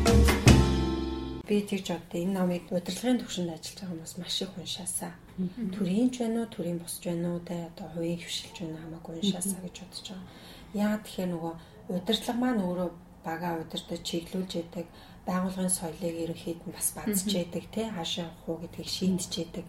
би 1.48 1.61
тэгж 1.61 1.87
одоо 1.92 2.18
энэ 2.24 2.37
номыг 2.38 2.64
удирдлагын 2.72 3.20
төвшөнд 3.20 3.52
ажиллаж 3.52 3.76
байгаа 3.76 3.92
хүмүүс 3.92 4.14
маш 4.18 4.37
их 4.42 4.52
уншаасаа. 4.57 5.12
Төрийн 5.74 6.09
ч 6.11 6.24
байна 6.24 6.44
уу, 6.44 6.48
төрийн 6.48 6.78
босч 6.80 7.02
байна 7.04 7.28
уу, 7.37 7.40
тэ 7.44 7.68
одоо 7.68 7.87
хувийн 7.92 8.20
хвшилж 8.20 8.57
байна 8.61 8.78
хамаагүй 8.80 9.14
уншаасаа 9.20 9.61
гэж 9.61 9.76
бодож 9.83 10.07
байгаа. 10.09 10.28
Яа 10.74 10.96
тэгэхээр 11.04 11.30
нөгөө 11.33 11.54
удирдлага 11.92 12.40
маань 12.40 12.64
өөрөө 12.64 12.90
бага 13.24 13.48
удирдах 13.61 14.00
чиглүүлж 14.09 14.52
яадаг 14.61 14.87
байгуулгын 15.28 15.72
соёлыг 15.72 16.16
ерөнхийд 16.24 16.61
нь 16.64 16.76
бас 16.76 16.88
бадж 16.96 17.28
яадаг 17.33 17.64
тий 17.72 17.87
хаашаа 17.88 18.28
явах 18.28 18.48
уу 18.48 18.59
гэдгийг 18.61 18.88
шийдэж 18.96 19.33
яадаг. 19.44 19.66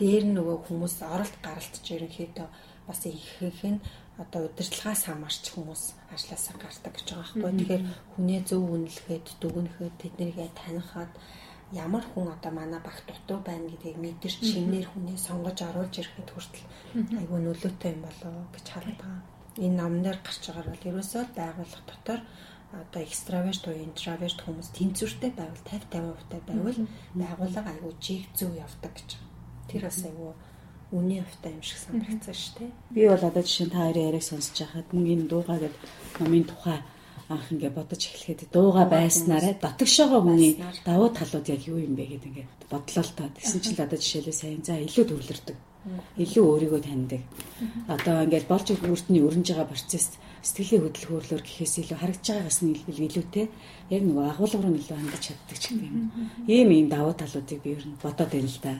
Дээр 0.00 0.24
нь 0.28 0.36
нөгөө 0.36 0.56
хүмүүс 0.68 0.96
оролт 1.14 1.36
гаралтж 1.44 1.84
ерөнхийдөө 1.96 2.48
бас 2.88 3.00
ихэнх 3.08 3.62
нь 3.72 3.80
одоо 4.18 4.40
удирдлагаас 4.50 5.02
хамаарч 5.06 5.44
хүмүүс 5.54 5.82
ажлаасаа 6.14 6.56
гардаг 6.58 6.92
гэж 6.94 7.06
байгаа 7.14 7.26
байхгүй. 7.38 7.52
Тэгэхээр 7.58 7.84
хүнээ 8.14 8.40
зөв 8.50 8.62
үнэлэхэд, 8.66 9.26
дүгнэхэд, 9.38 9.94
тэднийгээ 10.02 10.50
танихад 10.58 11.12
ямар 11.72 12.02
хүн 12.02 12.32
одоо 12.34 12.52
манай 12.52 12.80
багт 12.82 13.04
дутуу 13.06 13.38
байна 13.46 13.70
гэдгийг 13.70 13.98
мэдэрч 14.00 14.40
шинээр 14.42 14.86
хүнээ 14.90 15.18
сонгож 15.20 15.58
оруулж 15.68 15.94
ирэхэд 16.00 16.28
хүртэл 16.32 16.66
айгүй 17.20 17.38
нөлөөтэй 17.44 17.92
юм 17.94 18.02
болоо 18.08 18.34
гэж 18.54 18.66
хараад 18.72 18.98
байгаа. 18.98 19.22
Энэ 19.64 19.78
номноор 19.78 20.18
гарч 20.24 20.42
байгаа 20.48 20.72
бол 20.72 20.88
ерөөсөө 20.90 21.22
байгууллага 21.38 21.84
дотор 21.90 22.20
одоо 22.72 23.02
экстраверт 23.02 23.64
уу 23.68 23.76
интроверт 23.86 24.38
хүмүүс 24.42 24.68
тэнцвэртэй 24.76 25.32
байвал 25.36 25.62
50 25.62 25.88
50% 25.92 26.48
байвал 26.48 26.80
байгууллага 27.20 27.70
айгүй 27.72 27.92
жиг 28.00 28.24
зөв 28.38 28.52
явдаг 28.56 28.92
гэж. 28.96 29.10
Тэр 29.68 29.82
бас 29.88 30.00
айгүй 30.04 30.32
үний 30.92 31.20
хувьтай 31.20 31.52
юм 31.52 31.62
шиг 31.62 31.78
санагдсан 31.78 32.34
шүү 32.34 32.54
дээ. 32.58 32.70
Би 32.94 33.02
бол 33.08 33.24
одоо 33.28 33.42
жишээ 33.44 33.66
нь 33.68 33.74
та 33.74 33.84
хоёрын 33.84 34.08
яриаг 34.08 34.24
сонсож 34.24 34.56
байхад 34.56 34.88
мөн 34.92 35.06
энэ 35.12 35.28
дуугаа 35.28 35.58
гэд 35.60 35.76
номын 36.20 36.44
тухай 36.48 36.78
анх 37.28 37.46
ингээ 37.52 37.72
бодож 37.76 38.02
эхлэхэд 38.08 38.48
дууга 38.48 38.84
байснараа 38.88 39.54
дотогшоогоо 39.60 40.20
хүний 40.24 40.56
давуу 40.88 41.12
талууд 41.12 41.46
яг 41.52 41.62
юу 41.68 41.78
юм 41.84 41.92
бэ 41.92 42.04
гэдэг 42.08 42.28
ингээ 42.32 42.46
бодлоо 42.72 43.04
л 43.04 43.12
та. 43.12 43.28
Тэгсэн 43.36 43.60
чинь 43.60 43.76
л 43.76 43.84
одоо 43.84 43.98
жишээлээ 44.00 44.36
сайн 44.36 44.60
за 44.64 44.80
илүү 44.80 45.04
төвлөрдөг. 45.12 45.56
Илүү 46.16 46.44
өөрийгөө 46.48 46.80
таньдаг. 46.84 47.22
Одоо 47.88 48.24
ингээл 48.24 48.48
болж 48.48 48.66
бүртний 48.80 49.20
өрнж 49.20 49.46
байгаа 49.52 49.68
процесс 49.68 50.16
сэтгэлийн 50.40 50.84
хөдөлгөөрлөөр 50.84 51.42
гэхээс 51.44 51.74
илүү 51.84 51.98
харагдж 52.00 52.26
байгаагаас 52.28 52.60
нь 52.64 52.76
илүүтэй 52.88 53.46
яг 53.92 54.02
нөгөө 54.04 54.24
агуулга 54.32 54.58
руу 54.64 54.76
илүү 54.78 54.96
хандаж 54.96 55.22
чаддаг 55.28 55.58
ч 55.58 55.64
юм. 55.76 56.12
Ийм 56.48 56.68
ийм 56.72 56.86
давуу 56.88 57.14
талуудыг 57.16 57.60
би 57.62 57.76
ер 57.76 57.84
нь 57.84 57.98
бодоод 58.02 58.30
байна 58.32 58.48
л 58.48 58.60
да. 58.62 58.74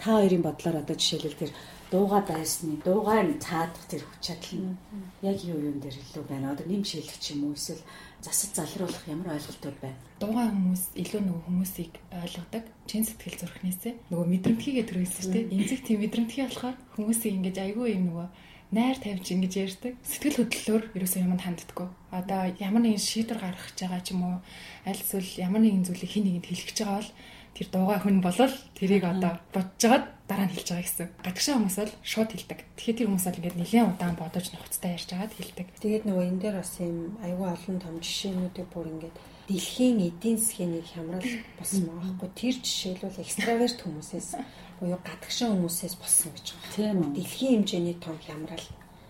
Та 0.00 0.18
хоёрын 0.18 0.42
бодлоор 0.46 0.76
одоо 0.82 0.96
жишээлбэл 0.96 1.40
тэр 1.42 1.52
дууга 1.90 2.20
байсны 2.20 2.76
дуугаа 2.84 3.24
цаадах 3.40 3.84
тэр 3.88 4.02
хүч 4.04 4.20
чадал 4.20 4.54
нь 4.60 4.76
яг 5.22 5.38
юу 5.44 5.58
юм 5.58 5.80
дээр 5.80 5.96
илүү 5.96 6.24
байна. 6.28 6.52
Одоо 6.52 6.66
нэм 6.68 6.84
шилэх 6.84 7.16
юм 7.32 7.48
уу 7.48 7.56
эсвэл 7.56 7.82
засаж 8.20 8.50
залруулах 8.54 9.04
ямар 9.08 9.34
ойлголтууд 9.34 9.78
байна? 9.80 9.98
Дуугаа 10.20 10.46
хүмүүс 10.52 10.82
илүү 11.02 11.22
нөгөө 11.24 11.42
хүмүүсийг 11.48 11.92
ойлгодог. 12.12 12.64
Чин 12.84 13.04
сэтгэл 13.08 13.40
зүрхнээсээ 13.40 13.94
нөгөө 14.12 14.26
мэдрэмтгийгээ 14.32 14.84
төрүүлсэн 14.84 15.22
шүү 15.24 15.32
дээ. 15.32 15.50
Эмзэг 15.54 15.80
тийм 15.86 15.98
мэдрэмтгий 16.04 16.44
болохоор 16.44 16.76
хүмүүсийг 16.92 17.34
ингэж 17.40 17.56
айгүй 17.56 17.88
юм 17.96 18.04
нөгөө 18.12 18.28
найр 18.68 18.96
тавьж 19.00 19.26
ингэж 19.32 19.52
ярьдаг. 19.56 19.94
Сэтгэл 20.04 20.44
хөдлөлөөр 20.44 20.84
ерөөсөө 20.92 21.24
юмд 21.24 21.40
ханддаггүй. 21.40 21.88
Одоо 22.12 22.52
ямар 22.60 22.82
нэгэн 22.84 23.00
шийдвэр 23.00 23.40
гаргах 23.40 23.72
гэж 23.72 23.78
байгаа 23.80 24.02
ч 24.04 24.12
юм 24.12 24.20
уу 24.28 24.36
аль 24.84 25.00
эсвэл 25.00 25.30
ямар 25.40 25.64
нэгэн 25.64 25.88
зүйлийг 25.88 26.12
хин 26.12 26.24
нэгэнд 26.28 26.46
хэлэх 26.52 26.68
гэж 26.68 26.78
байгаа 26.84 27.00
бол 27.00 27.10
тэр 27.58 27.68
дуугаа 27.74 27.98
хүн 27.98 28.22
болол 28.22 28.54
тэрийг 28.78 29.02
одоо 29.02 29.42
бодож 29.50 29.74
жагаад 29.82 30.06
дараа 30.30 30.46
нь 30.46 30.54
хэлж 30.54 30.68
байгаа 30.70 30.86
гэсэн. 30.86 31.08
Гадагшаа 31.26 31.54
хүмүүс 31.58 31.76
бол 31.82 31.94
шууд 32.06 32.30
хэлдэг. 32.30 32.58
Тэгэхээр 32.78 32.98
тэр 33.02 33.08
хүмүүс 33.10 33.26
бол 33.26 33.38
ингээд 33.42 33.58
нэлээд 33.58 33.90
удаан 33.98 34.14
бодож 34.14 34.46
нухацтай 34.54 34.90
ярьж 34.94 35.10
агаад 35.10 35.34
хэлдэг. 35.34 35.66
Тэгээд 35.82 36.04
нөгөө 36.06 36.24
энэ 36.30 36.42
дээр 36.44 36.56
бас 36.62 36.72
юм 36.78 37.18
аюул 37.18 37.50
олон 37.50 37.76
том 37.82 37.94
жишээнүүдийг 37.98 38.68
бүр 38.70 38.86
ингээд 38.94 39.16
дэлхийн 39.50 39.98
эдийн 40.06 40.38
засгийн 40.38 40.84
хямрал 40.86 41.28
болсон 41.58 41.82
байгаа 41.88 42.12
байхгүй. 42.22 42.30
Тэр 42.38 42.54
жишээлбэл 42.62 43.22
экстраверт 43.24 43.78
хүмүүсээс 43.82 44.28
буюу 44.78 45.00
гадагшаа 45.02 45.48
хүмүүсээс 45.50 45.94
болсон 45.98 46.30
гэж 46.36 46.46
байна. 46.54 46.70
Тийм 46.76 46.96
үү. 47.02 47.10
Дэлхийн 47.16 47.52
хэмжээний 47.64 47.96
том 47.98 48.16
хямрал. 48.22 48.66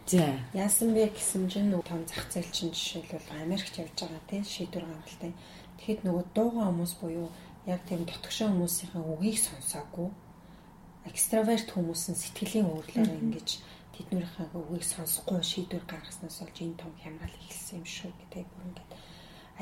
За. 0.08 0.24
Яасан 0.56 0.96
бэ 0.96 1.12
гэсэн 1.12 1.52
чинь 1.52 1.68
нөгөө 1.68 1.84
том 1.84 2.00
зах 2.08 2.24
зээл 2.32 2.48
чинь 2.48 2.72
жишээлбэл 2.72 3.44
Америкт 3.44 3.76
явж 3.76 3.92
байгаа 3.92 4.22
тийм 4.24 4.40
шийдвэр 4.40 4.86
гаргалтай. 4.88 5.32
Тэгэхэд 5.76 6.00
нөгөө 6.08 6.24
дуугаа 6.32 6.66
хүмүүс 6.72 6.92
буюу 6.96 7.28
яг 7.72 7.80
тийм 7.88 8.02
дотгошоо 8.08 8.48
хүмүүсийн 8.48 9.04
үгийг 9.12 9.38
сонсоогүй 9.38 10.08
экстраверт 11.10 11.68
хүмүүс 11.72 12.02
нь 12.10 12.20
сэтгэлийн 12.22 12.68
өөрлөөр 12.72 13.10
ингэж 13.22 13.48
тэднийхээ 13.94 14.48
үгийг 14.60 14.84
сонсохгүй 14.84 15.40
шийдвэр 15.42 15.84
гаргаснаас 15.88 16.38
болж 16.40 16.56
энэ 16.64 16.80
том 16.80 16.92
хямрал 17.02 17.36
ихэлсэн 17.40 17.80
юм 17.80 17.86
шүү 17.96 18.12
гэдэг 18.18 18.46
бүр 18.52 18.66
ингээд 18.68 18.90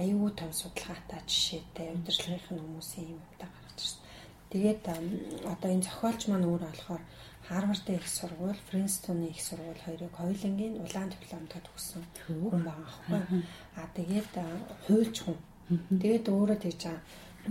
аюул 0.01 0.35
том 0.37 0.53
судалгаатай 0.53 1.21
жишээтэй 1.31 1.89
удирдлагын 1.97 2.61
хүмүүсийн 2.61 3.07
юм 3.15 3.21
удаа 3.33 3.49
гаргаж 3.49 3.79
ирсэн. 3.81 4.03
Тэгээд 4.53 4.83
одоо 5.53 5.71
энэ 5.73 5.87
зохиолч 5.89 6.21
маань 6.29 6.49
өөрөө 6.51 6.71
болохоор 6.73 7.05
Харвардын 7.49 7.97
их 7.97 8.09
сургууль, 8.11 8.61
Принстонын 8.69 9.31
их 9.31 9.41
сургууль 9.41 9.83
хоёрыг 9.87 10.13
хоёулангийн 10.19 10.83
улаан 10.85 11.11
дипломтой 11.15 11.61
төгссөн 11.63 12.03
хүн 12.27 12.63
байгаа 12.67 12.87
аахгүй. 12.91 13.23
Аа 13.79 13.89
тэгээд 13.99 14.33
хуульч 14.85 15.17
хүн. 15.23 15.39
Тэгээд 16.03 16.27
өөрөө 16.27 16.59
тэгж 16.61 16.81
байгаа 16.85 17.03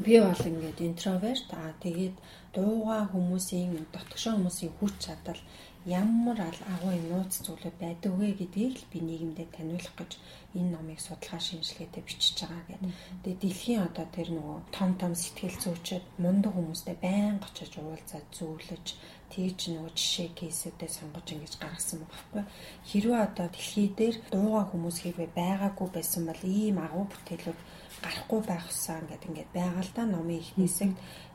би 0.04 0.20
бол 0.20 0.42
ингээд 0.50 0.80
интроверт 0.90 1.50
аа 1.54 1.72
тэгээд 1.86 2.16
дууга 2.56 2.98
хүмүүсийн 3.14 3.72
дотгошоо 3.94 4.34
хүмүүсийн 4.36 4.74
хүч 4.80 4.94
чадал 5.06 5.42
ямар 5.86 6.40
агуу 6.74 6.98
нууц 6.98 7.46
зүйлүүд 7.46 7.78
байдаг 7.80 8.12
вэ 8.18 8.34
гэдгийг 8.40 8.76
л 8.82 8.90
би 8.92 9.00
нийгэмдээ 9.06 9.48
таниулах 9.54 9.94
гэж 10.00 10.12
энэ 10.58 10.74
номыг 10.74 11.00
судалгаа 11.04 11.42
шинжилгээтэй 11.46 12.04
бичиж 12.08 12.38
байгаа 12.42 12.66
гэдэг. 12.66 12.92
Тэгээ 13.22 13.42
дэлхийн 13.42 13.86
одоо 13.86 14.06
тэр 14.10 14.30
нөгөө 14.34 14.60
том 14.74 14.92
том 14.98 15.14
сэтгэл 15.14 15.62
зүйчэд 15.62 16.06
мундаг 16.18 16.54
хүмүүстэй 16.58 16.98
байн 17.06 17.38
очиж 17.38 17.72
уулзаад 17.78 18.28
зөвлөж 18.34 18.88
тэгж 19.30 19.60
нөгөө 19.78 19.92
жишээ 19.94 20.30
кейсүүдээ 20.40 20.90
сонгож 20.90 21.28
ингэж 21.30 21.54
гаргасан 21.62 22.00
байхгүй. 22.02 22.44
Хэрвээ 22.90 23.22
одоо 23.30 23.48
дэлхий 23.54 23.88
дээр 23.94 24.16
дууга 24.34 24.64
хүмүүс 24.74 24.98
хэрвээ 25.06 25.30
байгаагүй 25.38 25.90
байсан 25.94 26.24
бол 26.26 26.42
ийм 26.42 26.78
агуу 26.82 27.06
бүтээлүүд 27.14 27.60
гарахгүй 28.06 28.42
байх 28.46 28.66
усаа 28.70 29.02
ингээд 29.02 29.28
ингээд 29.28 29.50
байгаалдаа 29.58 30.06
номын 30.06 30.42
их 30.42 30.50
хэсэг 30.54 30.92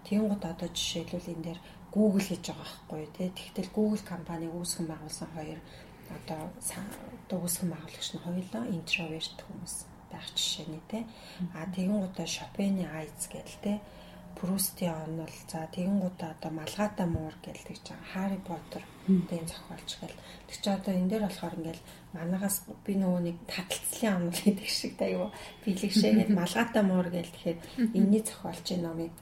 тэнгууд 0.06 0.42
одоо 0.52 0.68
жишээлбэл 0.70 1.32
энэ 1.34 1.44
дээр 1.46 1.60
Google 1.94 2.26
гэж 2.30 2.44
байгаа 2.46 2.66
байхгүй 2.70 3.02
тий 3.16 3.28
тэгтэл 3.34 3.74
Google 3.76 4.04
компаниг 4.12 4.52
үүсгэн 4.54 4.86
байгуулсан 4.88 5.28
хоёр 5.34 5.60
одоо 6.16 6.40
одоо 7.26 7.38
үүсгэн 7.42 7.70
байгуулагч 7.74 8.08
нь 8.14 8.24
хоёулаа 8.24 8.64
интроверт 8.76 9.38
хүмүүс 9.42 9.74
байх 10.10 10.26
жишээ 10.38 10.66
нь 10.70 10.82
тий 10.90 11.02
а 11.58 11.66
тэнгуудаа 11.74 12.26
Chopin-ы 12.34 12.86
Eyes 12.86 13.24
гэдэг 13.30 13.58
тий 13.64 13.78
Пруст-ийн 14.38 14.94
он 14.94 15.12
бол 15.20 15.36
за 15.50 15.66
тэгэнгүүтээ 15.74 16.30
одоо 16.34 16.50
Малгата 16.54 17.04
Муур 17.06 17.34
гэдэг 17.44 17.76
чинь 17.82 18.06
Harry 18.14 18.40
Potter 18.48 18.82
гэдэг 19.06 19.42
зохиолч 19.50 19.90
гэл. 20.00 20.22
Тэг 20.48 20.56
чи 20.62 20.70
одоо 20.70 20.92
энэ 20.94 21.10
дээр 21.10 21.24
болохоор 21.26 21.54
ингээл 21.58 21.82
манагаас 22.12 22.66
би 22.84 22.94
нөгөө 22.98 23.20
нэг 23.22 23.36
таталцлын 23.46 24.16
онол 24.18 24.40
гэдэг 24.42 24.68
шиг 24.68 24.98
юу 24.98 25.30
бэлэгшээгээд 25.62 26.30
Малгата 26.34 26.82
муур 26.82 27.08
гэл 27.10 27.30
тэгэхээр 27.30 27.58
энэний 27.94 28.22
зохиолчийн 28.26 28.82
номыг 28.82 29.14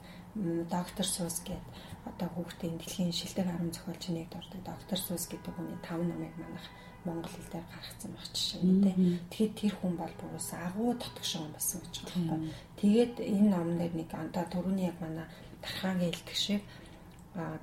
доктор 0.69 1.05
Сус 1.05 1.41
гэдэг 1.45 1.65
одоо 2.09 2.27
хүүхдийн 2.33 2.81
дэлхийн 2.81 3.13
шилдэг 3.13 3.45
арам 3.45 3.69
зохиолчийн 3.69 4.15
нэгд 4.17 4.33
ордог 4.37 4.61
доктор 4.65 4.99
Сус 4.99 5.29
гэдэг 5.29 5.53
хүний 5.53 5.77
5 5.85 6.09
номыг 6.09 6.33
манах 6.41 6.65
монгол 7.05 7.31
хэл 7.31 7.51
дээр 7.53 7.67
гаргацсан 7.69 8.11
байх 8.11 8.27
жишээ 8.35 8.61
нь 8.65 8.83
тийм. 8.83 8.97
Тэгэхээр 9.31 9.53
тэр 9.55 9.73
хүн 9.79 9.93
бол 9.95 10.15
бүрээс 10.19 10.51
агуу 10.57 10.91
тотгошоо 10.99 11.47
болсон 11.53 11.79
гэж 11.85 11.95
байгаа 12.03 12.37
байхгүй. 12.37 12.39
Тэгээд 12.81 13.15
энэ 13.23 13.49
номнэр 13.53 13.93
нэг 13.95 14.09
антаа 14.11 14.45
түрүүний 14.51 14.87
яг 14.91 14.97
манай 14.99 15.27
тархаагийн 15.63 16.11
хэлдэг 16.11 16.37
шиг 16.37 16.61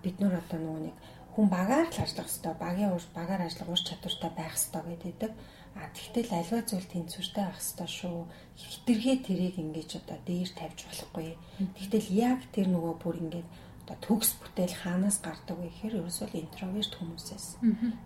бид 0.02 0.16
нар 0.20 0.40
одоо 0.40 0.58
нөгөө 0.60 0.82
нэг 0.88 0.96
хүн 1.36 1.52
багаар 1.52 1.92
л 1.92 2.00
ажиллах 2.00 2.32
хэвээр 2.32 2.56
багийн 2.56 2.92
ур 2.96 3.04
багаар 3.12 3.44
ажиллах 3.44 3.76
ур 3.76 3.82
чадвартай 3.84 4.32
байх 4.32 4.56
хэвээр 4.56 5.00
гэдэг. 5.04 5.32
А 5.76 5.92
тэгтэл 5.92 6.32
альва 6.32 6.64
зүйл 6.64 6.88
тэнцвэртэй 6.88 7.44
байх 7.44 7.60
хэвээр 7.60 7.92
шүү. 7.92 8.18
Хитрхээ 8.56 9.16
тэрийг 9.20 9.60
ингэж 9.60 10.00
одоо 10.00 10.16
дээр 10.24 10.50
тавьж 10.56 10.78
болохгүй. 10.88 11.36
Тэгтэл 11.76 12.08
яг 12.16 12.40
тэр 12.56 12.72
нөгөө 12.72 12.94
бүр 13.04 13.16
ингэж 13.20 13.44
одоо 13.84 13.96
төгс 14.00 14.40
бүтээл 14.40 14.80
хаанаас 14.80 15.20
гардаг 15.20 15.60
вэ 15.60 15.68
гэхээр 15.68 16.00
ерөөсөө 16.00 16.32
интроверт 16.32 16.92
хүмүүсээс. 16.96 17.46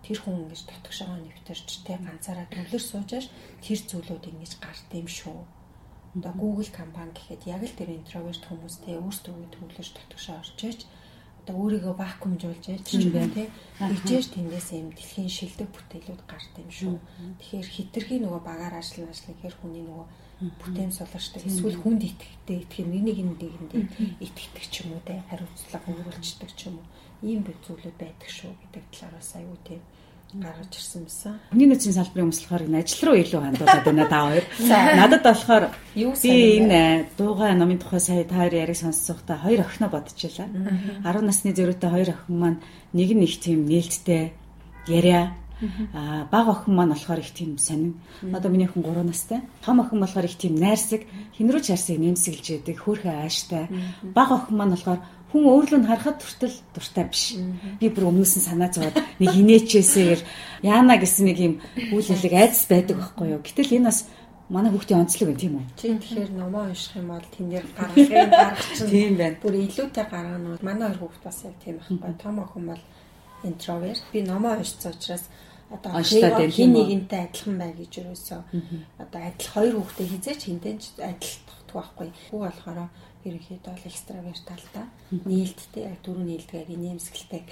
Тэр 0.03 0.19
хүн 0.19 0.43
ингэж 0.43 0.61
дотгошоо 0.67 1.15
нэвтэрч 1.15 1.69
тэ 1.87 2.03
ганцаараа 2.03 2.51
төвлөр 2.51 2.83
суужааш 2.83 3.25
тэр 3.63 3.79
зүйлүүд 3.79 4.27
ингэж 4.27 4.51
гард 4.59 4.91
юм 4.91 5.07
шүү. 5.07 5.39
Одоо 6.19 6.33
Google 6.35 6.69
компани 6.75 7.15
гэхэд 7.15 7.47
яг 7.47 7.63
л 7.63 7.77
тэр 7.79 7.95
интроверт 7.95 8.43
хүмүүстэй 8.43 8.99
өөрсдөө 8.99 9.47
төвлөрч 9.55 9.89
дотгошоо 9.95 10.37
орчиж 10.43 10.83
одоо 11.41 11.55
өөрийгөө 11.57 11.93
вакуумжуулж 11.97 12.65
юм 12.69 13.11
байна 13.11 13.33
тий. 13.33 13.47
Игжээж 13.81 14.25
тэндээс 14.37 14.67
юм 14.77 14.93
дэлхийн 14.93 15.29
шилдэг 15.29 15.69
бүтээлүүд 15.73 16.21
гард 16.29 16.53
юм 16.61 16.69
шүү. 16.69 16.95
Тэгэхээр 17.41 17.69
хитрхи 17.73 18.15
нөгөө 18.21 18.41
багаар 18.45 18.77
ажиллана 18.77 19.09
ажиллана 19.09 19.35
гэхээр 19.41 19.57
хүний 19.57 19.83
нөгөө 19.83 20.05
бүтээн 20.41 20.93
суларчдаг 20.93 21.45
эсвэл 21.45 21.81
хүнд 21.81 22.01
итгэдэг 22.01 22.57
итгэх 22.65 22.85
нэг 22.89 23.03
нэг 23.05 23.17
нэгэндээ 23.21 23.85
итгэдэг 24.25 24.65
ч 24.69 24.85
юм 24.85 24.97
уу 24.97 25.01
те 25.05 25.21
хариуцлага 25.29 25.89
өгүүлждэг 25.89 26.51
ч 26.57 26.69
юм 26.69 26.81
уу. 26.81 26.87
Ийм 27.21 27.41
бүх 27.45 27.57
зүйлүүд 27.65 27.97
байдаг 27.97 28.29
шүү 28.29 28.53
гэдэг 28.61 28.83
талаараас 28.89 29.31
аюу 29.37 29.57
тийм 29.65 29.81
гаргаж 30.33 30.71
ирсэн 30.71 31.03
байсан. 31.03 31.33
Хүний 31.51 31.67
нөөцийн 31.67 31.95
салбарын 31.95 32.31
хүмүүс 32.31 32.41
болохоор 32.41 32.65
энэ 32.67 32.79
ажил 32.79 33.03
руу 33.03 33.15
илүү 33.19 33.41
хандуулаад 33.43 33.85
байна 33.85 34.05
та 34.07 34.19
хоёр. 34.23 34.45
Надад 34.95 35.23
болохоор 35.27 35.65
би 35.95 36.31
энэ 36.61 36.81
дуугаа 37.19 37.51
номын 37.55 37.79
тухай 37.83 37.99
сая 37.99 38.23
та 38.23 38.39
хоёр 38.39 38.53
яриг 38.63 38.77
сонсохдоо 38.79 39.37
хоёр 39.43 39.67
охиноо 39.67 39.91
бодчихлаа. 39.91 40.47
10 41.03 41.27
насны 41.27 41.51
зөрүүтэй 41.51 41.89
хоёр 41.91 42.09
охин 42.15 42.35
маань 42.39 42.59
нэг 42.95 43.09
нь 43.11 43.25
их 43.27 43.43
тийм 43.43 43.67
нээлттэй 43.67 44.31
яриа 44.87 45.35
Аа 45.93 46.25
баг 46.31 46.47
охин 46.49 46.73
маань 46.75 46.93
болохоор 46.93 47.19
их 47.19 47.31
тийм 47.31 47.57
сонин. 47.57 48.01
Одоо 48.33 48.49
миний 48.49 48.65
охин 48.65 48.81
3 48.81 49.03
настай. 49.03 49.41
Том 49.63 49.79
охин 49.79 49.99
болохоор 49.99 50.25
их 50.25 50.37
тийм 50.37 50.55
найрсаг, 50.55 51.01
хинрүү 51.37 51.61
чарсыг 51.61 51.99
нэмсгэлж 52.01 52.45
яадаг, 52.49 52.77
хөөрхөн 52.81 53.21
ааштай. 53.21 53.69
Баг 54.01 54.31
охин 54.31 54.57
маань 54.57 54.73
болохоор 54.73 54.99
хүн 55.31 55.43
өөрлөө 55.47 55.79
нь 55.79 55.87
харахад 55.87 56.19
хүртэл 56.19 56.57
дуртай 56.75 57.05
биш. 57.07 57.39
Би 57.79 57.87
бүр 57.87 58.11
өмнөөс 58.11 58.33
нь 58.35 58.47
санаа 58.47 58.67
зовоод 58.67 58.99
нэг 59.19 59.31
инээчээсээр 59.31 60.19
яана 60.67 60.99
гэсэн 60.99 61.25
нэг 61.31 61.37
юм 61.39 61.53
үйл 61.95 62.07
хэлэг 62.11 62.33
айдас 62.35 62.67
байдаг 62.67 62.99
байхгүй 62.99 63.27
юу. 63.31 63.39
Гэтэл 63.39 63.79
энэ 63.79 63.87
бас 63.87 64.11
манай 64.51 64.71
хүүхдийн 64.75 64.99
онцлог 64.99 65.27
байна 65.31 65.39
тийм 65.39 65.55
үү? 65.55 65.65
Тийм 65.79 65.97
тэгэхээр 66.03 66.31
номоо 66.35 66.63
унших 66.67 66.99
юм 66.99 67.07
бол 67.15 67.27
тэн 67.31 67.47
дээр 67.47 67.65
гаргахын 67.71 68.29
гарах 68.29 68.67
чинь 68.75 68.91
тийм 68.91 69.13
байна. 69.15 69.37
Бүр 69.39 69.55
илүүтэй 69.55 70.05
гаргана. 70.11 70.59
Манай 70.59 70.87
хоёр 70.91 70.99
хүүхд 70.99 71.23
бас 71.23 71.37
яг 71.47 71.55
тийм 71.63 71.75
байхгүй. 71.79 72.13
Том 72.19 72.35
охин 72.43 72.65
бол 72.67 72.83
интроверт. 73.47 74.03
Би 74.11 74.19
номоо 74.27 74.59
уншсан 74.59 74.91
учраас 74.91 75.25
одоо 75.71 76.03
хин 76.03 76.75
нэгэнтэй 76.75 77.31
адилхан 77.31 77.55
бай 77.55 77.71
гэж 77.71 78.03
юусоо 78.03 78.43
одоо 78.99 79.21
адил 79.23 79.49
хоёр 79.55 79.73
хүүхдээ 79.79 80.07
хизээч 80.11 80.41
хинтэн 80.43 80.77
ч 80.83 80.83
адилтдаг 80.99 81.71
байхгүй. 81.71 82.09
Хүү 82.27 82.39
болохоор 82.43 82.91
ерөнхийдөө 83.27 83.73
бол 83.73 83.89
экстраверт 83.89 84.43
талдаа 84.45 84.85
нээлттэй 85.11 85.83
яг 85.89 85.97
дөрөв 86.03 86.25
нээлтгээр 86.27 86.69
инээмсэгэлтэй 86.75 87.43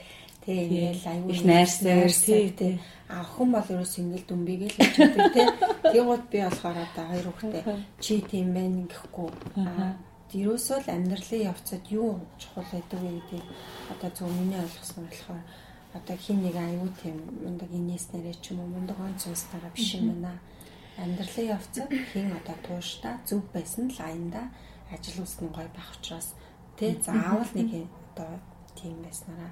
тэг 0.44 0.56
ингээл 0.66 1.06
аюул 1.12 1.32
их 1.36 1.44
найрсаар 1.44 2.12
тий. 2.12 2.80
а 3.10 3.22
охин 3.22 3.50
бол 3.52 3.68
ерөөс 3.70 3.94
ингээл 4.00 4.30
дүмбигээл 4.30 4.78
хэлчихдэг 4.78 5.34
тий. 5.36 5.48
Тэгвэл 5.94 6.26
би 6.32 6.40
болохоор 6.42 6.78
одоо 6.80 7.06
хоёр 7.12 7.28
хүүхдээ 7.30 7.64
чи 8.00 8.14
тийм 8.24 8.48
байх 8.56 8.72
гэхгүй 8.90 9.30
а 9.68 10.00
ерөөсөө 10.34 10.78
л 10.86 10.94
амьдралын 10.94 11.48
явцад 11.50 11.84
юу 11.90 12.22
чухал 12.38 12.70
байдаг 12.72 13.00
вэ 13.02 13.12
гэдэг 13.18 13.44
одоо 13.94 14.10
зөв 14.14 14.30
миний 14.30 14.62
ойлгосноор 14.62 15.10
болохоор 15.10 15.42
одоо 15.98 16.16
хин 16.18 16.38
нэг 16.46 16.56
аюу 16.56 16.90
тийм 17.02 17.18
мундаг 17.44 17.70
инээснээрээ 17.74 18.38
ч 18.38 18.54
юм 18.54 18.62
уу 18.62 18.70
мундаг 18.78 18.98
онц 19.02 19.26
цуснараа 19.26 19.74
биш 19.74 19.98
юм 19.98 20.14
байна. 20.14 20.38
Амьдралын 21.02 21.50
явцад 21.58 21.90
хин 22.14 22.30
одоо 22.38 22.58
тууштай 22.62 23.16
зөв 23.26 23.42
байсан 23.54 23.90
л 23.90 24.00
аянда 24.06 24.54
ажил 24.94 25.24
үснэ 25.24 25.50
гой 25.54 25.68
байх 25.74 25.90
учраас 25.98 26.34
тэ 26.78 26.98
заавал 27.02 27.52
нэг 27.54 27.88
одоо 28.14 28.40
тийм 28.76 29.02
байснараа 29.04 29.52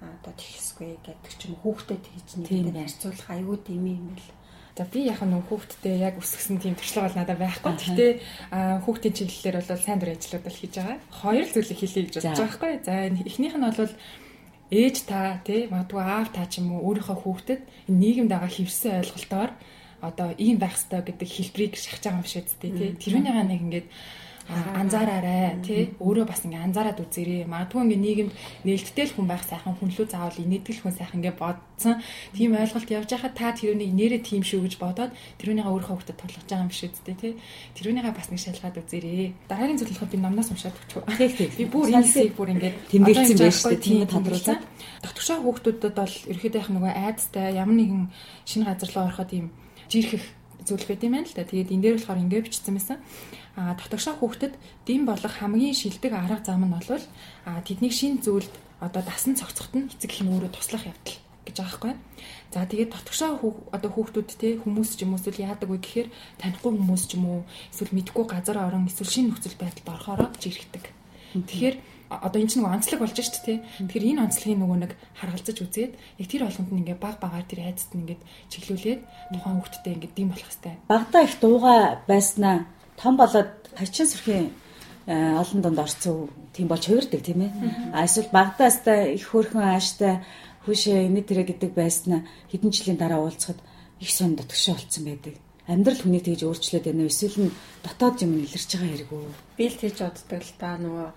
одоо 0.00 0.32
тэхсгүй 0.34 0.98
гэдэг 1.02 1.34
ч 1.38 1.40
юм 1.48 1.56
хүүхдэд 1.62 2.02
хийж 2.02 2.28
нэг 2.42 2.74
харьцуулах 2.74 3.30
аюу 3.30 3.56
дими 3.60 3.96
юм 3.96 4.14
бэл. 4.14 4.32
За 4.74 4.82
би 4.90 5.06
яг 5.06 5.22
нэг 5.22 5.46
хүүхдтэй 5.46 6.02
яг 6.02 6.18
өсгсөн 6.18 6.58
тийм 6.58 6.74
төршлөг 6.74 7.06
бол 7.06 7.18
надад 7.22 7.38
байхгүй. 7.38 7.72
Гэхдээ 7.78 8.12
хүүхдийн 8.82 9.14
чиглэлээр 9.14 9.56
бол 9.62 9.70
сайн 9.78 9.98
дур 10.02 10.10
ажлууд 10.10 10.42
бол 10.42 10.58
хийж 10.58 10.74
байгаа. 10.74 10.98
Хоёр 11.14 11.46
зүйлийг 11.46 11.78
хэлье 11.78 12.02
гэж 12.02 12.14
бодож 12.18 12.26
байгаа 12.26 12.42
байхгүй. 12.42 12.72
За 12.82 12.92
эхнийх 13.06 13.54
нь 13.54 13.62
бол 13.62 13.94
ээж 14.74 14.96
та 15.06 15.38
тий 15.46 15.70
магадгүй 15.70 16.02
аав 16.02 16.28
та 16.34 16.42
ч 16.50 16.58
юм 16.58 16.74
уу 16.74 16.90
өөрийнхөө 16.90 17.18
хүүхдэд 17.22 17.60
нийгэмд 17.86 18.32
байгаа 18.34 18.50
хэвсэн 18.50 18.98
ойлголтоор 18.98 19.50
одоо 20.02 20.28
ийм 20.42 20.58
байх 20.58 20.74
ёстой 20.74 21.06
гэдэг 21.06 21.28
хэлбэрийг 21.30 21.78
шахаж 21.78 22.02
байгаа 22.02 22.18
юм 22.18 22.26
шиг 22.26 22.50
үстэй 22.50 22.70
тий. 22.74 22.90
Тэрүүнийгаа 22.98 23.46
нэг 23.46 23.60
ингээд 23.62 23.86
анзаараарай. 24.48 25.60
Тий. 25.64 25.94
Өөрөө 26.00 26.28
бас 26.28 26.44
ингээ 26.44 26.64
анзаараад 26.68 27.00
үзээрэй. 27.00 27.48
Магадгүй 27.48 27.80
ингээ 27.84 28.04
нийгэмд 28.04 28.32
нээлттэй 28.68 29.04
л 29.08 29.14
хүн 29.16 29.26
байх 29.28 29.44
сайхан 29.48 29.74
хүн 29.76 29.90
лүү 29.94 30.06
заавал 30.08 30.36
инээдгэл 30.36 30.82
хүн 30.84 30.94
сайхан 30.94 31.18
ингээ 31.24 31.36
бодсон. 31.40 32.00
Тийм 32.36 32.52
ойлголт 32.52 32.90
явж 32.92 33.08
байхад 33.08 33.34
та 33.34 33.56
тэрүүнийг 33.56 33.92
нэрээ 33.96 34.20
тийм 34.20 34.42
шүү 34.44 34.68
гэж 34.68 34.74
бодоод 34.76 35.12
тэрүүнийгаа 35.40 35.72
өөрийнхөө 35.72 35.94
хөвгөдөд 35.96 36.20
тоглож 36.20 36.44
байгаа 36.44 36.64
юм 36.68 36.72
шиг 36.72 36.92
үстэй 36.92 37.16
тий. 37.16 37.32
Тэрүүнийгаа 37.80 38.12
бас 38.12 38.28
нэг 38.28 38.40
шалгаад 38.44 38.80
үзээрэй. 38.84 39.32
Дараагийн 39.48 39.80
болохоор 39.80 40.12
би 40.12 40.18
номноос 40.20 40.50
уншаад 40.52 40.76
өгч 40.76 40.92
би 41.56 41.64
бүр 41.64 41.88
энэ 41.88 42.04
хэсгийг 42.04 42.36
бүр 42.36 42.52
ингээ 42.52 42.72
тэмдэглэсэн 42.92 43.38
байж 43.40 43.56
шүү 43.56 43.80
тийм 43.80 44.04
тодруулсан 44.04 44.58
дотгошоо 45.04 45.38
хүүхдүүдэд 45.44 45.94
бол 45.96 46.14
ерөөхдөө 46.32 46.60
яг 46.60 46.68
нөгөө 46.72 46.92
айдастай 46.92 47.46
ямар 47.56 47.76
нэгэн 47.76 48.02
шинэ 48.48 48.64
газар 48.64 48.90
руу 48.94 49.04
ороход 49.04 49.30
ийм 49.36 49.46
жирхэх 49.92 50.24
зүйл 50.64 50.86
байт 50.88 51.04
юм 51.04 51.12
байна 51.12 51.28
л 51.28 51.36
да. 51.36 51.44
Тэгээд 51.44 51.72
энэ 51.76 51.82
дээр 51.84 51.96
болохоор 52.00 52.22
ингэ 52.24 52.44
бичсэн 52.48 52.74
байсан. 52.74 52.98
Дотогшоо 53.54 54.18
хүүхдэд 54.18 54.54
дэм 54.86 55.06
болох 55.06 55.30
хамгийн 55.30 55.78
шилдэг 55.78 56.10
арга 56.10 56.42
зам 56.42 56.66
нь 56.66 56.74
бол 56.74 56.88
а 57.46 57.62
тэднийг 57.62 57.94
шин 57.94 58.18
зүйлд 58.18 58.50
одоо 58.82 59.02
дасан 59.06 59.38
цогцоход 59.38 59.74
нь 59.78 59.90
эцэг 59.94 60.10
нь 60.22 60.30
өөрөө 60.34 60.50
туслах 60.50 60.90
явдал 60.90 61.18
гэж 61.46 61.56
байгаа 61.62 61.70
байхгүй. 61.70 61.94
За 62.50 62.66
тэгээд 62.66 62.90
дотгошоо 62.90 63.30
одоо 63.70 63.90
хүүхдүүд 63.94 64.30
те 64.34 64.58
хүмүүс 64.58 64.90
ч 64.98 65.06
юм 65.06 65.14
уу 65.14 65.20
эсвэл 65.22 65.44
яадаг 65.46 65.68
вэ 65.70 65.78
гэхээр 65.78 66.08
танихгүй 66.42 66.70
хүмүүс 66.74 67.02
ч 67.06 67.14
юм 67.14 67.24
уу 67.30 67.40
эсвэл 67.70 67.94
мэдгүй 67.94 68.24
газар 68.26 68.58
орон 68.58 68.90
эсвэл 68.90 69.12
шинэ 69.12 69.28
нөхцөл 69.30 69.60
байдалд 69.60 69.86
орохороо 69.86 70.28
жирхдэг. 70.40 70.84
Тэгэхээр 71.34 71.76
одоо 72.10 72.38
энэ 72.40 72.50
ч 72.50 72.54
нэг 72.58 72.66
онцлог 72.70 73.00
болж 73.00 73.16
шít 73.16 73.38
тий. 73.42 73.58
Тэгэхээр 73.86 74.08
энэ 74.14 74.22
онцлогийг 74.28 74.58
нөгөө 74.60 74.78
нэг 74.82 74.92
харгалзаж 75.18 75.56
үзээд 75.62 75.92
яг 75.94 76.26
тэр 76.30 76.42
болгонд 76.46 76.70
нь 76.70 76.80
ингээ 76.84 76.98
баг 77.00 77.16
багаар 77.18 77.46
тэр 77.46 77.60
айцад 77.66 77.90
нь 77.94 78.02
ингээ 78.06 78.18
чиглүүлээд 78.50 79.00
тухайн 79.34 79.58
хүүхдтэй 79.58 79.92
ингээ 79.94 80.12
дэм 80.14 80.28
болох 80.30 80.50
хэвээр. 80.50 80.78
Багада 80.90 81.18
их 81.26 81.34
дууга 81.42 81.74
байснаа 82.06 82.56
том 83.00 83.16
болоод 83.16 83.50
хачин 83.76 84.06
сүрхийн 84.06 84.46
э, 85.06 85.14
олон 85.42 85.60
донд 85.62 85.78
орцсон 85.78 86.30
тийм 86.54 86.68
болж 86.68 86.84
хувирдаг 86.86 87.20
тийм 87.22 87.40
ээ. 87.46 87.52
А 87.92 88.04
эсвэл 88.06 88.30
багадаас 88.32 88.76
та 88.84 89.04
их 89.10 89.28
хөрхөн 89.28 89.62
ааштай 89.74 90.22
хүшээ 90.64 91.08
энэ 91.08 91.22
тэрэ 91.28 91.42
гэдэг 91.50 91.72
байснаа 91.74 92.24
хэдэн 92.50 92.70
жилийн 92.70 92.98
дараа 92.98 93.20
уулзахад 93.22 93.58
их 94.00 94.10
сон 94.10 94.34
дотгошоо 94.36 94.74
болцсон 94.74 95.04
байдаг 95.04 95.34
амьдрал 95.68 96.00
хүнийг 96.00 96.24
тэгж 96.28 96.44
өөрчлөөд 96.44 96.84
байна 96.84 97.02
уу 97.04 97.12
эсвэл 97.12 97.48
нь 97.48 97.56
дотоод 97.80 98.16
юм 98.20 98.36
илэрч 98.36 98.70
байгаа 98.76 98.90
хэрэг 98.92 99.10
үү? 99.16 99.26
Би 99.56 99.64
л 99.72 99.80
тэгж 99.80 99.98
боддог 100.04 100.42
л 100.44 100.52
та 100.60 100.76
нөгөө 100.76 101.08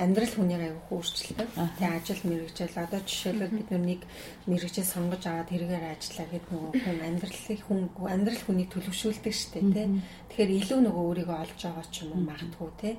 амьдрал 0.00 0.32
хүнийг 0.32 0.62
аягүй 0.62 0.84
хөөрчлөлтэй. 0.88 1.48
Тэгээ 1.52 1.96
ажил 1.96 2.22
мэрэгжил 2.24 2.76
одоо 2.80 3.00
жишээлбэл 3.04 3.56
бид 3.56 3.70
нэг 3.72 4.00
мэрэгжил 4.48 4.88
сонгож 4.88 5.22
аваад 5.28 5.48
хэрэгээр 5.52 5.84
ажиллаа 5.92 6.26
гэд 6.32 6.46
нөгөө 6.48 6.72
хүн 6.80 6.98
амьдралыг 7.08 7.60
хүн 7.68 7.80
амьдрал 8.08 8.42
хүнийг 8.46 8.68
төлөвшүүлдэг 8.72 9.34
штэ 9.36 9.60
тий. 9.60 9.88
Тэгэхээр 10.32 10.56
илүү 10.60 10.78
нөгөө 10.80 11.04
өөрийгөө 11.08 11.38
олж 11.44 11.60
байгаа 11.60 11.86
ч 11.92 11.96
юм 12.02 12.10
уу 12.16 12.22
магтгүй 12.24 12.70
тий. 12.80 12.94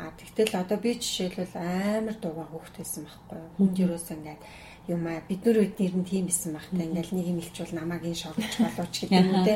А 0.00 0.08
тэгтэл 0.16 0.54
одоо 0.56 0.78
би 0.80 0.90
жишээлбэл 0.96 1.56
амар 1.60 2.16
дуугаа 2.16 2.48
хөөхтэйсэн 2.48 3.04
байхгүй 3.04 3.36
юу. 3.36 3.50
Хүнд 3.60 3.76
юус 3.84 4.06
ингээд 4.08 4.40
юм 4.88 5.02
аа 5.04 5.20
бид 5.28 5.44
нар 5.44 5.58
үед 5.60 5.76
нэр 5.76 5.94
нь 6.00 6.08
тийм 6.08 6.24
бисэн 6.24 6.56
багтаа 6.56 6.84
ингээл 6.88 7.14
нэг 7.20 7.26
юм 7.28 7.38
илчүүл 7.44 7.76
намайг 7.76 8.08
ин 8.08 8.16
шогч 8.16 8.52
болооч 8.64 8.94
гэдэг 8.96 9.28
юм 9.28 9.44
те. 9.44 9.54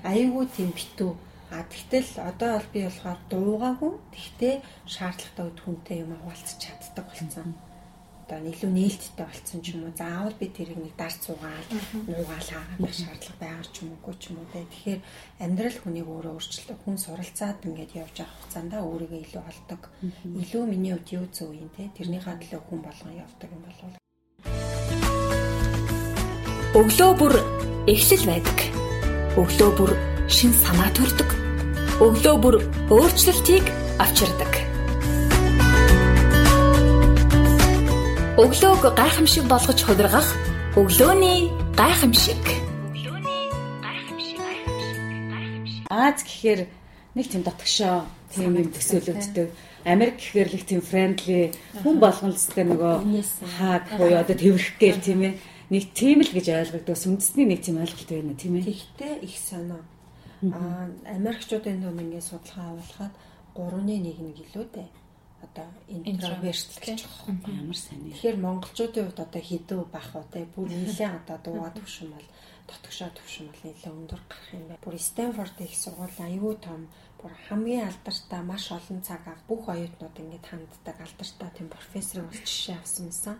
Аюу 0.00 0.48
тийм 0.48 0.72
битүү 0.72 1.12
А 1.52 1.60
тэгтэл 1.68 2.16
одоо 2.16 2.56
бол 2.56 2.68
би 2.72 2.80
болохоор 2.88 3.20
дуугаагүй. 3.28 3.92
Тэгтээ 4.16 4.54
шаардлагатай 4.88 5.44
үед 5.44 5.60
хүнтэй 5.60 5.96
юм 6.00 6.16
хуваалцах 6.16 6.56
чаддаг 6.56 7.04
болсон. 7.12 7.52
Одоо 8.24 8.38
илүү 8.48 8.70
нээлттэй 8.72 9.26
болсон 9.28 9.60
ч 9.60 9.76
юм 9.76 9.84
уу. 9.84 9.92
Заавал 9.92 10.32
би 10.40 10.48
тэрийг 10.48 10.80
нэг 10.80 10.96
дарц 10.96 11.20
суугаал, 11.28 11.68
нуугаал 12.08 12.48
хаагаад 12.56 12.96
шаардлага 12.96 13.36
байгаа 13.36 13.68
ч 13.68 13.84
юм 13.84 13.92
уугүй 13.92 14.14
ч 14.16 14.32
юм 14.32 14.40
уу. 14.40 14.48
Тэгэхээр 14.48 15.00
амьдрал 15.44 15.76
хүнийг 15.76 16.08
өөрөө 16.08 16.32
өөрчлөлт 16.40 16.80
хүн 16.80 16.96
суралцаад 16.96 17.58
ингээд 17.68 17.92
явж 18.00 18.16
байгаа 18.16 18.32
хугацаанд 18.32 18.72
өөрийгөө 18.72 19.20
илүү 19.20 19.42
олдог. 19.44 19.82
Илүү 20.24 20.62
миний 20.64 20.96
хувьд 20.96 21.12
юу 21.12 21.28
зөв 21.36 21.52
юм 21.52 21.68
те. 21.76 21.92
Тэрнийхээ 21.92 22.48
төлөө 22.48 22.62
хүн 22.64 22.80
болгон 22.80 23.12
явдаг 23.12 23.50
юм 23.52 23.60
болов. 23.60 23.92
Өглөө 26.80 27.12
бүр 27.20 27.34
эхлэл 27.92 28.24
байдаг. 28.24 28.58
Өглөө 29.36 29.70
бүр 29.76 29.92
шин 30.32 30.56
санаа 30.56 30.88
төрдөг 30.96 31.41
өглөө 32.02 32.36
бүр 32.42 32.56
өөрчлөлтийг 32.90 33.62
авчирдаг. 34.02 34.52
Өглөөг 38.42 38.82
гайхамшиг 38.98 39.46
болгож 39.46 39.78
хувиргах 39.86 40.26
өглөөний 40.74 41.46
гайхамшиг. 41.78 42.42
Өглөөний 42.90 43.44
гайхамшиг 43.86 44.42
Аз 45.86 46.26
гэхээр 46.26 46.66
нэг 47.14 47.26
тийм 47.30 47.46
дотгошоо 47.46 48.02
тийм 48.34 48.50
юм 48.58 48.74
төсөөлөгддөг. 48.74 49.48
Америк 49.86 50.18
гэхээр 50.18 50.48
л 50.50 50.58
их 50.58 50.66
тийм 50.66 50.82
фрэндли 50.82 51.54
хүн 51.86 52.02
болгон 52.02 52.34
л 52.34 52.38
өстэй 52.40 52.66
нөгөө 52.66 52.94
хаад 53.62 53.86
буюу 53.94 54.18
одоо 54.18 54.34
тэрх 54.34 54.74
гээл 54.82 55.06
тийм 55.06 55.20
ээ 55.22 55.38
нэг 55.70 55.84
тийм 55.94 56.26
л 56.26 56.34
гэж 56.34 56.50
ойлгогддог. 56.50 56.98
Үндэсний 56.98 57.46
нэг 57.46 57.62
тийм 57.62 57.78
ойлголт 57.78 58.10
байна 58.10 58.34
тийм 58.34 58.58
ээ. 58.58 58.66
Тэгтээ 58.74 59.14
их 59.22 59.38
санаа 59.38 59.86
Аа 60.42 60.90
Америкчуудын 61.06 61.78
дунд 61.78 62.02
ингээд 62.02 62.26
судалгаа 62.26 62.74
авалахад 62.74 63.14
3-ны 63.54 63.94
1 63.94 64.26
нэг 64.26 64.38
илүү 64.42 64.66
дээ. 64.74 64.90
Одоо 65.46 65.66
интроверт 65.86 66.70
гэж 66.82 67.00
байгаа 67.06 67.62
ямар 67.62 67.78
сайн. 67.78 68.10
Тэгэхээр 68.10 68.38
монголчуудын 68.42 69.06
хувьд 69.06 69.22
одоо 69.22 69.42
хідүү 69.42 69.82
бах 69.94 70.10
уу 70.18 70.26
те 70.34 70.42
бүр 70.50 70.66
нэлээд 70.66 71.14
одоо 71.22 71.38
дууга 71.46 71.70
төвшин 71.78 72.10
бол 72.10 72.28
дотгошоо 72.66 73.10
төвшин 73.14 73.46
бол 73.50 73.62
нэлээд 73.62 73.94
өндөр 73.94 74.22
гарах 74.26 74.50
юм 74.54 74.64
байна. 74.66 74.82
Бүр 74.82 74.96
Стэнфорд 74.98 75.56
их 75.62 75.74
сургууль 75.78 76.18
аюу 76.26 76.54
том 76.58 76.80
бүр 77.22 77.32
хамгийн 77.46 77.86
алдартай 77.86 78.42
маш 78.42 78.66
олон 78.74 78.98
цаг 79.06 79.22
ав 79.30 79.38
бүх 79.46 79.70
оюутнууд 79.70 80.16
ингээд 80.18 80.46
ханддаг 80.50 80.96
алдартай 80.98 81.50
тийм 81.54 81.68
профессор 81.70 82.26
бол 82.26 82.34
жишээ 82.34 82.78
авсан 82.82 83.06
юмсан. 83.10 83.36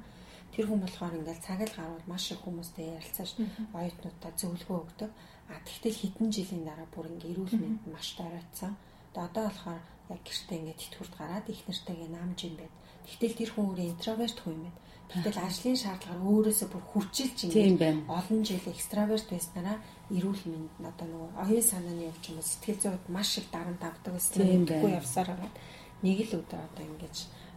Тэр 0.54 0.66
хүн 0.70 0.82
болохоор 0.82 1.18
ингээд 1.18 1.42
цаг 1.42 1.60
л 1.66 1.76
гарвал 1.78 2.06
маш 2.06 2.30
их 2.30 2.42
хүмүүстэй 2.46 2.94
ярилцаж 2.94 3.30
оюутнуудаа 3.74 4.32
зөвлөгөө 4.38 4.78
өгдөг. 4.86 5.10
А 5.52 5.60
тэгтэл 5.68 6.00
хэдэн 6.00 6.28
жилийн 6.32 6.64
дараа 6.64 6.88
бүр 6.88 7.06
ингээ 7.12 7.32
эрүүл 7.36 7.56
мэнд 7.60 7.80
маш 7.92 8.16
доройтсон. 8.16 8.72
Тэгээ 9.12 9.28
одоо 9.28 9.44
болохоор 9.46 9.82
яг 10.08 10.20
гэртээ 10.24 10.58
ингээ 10.58 10.80
тэтгэврт 10.80 11.14
гараад 11.20 11.46
их 11.52 11.60
нартайгээ 11.68 12.10
намж 12.10 12.38
юм 12.48 12.54
байд. 12.56 12.74
Тэгтэл 13.06 13.38
тэр 13.38 13.50
хүн 13.52 13.66
өөрөө 13.68 13.86
интроверт 13.92 14.38
хүн 14.40 14.54
юм 14.56 14.64
байна. 14.64 14.80
Тэгтэл 15.12 15.44
ажлын 15.44 15.76
шаардлагаар 15.76 16.24
өөрөөсөө 16.24 16.68
бүр 16.72 16.84
хүчилж 16.88 17.38
ингээ 17.44 18.08
олон 18.08 18.40
жил 18.48 18.64
экстраверт 18.72 19.28
байснараа 19.28 19.76
эрүүл 20.08 20.42
мэнд 20.48 20.72
одоо 20.88 21.06
нөгөө 21.12 21.30
оюун 21.44 21.66
санааны 21.68 22.08
явж 22.08 22.24
юм 22.32 22.40
сэтгэл 22.40 22.80
зүйд 22.80 23.04
маш 23.12 23.36
их 23.36 23.46
дарамт 23.52 23.82
авдаг 23.84 24.16
гэсэн. 24.16 24.64
Тэггүй 24.64 24.96
явсаар 24.96 25.28
байгаа. 25.36 25.52
Нэг 26.00 26.18
л 26.32 26.40
өдөр 26.40 26.60
одоо 26.64 26.84
ингэж 26.88 27.16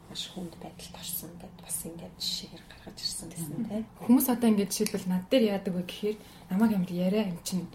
маш 0.09 0.21
хүнд 0.35 0.53
байдалд 0.59 0.95
орсон 0.99 1.31
гэдээ 1.39 1.63
бас 1.63 1.79
ингээд 1.87 2.15
жишээгээр 2.19 2.65
гаргаж 2.69 2.97
ирсэн 2.99 3.27
гэсэн 3.31 3.55
тийм. 3.71 3.85
Хүмүүс 4.03 4.27
одоо 4.29 4.47
ингээд 4.51 4.71
жишээлбэл 4.75 5.09
над 5.09 5.23
дээр 5.31 5.43
яадаг 5.55 5.73
вэ 5.73 5.83
гэхээр 5.87 6.17
намайг 6.51 6.71
юм 6.75 6.85
яриа 6.91 7.23
юм 7.31 7.39
чинь 7.41 7.65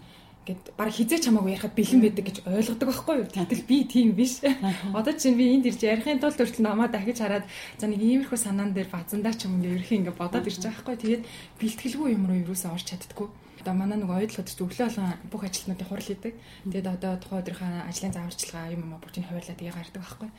гэд 0.41 0.73
баг 0.73 0.89
хизээч 0.89 1.29
хамаагүй 1.29 1.53
ярихад 1.53 1.77
бэлэн 1.77 2.01
байдаг 2.01 2.25
гэж 2.25 2.37
ойлгодог 2.49 2.87
байхгүй 2.89 3.15
юу. 3.21 3.29
Тэгтэл 3.29 3.69
би 3.69 3.77
тийм 3.85 4.09
биш. 4.17 4.41
Одоо 4.89 5.13
чинь 5.13 5.37
би 5.37 5.53
энд 5.53 5.69
ирж 5.69 5.85
ярихын 5.85 6.17
тулд 6.17 6.37
хүртэл 6.41 6.65
намаа 6.65 6.89
дахиж 6.89 7.21
хараад 7.21 7.45
за 7.77 7.85
нэг 7.85 8.01
иймэрхүү 8.01 8.39
санаан 8.41 8.73
дээр 8.73 8.89
базандаа 8.89 9.37
ч 9.37 9.45
юм 9.45 9.61
уу 9.61 9.77
ерхий 9.77 10.01
ингээ 10.01 10.17
бодоод 10.17 10.49
ирж 10.49 10.65
байгаа 10.65 10.81
байхгүй. 10.81 10.97
Тэгээд 10.97 11.23
бэлтгэлгүй 11.61 12.09
юм 12.17 12.25
руу 12.25 12.41
юусаа 12.41 12.73
орч 12.73 12.89
чаддггүй. 12.89 13.29
Одоо 13.61 13.77
манай 13.77 14.01
ойлгоход 14.01 14.49
ч 14.49 14.57
өглөө 14.57 14.89
болгон 14.89 15.13
бүх 15.29 15.45
ажилтнуудыг 15.45 15.85
хурал 15.85 16.09
хийдэг. 16.09 16.33
Тэгээд 16.65 16.87
одоо 16.97 17.13
тухайн 17.21 17.41
өдрийнхөө 17.45 17.85
ажлын 17.85 18.13
зааварчилгаа 18.17 18.73
юм 18.73 18.81
уу 18.89 19.01
бүртийн 19.05 19.29
хуваалаа 19.29 19.53
тэгээ 19.53 19.77
гардаг 19.77 20.01
байхгүй. 20.01 20.29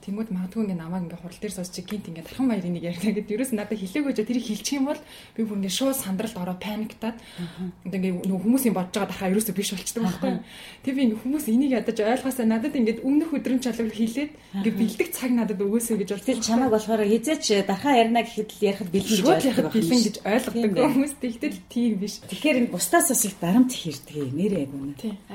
Тэнгүүд 0.00 0.32
магадгүй 0.32 0.64
ингээ 0.64 0.80
намайг 0.80 1.04
ингээ 1.04 1.20
хурал 1.20 1.40
дээр 1.40 1.54
сууч 1.54 1.76
гинт 1.84 2.08
ингээ 2.08 2.24
дархан 2.24 2.48
баярын 2.48 2.72
нэг 2.72 2.84
ярьна 2.88 3.12
гэдэг. 3.12 3.36
Ерөөс 3.36 3.52
надад 3.52 3.76
хэлээгөөж 3.76 4.18
тэрийг 4.24 4.46
хэлчих 4.48 4.80
юм 4.80 4.88
бол 4.88 5.00
би 5.36 5.40
бүр 5.44 5.60
ингээ 5.60 5.76
шууд 5.76 5.96
сандралд 6.00 6.36
ороо 6.40 6.56
паниктаад. 6.56 7.20
Ингээ 7.84 8.24
нөгөө 8.24 8.40
хүмүүсийн 8.40 8.72
бодож 8.72 8.96
байгаа 8.96 9.12
дахаа 9.12 9.28
ерөөсөө 9.28 9.54
биш 9.60 9.70
болчдөг 9.76 10.02
байхгүй. 10.08 10.32
Тэг 10.88 10.94
би 10.96 11.02
хүмүүс 11.20 11.44
энийг 11.52 11.76
ядаж 11.76 11.98
ойлгоосаа 12.00 12.46
надад 12.48 12.72
ингээ 12.80 13.04
өмнөх 13.04 13.30
өдрөм 13.36 13.60
чалгал 13.60 13.92
хэлээд 13.92 14.32
ингээ 14.64 14.74
бэлдэг 14.80 15.08
цаг 15.12 15.30
надад 15.36 15.60
өгөөсэй 15.60 15.96
гэж 16.00 16.08
бол 16.16 16.28
тэр 16.32 16.38
чамайг 16.40 16.70
болохоор 16.72 17.04
хизээч 17.04 17.44
дархан 17.68 18.00
ярина 18.00 18.24
гэхэд 18.24 18.50
л 18.56 18.64
ярихад 18.64 18.88
бэлэн 18.88 19.20
гэж 19.20 19.28
ойлгодог 19.28 19.72
бэлэн 19.76 20.00
гэж 20.00 20.16
ойлгодог 20.24 20.72
хүмүүс 20.80 21.14
тэгтэл 21.20 21.58
тийм 21.68 21.92
биш. 22.00 22.24
Тэгэхээр 22.24 22.58
энэ 22.64 22.72
бусдаас 22.72 23.12
бас 23.12 23.22
их 23.28 23.36
дарамт 23.36 23.72
хэрдэг 23.76 24.16
юм 24.16 24.32
нэрээ 24.32 24.64
гүн. 24.64 24.90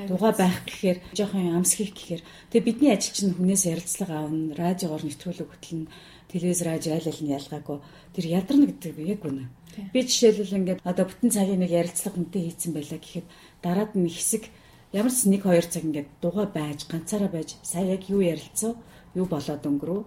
Дугаа 0.10 0.34
байх 0.34 0.66
гэхээр 0.66 0.98
жоохон 1.14 1.54
амсхийх 1.54 1.94
гэхээр. 1.94 2.22
Тэгээ 2.50 2.66
бидний 2.66 2.92
ажил 2.92 3.14
чинь 3.14 3.36
хүнээс 3.38 3.64
ярилцлага 3.70 4.26
аавна 4.26 4.55
радиогоор 4.58 5.04
нэвтрүүлэг 5.06 5.50
хөтлөн 5.52 5.84
телевизээр 6.32 6.70
хаж 6.72 6.86
айл 6.90 7.08
айл 7.10 7.22
нь 7.24 7.36
ялгаагүй 7.36 7.78
тэр 8.16 8.26
ядарна 8.26 8.66
гэдэг 8.72 8.92
би 8.96 9.04
яг 9.14 9.22
үнэ. 9.26 9.46
Би 9.94 10.00
жишээлбэл 10.08 10.58
ингээд 10.60 10.80
одоо 10.88 11.06
бүтэн 11.06 11.32
цагийн 11.36 11.62
нэг 11.62 11.72
ярилцлага 11.72 12.16
хүнтэй 12.16 12.42
хийцэн 12.48 12.72
байлаа 12.74 13.00
гэхэд 13.00 13.28
дараад 13.62 13.92
нь 14.00 14.10
хэсэг 14.10 14.44
ямар 14.96 15.14
ч 15.14 15.20
нэг 15.28 15.42
хоёр 15.44 15.66
цаг 15.68 15.84
ингээд 15.84 16.10
дугаа 16.24 16.48
байж 16.48 16.88
ганцаараа 16.88 17.32
байж 17.32 17.60
сая 17.62 17.84
яг 17.84 18.08
юу 18.08 18.24
ярилцсан 18.24 18.74
юу 19.16 19.26
болоод 19.28 19.64
өнгөрөө. 19.64 20.02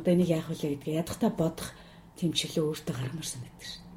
Одоо 0.00 0.12
энийг 0.12 0.30
яах 0.32 0.48
вэ 0.48 0.56
гэдгээ 0.80 1.00
ядахта 1.00 1.28
бодох 1.28 1.72
чөлөө 2.16 2.64
өөртөө 2.68 2.94
гаргамаар 2.96 3.28
санагдаж 3.28 3.68
шин. 3.68 3.91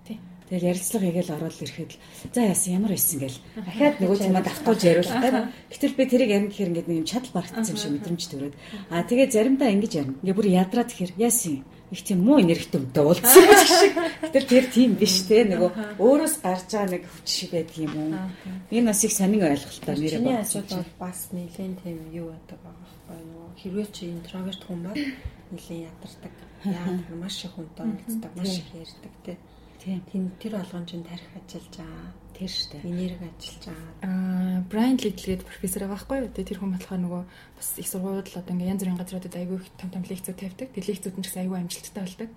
Тэгэл 0.45 0.69
ярилцлага 0.69 1.05
хийгээл 1.09 1.35
ороод 1.41 1.57
ирэхэд 1.57 1.91
за 2.29 2.41
яасан 2.45 2.73
ямар 2.77 2.93
байсан 2.93 3.17
гээл 3.17 3.39
дахиад 3.65 3.95
нөгөө 3.97 4.17
чимээ 4.21 4.43
давтуулж 4.45 4.81
яриулах 4.85 5.21
таа. 5.25 5.49
Гэтэл 5.73 5.97
би 5.97 6.03
тэрийг 6.05 6.29
ярих 6.29 6.49
гэхээр 6.53 6.69
ингээд 6.69 6.89
нэг 6.89 6.99
юм 7.01 7.09
чадал 7.09 7.33
барагдсан 7.33 7.73
юм 7.73 7.81
шиг 7.81 7.93
мэдрэмж 7.97 8.23
төрөөд. 8.29 8.55
Аа 8.93 9.01
тэгээ 9.09 9.33
заримдаа 9.33 9.73
ингэж 9.73 9.91
ярина. 9.97 10.17
Ингээ 10.21 10.37
бүр 10.37 10.47
ядраад 10.53 10.93
ирэхээр 10.93 11.13
яасан 11.17 11.65
их 11.91 12.03
тийм 12.03 12.25
муу 12.25 12.41
энергитэй 12.41 12.81
өмдөө 12.81 13.03
уулзсан 13.05 13.45
шиг. 13.65 13.93
Гэтэл 14.21 14.49
тэр 14.49 14.65
тийм 14.73 14.91
биш 14.97 15.15
те 15.29 15.45
нөгөө 15.45 16.01
өөрөөс 16.01 16.35
гарч 16.41 16.69
байгаа 16.73 16.89
нэг 16.93 17.03
хүч 17.05 17.27
шиг 17.29 17.49
байдаг 17.53 17.77
юм 17.77 17.93
уу? 17.93 18.13
Энэ 18.73 18.89
бас 18.89 19.01
их 19.05 19.13
сонин 19.13 19.45
ойлголттой 19.45 19.95
нэрээ 19.97 20.21
байна. 20.21 20.25
Чиний 20.25 20.41
асуудал 20.41 20.81
бол 20.81 20.93
бас 20.97 21.19
нэлээд 21.29 21.77
тийм 21.85 21.97
юу 22.09 22.27
байдаг 22.33 22.57
байгаа 22.65 22.85
байхгүй 23.05 23.17
юу? 23.33 23.49
Хэрвээ 23.61 23.87
чи 23.93 24.03
интроверт 24.09 24.61
хүн 24.65 24.79
бол 24.81 24.97
нэлээд 25.53 25.85
ядардаг. 25.89 26.33
Яа 26.65 27.17
маш 27.21 27.37
их 27.45 27.53
хүнтэй 27.53 27.85
уулздаг, 27.85 28.31
маш 28.33 28.53
их 28.57 28.69
ярьдаг 28.73 29.13
те. 29.25 29.33
Тийм. 29.85 30.33
Тэр 30.41 30.57
болгон 30.57 30.85
чинь 30.89 31.05
тарих 31.05 31.29
ажиллаж 31.37 31.77
байгаа. 31.77 32.09
Тэр 32.33 32.49
штэ. 32.49 32.81
Энерги 32.81 33.21
ажиллаж 33.21 33.63
байгаа. 33.69 33.93
Аа, 34.01 34.57
Брайан 34.65 34.97
Лидлгээд 34.97 35.45
профессор 35.45 35.85
байгаа 35.85 35.93
байхгүй 35.93 36.17
юу? 36.25 36.33
Тэр 36.33 36.57
хүн 36.57 36.73
болохоор 36.73 37.01
нөгөө 37.05 37.23
бас 37.53 37.69
их 37.77 37.85
сургууль 37.85 38.25
одоо 38.25 38.53
ингээ 38.57 38.71
янз 38.73 38.81
бүрийн 38.81 38.97
газруудад 38.97 39.37
айгүй 39.37 39.61
их 39.61 39.69
том 39.77 39.89
том 39.93 40.01
лекцүүд 40.01 40.37
тавьдаг. 40.41 40.73
Тэр 40.73 40.85
лекцүүд 40.89 41.15
нь 41.15 41.21
ч 41.21 41.27
гэсэн 41.29 41.41
айгүй 41.45 41.57
амжилттай 41.61 42.01
болдог. 42.01 42.29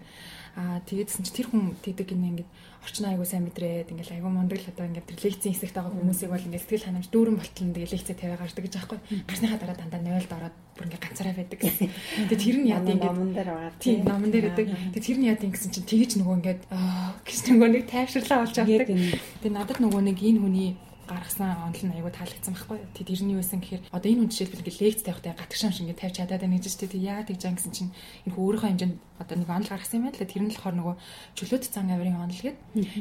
Аа, 0.61 0.79
тэгээдсэн 0.85 1.25
чинь 1.25 1.37
тэр 1.41 1.49
хүн 1.49 1.65
тэгдэг 1.81 2.07
гинэ 2.13 2.29
ингээ 2.37 2.49
орчин 2.85 3.07
айгуу 3.11 3.27
сайн 3.27 3.45
мэдрээд 3.47 3.91
ингээл 3.91 4.15
айгуу 4.19 4.31
мундаг 4.31 4.59
л 4.59 4.71
одоо 4.71 4.87
ингээд 4.87 5.19
лекцийн 5.19 5.55
хэсэгт 5.55 5.75
байгаа 5.75 5.93
хүмүүсийг 5.93 6.31
бол 6.31 6.47
ингээд 6.47 6.65
сэтгэл 6.65 6.87
ханамж 6.89 7.09
дүүрэн 7.11 7.37
болтол 7.39 7.65
ингээд 7.67 7.93
лекцээ 7.95 8.17
тавиа 8.17 8.39
гардаг 8.39 8.65
гэж 8.65 8.75
аахгүй. 8.79 8.99
Гарсныхаа 9.29 9.59
дараа 9.59 9.77
дандаа 9.79 10.01
0-д 10.01 10.33
ороод 10.39 10.57
бүр 10.79 10.87
ингээд 10.87 11.05
ганцаараа 11.05 11.35
байдаг 11.35 11.59
гэсэн. 11.59 11.89
Тэгээ 12.31 12.43
тэр 12.43 12.57
нь 12.63 12.71
яа 12.71 12.81
тийм 12.87 12.99
номон 13.03 13.31
дээр 13.35 13.49
байгаа. 13.51 13.73
Тийм 13.83 13.99
номон 14.07 14.31
дээр 14.31 14.47
байдаг. 14.49 14.67
Тэгээ 14.95 15.07
тэр 15.07 15.19
нь 15.19 15.29
яа 15.29 15.39
тийм 15.39 15.53
гэсэн 15.53 15.71
чинь 15.75 15.91
тэгэж 15.91 16.11
нөгөө 16.23 16.37
ингээд 16.39 16.61
аа 16.71 17.13
гэж 17.27 17.39
нөгөө 17.51 17.69
нэг 17.75 17.85
тайвширлаа 17.91 18.39
болж 18.47 18.57
авдаг. 18.57 18.89
Тэгээ 18.89 19.53
надад 19.53 19.79
нөгөө 19.83 20.03
нэг 20.07 20.19
энэ 20.23 20.41
хүний 20.43 20.71
гаргасан 21.09 21.49
онол 21.67 21.83
нь 21.89 21.95
айгүй 21.97 22.13
таалагдсан 22.13 22.55
байхгүй. 22.55 22.79
Тэг 22.95 23.05
тэрний 23.09 23.35
юу 23.35 23.41
байсан 23.41 23.59
гэхээр 23.65 23.83
одоо 23.91 24.09
энэ 24.13 24.21
хүн 24.23 24.31
жишээлбэл 24.31 24.63
ингээ 24.63 24.85
лекц 24.85 25.03
тавихтай 25.03 25.33
гатгшаан 25.35 25.73
шиг 25.73 25.85
ингээ 25.89 26.01
тавьж 26.05 26.15
чадаад 26.21 26.43
байна 26.45 26.57
гэж 26.61 26.75
тийм 26.79 27.03
яа 27.03 27.23
тэгж 27.25 27.43
ан 27.49 27.57
гэсэн 27.57 27.73
чинь 27.73 27.91
энэ 28.29 28.33
хүн 28.37 28.45
өөрийнхөө 28.45 28.69
хэмжээнд 28.69 28.97
одоо 29.19 29.37
нэг 29.41 29.49
онол 29.49 29.73
гаргасан 29.73 29.97
юм 29.99 30.05
байна 30.07 30.17
л 30.21 30.29
тэр 30.29 30.43
нь 30.45 30.51
болохоор 30.53 30.77
нөгөө 30.79 30.97
чөлөөт 31.35 31.65
цан 31.67 31.89
авирын 31.89 32.23
онол 32.23 32.43
гээд. 32.45 32.59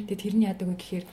Тэгээ 0.08 0.22
тэр 0.24 0.34
нь 0.34 0.46
яадаг 0.48 0.66
вэ 0.68 0.76
гэхээр 0.80 1.04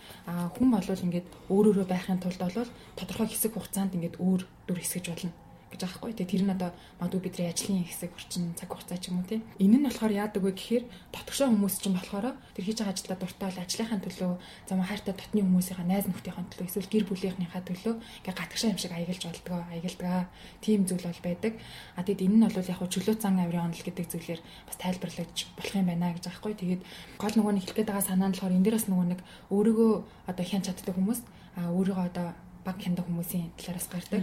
хүн 0.56 0.70
болвол 0.72 1.06
ингээд 1.06 1.28
өөр 1.52 1.66
өөрөө 1.70 1.88
байхын 1.92 2.24
тулд 2.24 2.40
болвол 2.40 2.70
тодорхой 2.98 3.28
хэсэг 3.30 3.54
хугацаанд 3.54 3.96
ингээд 3.96 4.16
өөр 4.18 4.42
дүр 4.66 4.80
хэсгэж 4.80 5.06
болно 5.12 5.45
гэж 5.76 5.82
байгаа 5.84 6.00
хгүй. 6.00 6.14
Тэгээ 6.16 6.32
тэр 6.32 6.44
нь 6.48 6.56
одоо 6.56 6.72
магадгүй 7.04 7.22
бидний 7.28 7.52
ажлын 7.52 7.84
хэсэг 7.84 8.12
орчин 8.16 8.56
цаг 8.56 8.72
хугацаа 8.72 8.98
ч 8.98 9.12
юм 9.12 9.20
уу 9.20 9.28
тийм. 9.28 9.44
Энэ 9.60 9.78
нь 9.78 9.86
болохоор 9.86 10.14
яадаг 10.16 10.42
вэ 10.42 10.52
гэхээр 10.56 10.84
дотгошоо 11.12 11.48
хүмүүс 11.52 11.76
чинь 11.84 11.98
болохоор 12.00 12.34
тэр 12.56 12.64
хийж 12.64 12.80
байгаа 12.80 12.96
ажлаа 12.96 13.18
дуртай 13.20 13.48
бол 13.52 13.62
ажлынхаа 13.62 14.00
төлөө 14.00 14.32
зам 14.72 14.80
хайртай 14.80 15.14
дотны 15.14 15.42
хүмүүсийн 15.44 15.88
найз 15.88 16.06
нөхдийнхээ 16.08 16.48
төлөө 16.56 16.68
эсвэл 16.72 16.92
гэр 16.96 17.06
бүлийнхнийхээ 17.12 17.64
төлөө 17.68 17.94
ингээ 18.00 18.36
гатгшаа 18.40 18.72
юм 18.72 18.80
шиг 18.80 18.94
аягалж 18.96 19.24
болдгоо 19.28 19.60
аягалдаг. 19.70 20.28
Тийм 20.64 20.82
зүйл 20.88 21.04
бол 21.04 21.22
байдаг. 21.28 21.54
А 22.00 22.02
тэгэд 22.08 22.24
энэ 22.24 22.38
нь 22.40 22.48
бол 22.48 22.72
яг 22.72 22.80
чөлөө 22.80 23.16
зан 23.20 23.38
авирын 23.44 23.68
онол 23.68 23.84
гэдэг 23.84 24.06
зүйлээр 24.08 24.42
бас 24.42 24.78
тайлбарлаж 24.80 25.38
болох 25.60 25.76
юм 25.76 25.88
байна 25.92 26.16
гэж 26.16 26.24
байгаа 26.24 26.40
хгүй. 26.40 26.54
Тэгээд 26.56 26.82
гол 27.20 27.36
нөгөө 27.36 27.54
нэг 27.54 27.64
хэлэх 27.68 27.78
гээд 27.84 27.90
байгаа 27.92 28.08
санаа 28.08 28.30
нь 28.32 28.34
болохоор 28.34 28.56
энэ 28.56 28.66
дээрээс 28.66 28.88
нөгөө 28.88 29.08
нэг 29.12 29.22
өөрийгөө 29.52 29.94
одоо 30.32 30.46
хян 30.46 30.64
чаддаг 30.64 30.96
хүмүүс 30.96 31.20
а 31.60 31.72
өөрийгөө 31.72 32.06
одоо 32.10 32.28
баг 32.66 32.82
хяндаг 32.82 33.06
хүмүүсийн 33.06 33.54
талаараас 33.62 33.88
гардаг. 33.94 34.22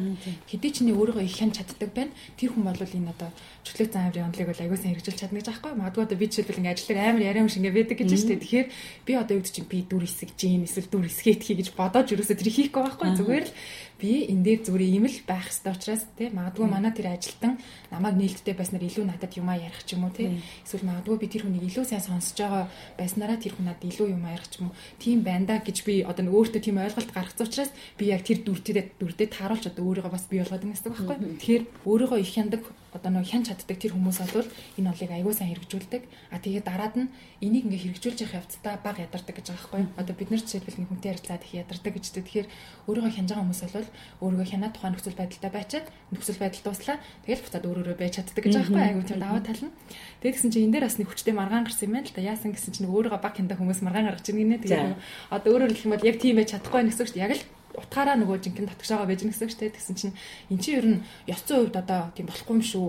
Хэдий 0.51 0.71
ч 0.75 0.83
нэ 0.83 0.93
өөрийгөө 0.99 1.23
их 1.23 1.39
хян 1.39 1.55
чаддаг 1.55 1.95
байна. 1.95 2.11
Тэр 2.35 2.51
хүн 2.51 2.67
бол 2.67 2.75
энэ 2.75 3.15
одоо 3.15 3.31
чөлөө 3.63 3.87
зан 3.87 4.11
авирын 4.11 4.27
онолыг 4.27 4.51
бол 4.51 4.63
аягүй 4.67 4.79
сайн 4.83 4.93
хэрэгжүүлж 4.99 5.21
чадна 5.23 5.39
гэж 5.39 5.49
аахгүй. 5.55 5.73
Магадгүй 5.79 6.03
одоо 6.03 6.19
би 6.19 6.27
жишээлбэл 6.27 6.59
ингээ 6.59 6.75
ажиллаг 6.75 6.99
амар 6.99 7.23
яриа 7.23 7.43
юм 7.47 7.49
шиг 7.49 7.63
ингээ 7.63 7.79
байдаг 7.79 7.99
гэж 8.03 8.11
дээ. 8.11 8.43
Тэгэхээр 8.43 8.69
би 9.07 9.13
одоо 9.15 9.35
юу 9.39 9.45
гэж 9.47 9.57
би 9.71 9.79
дүр 9.87 10.05
хэсэг 10.11 10.31
жин 10.35 10.67
эсвэл 10.67 10.91
дүр 10.91 11.07
хэсгээд 11.07 11.43
хий 11.47 11.57
гэж 11.63 11.69
бодоод 11.79 12.11
юусоо 12.11 12.35
тэр 12.35 12.51
хийхгүй 12.51 12.83
байхгүй. 12.83 13.09
Зүгээр 13.15 13.45
л 13.47 13.55
би 14.03 14.27
энэ 14.27 14.43
дээр 14.43 14.61
зүгээр 14.67 14.83
ийм 14.83 15.07
л 15.07 15.19
байх 15.31 15.47
хэрэгтэй 15.47 15.71
учраас 15.71 16.03
тий 16.19 16.29
магадгүй 16.35 16.67
манай 16.67 16.91
тэр 16.91 17.15
ажилтан 17.15 17.63
намайг 17.95 18.19
нээлттэй 18.19 18.55
байснаар 18.59 18.83
илүү 18.83 19.05
надад 19.07 19.33
юмаа 19.39 19.55
ярих 19.63 19.87
ч 19.87 19.95
юм 19.95 20.11
уу 20.11 20.13
тий. 20.13 20.43
Эсвэл 20.67 20.91
магадгүй 20.91 21.17
би 21.23 21.31
тэр 21.31 21.47
хүнийг 21.47 21.71
илүү 21.71 21.87
сайн 21.87 22.03
сонсож 22.03 22.35
байгаа 22.35 22.67
байснараа 22.99 23.39
тэр 23.39 23.55
хүн 23.55 23.71
надад 23.71 23.87
илүү 23.87 24.11
юмаа 24.11 24.35
ярих 24.35 24.51
ч 24.51 24.59
юм 24.59 24.75
уу. 24.75 24.77
Тийм 24.99 25.23
байна 25.23 25.47
да 25.47 25.63
гэж 25.63 25.79
би 25.87 26.03
одоо 26.03 26.27
өөртөө 26.27 26.61
тийм 26.67 26.83
ойлголт 26.83 27.15
гаргацсан 27.15 27.47
учраас 27.47 27.71
би 27.95 28.11
яг 28.11 28.27
тэр 28.27 28.43
дүртээ 28.43 28.99
дүрдээ 28.99 29.29
тааруулж 29.31 29.71
одоо 29.71 29.83
өөрийгөө 29.87 30.11
бас 30.11 30.27
бий 30.27 30.43
болгоод 30.43 30.67
байгаа 30.67 30.75
гэсэн 30.75 30.91
үг 30.91 30.99
байхгүй 30.99 31.17
тэгэхээр 31.39 31.63
өөрийгөө 31.87 32.19
их 32.19 32.35
хяндаг 32.35 32.63
одоо 32.93 33.11
нэг 33.11 33.25
хян 33.25 33.43
чаддаг 33.43 33.77
тэр 33.81 33.97
хүмүүс 33.97 34.21
бол 34.37 34.49
энэ 34.77 34.91
олыг 34.93 35.11
аягүй 35.11 35.35
сайн 35.35 35.51
хэрэгжүүлдэг. 35.57 36.03
А 36.29 36.37
тэгээд 36.45 36.69
дараад 36.69 36.95
нь 37.01 37.09
энийг 37.41 37.65
ингээ 37.65 37.97
хэрэгжүүлж 37.97 38.19
явах 38.29 38.45
явцдаа 38.45 38.75
баг 38.85 38.97
ядардаг 39.01 39.33
гэж 39.33 39.47
байгаа 39.49 39.65
байхгүй. 39.65 39.83
Одоо 39.97 40.15
бид 40.15 40.29
нар 40.29 40.41
жишээлбэл 40.45 40.79
нэг 40.79 40.89
хүнтэй 40.93 41.11
харилцаад 41.17 41.43
их 41.49 41.53
ядардаг 41.57 41.93
гэж 41.97 42.05
дээ. 42.13 42.23
Тэгэхээр 42.23 42.49
өөрийгөө 42.93 43.13
хянаж 43.17 43.31
байгаа 43.33 43.45
хүмүүс 43.49 43.63
бол 43.73 43.89
өөрийгөө 44.21 44.49
хянаад 44.53 44.75
тухайн 44.77 44.93
нөхцөл 44.93 45.17
байдалтай 45.17 45.51
байчаад 45.57 45.87
нөхцөл 46.13 46.41
байдал 46.41 46.65
дуслаа. 46.69 46.97
Тэгэл 47.25 47.45
буцаад 47.49 47.65
өөрөөрөө 47.65 47.97
байж 47.97 48.13
чаддаг 48.21 48.43
гэж 48.45 48.53
байгаа 48.53 48.69
байхгүй. 48.69 48.87
Аягүй 48.93 49.05
тийм 49.09 49.21
даваа 49.25 49.41
тал 49.41 49.63
нь. 49.65 49.73
Тэгээд 50.21 50.37
гэсэн 50.37 50.51
чинь 50.53 50.65
энэ 50.69 50.75
дээр 50.77 50.87
бас 50.87 50.99
нэг 51.01 51.09
хүчтэй 51.09 51.35
маргаан 51.35 51.65
гарсан 51.65 51.87
юм 51.89 51.95
байна 51.97 52.07
л 52.07 52.15
да. 52.15 52.29
Яасан 52.29 52.53
гэсэн 52.53 52.73
чинь 52.77 52.89
өөрийгөө 52.93 53.21
баг 53.25 53.35
хяндаг 53.41 53.57
хүмүүс 53.57 53.81
маргаан 53.81 54.07
гаргаж 54.13 54.29
ирнэ 54.29 54.43
гинэ. 54.43 54.63
Тэгээд 54.69 54.97
одоо 55.33 55.51
өөрөөр 55.57 55.73
хэлэх 55.73 55.87
юм 55.89 55.95
бол 55.97 56.09
яг 56.13 56.17
тийм 56.21 56.37
байж 56.37 56.49
чадахгүй 56.53 56.79
байх 56.85 56.93
гэсэн 56.93 57.09
чинь 57.09 57.25
яг 57.25 57.33
л 57.33 57.43
утгаараа 57.77 58.17
нөгөө 58.21 58.39
жинхэнэ 58.43 58.71
татгшаага 58.73 59.09
байж 59.09 59.21
гэнэ 59.23 59.33
гэсэн 59.33 59.49
шүү 59.49 59.61
дээ. 59.61 59.77
Тэгсэн 59.77 59.97
чинь 59.97 60.15
эн 60.51 60.59
чинь 60.59 60.77
ер 60.79 60.87
нь 60.87 60.99
ёцсон 61.29 61.57
хувьд 61.69 61.77
одоо 61.77 62.01
тийм 62.13 62.27
болохгүй 62.29 62.55
юм 62.57 62.63
шүү. 62.63 62.89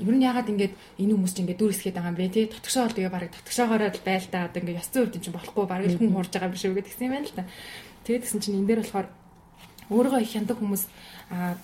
Ер 0.00 0.14
нь 0.14 0.24
ягаад 0.24 0.48
ингэж 0.50 0.72
энэ 0.98 1.12
хүмүүс 1.14 1.32
чинь 1.34 1.44
ингэ 1.46 1.58
дүр 1.58 1.72
хэсгээд 1.74 1.96
байгаа 1.98 2.12
юм 2.14 2.18
бэ 2.18 2.32
тий? 2.32 2.44
Татгшаа 2.48 2.86
бол 2.88 2.96
тэгээ 2.96 3.14
барыг 3.14 3.32
татгшаагаараа 3.34 3.90
л 3.92 4.06
байл 4.06 4.26
та 4.30 4.38
одоо 4.48 4.60
ингэ 4.62 4.78
ёцсон 4.80 5.00
хувьд 5.04 5.16
чинь 5.20 5.36
болохгүй 5.36 5.64
барыг 5.68 5.88
л 5.92 5.98
хүн 6.00 6.12
хуурж 6.14 6.30
байгаа 6.32 6.50
юм 6.50 6.58
шүү 6.58 6.74
гэдгсэн 6.78 7.06
юм 7.06 7.14
байна 7.14 7.28
л 7.28 7.36
та. 7.36 7.44
Тэгээд 8.06 8.22
тэгсэн 8.24 8.40
чинь 8.40 8.58
энэ 8.58 8.68
дээр 8.70 8.80
болохоор 8.82 9.08
өөрийгөө 9.92 10.20
их 10.24 10.32
хяндаг 10.32 10.56
хүмүүс 10.58 10.84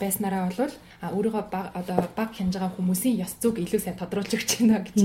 байснараа 0.01 0.51
болвол 0.51 0.75
өөрийгөө 1.01 1.45
одоо 1.81 1.97
баг 2.13 2.31
хянж 2.37 2.61
байгаа 2.61 2.77
хүмүүсийн 2.77 3.25
ёс 3.25 3.33
зүйг 3.41 3.57
илүү 3.65 3.81
сайн 3.81 3.97
тодруулж 3.97 4.37
өгч 4.37 4.51
байна 4.61 4.85
гэж 4.85 4.99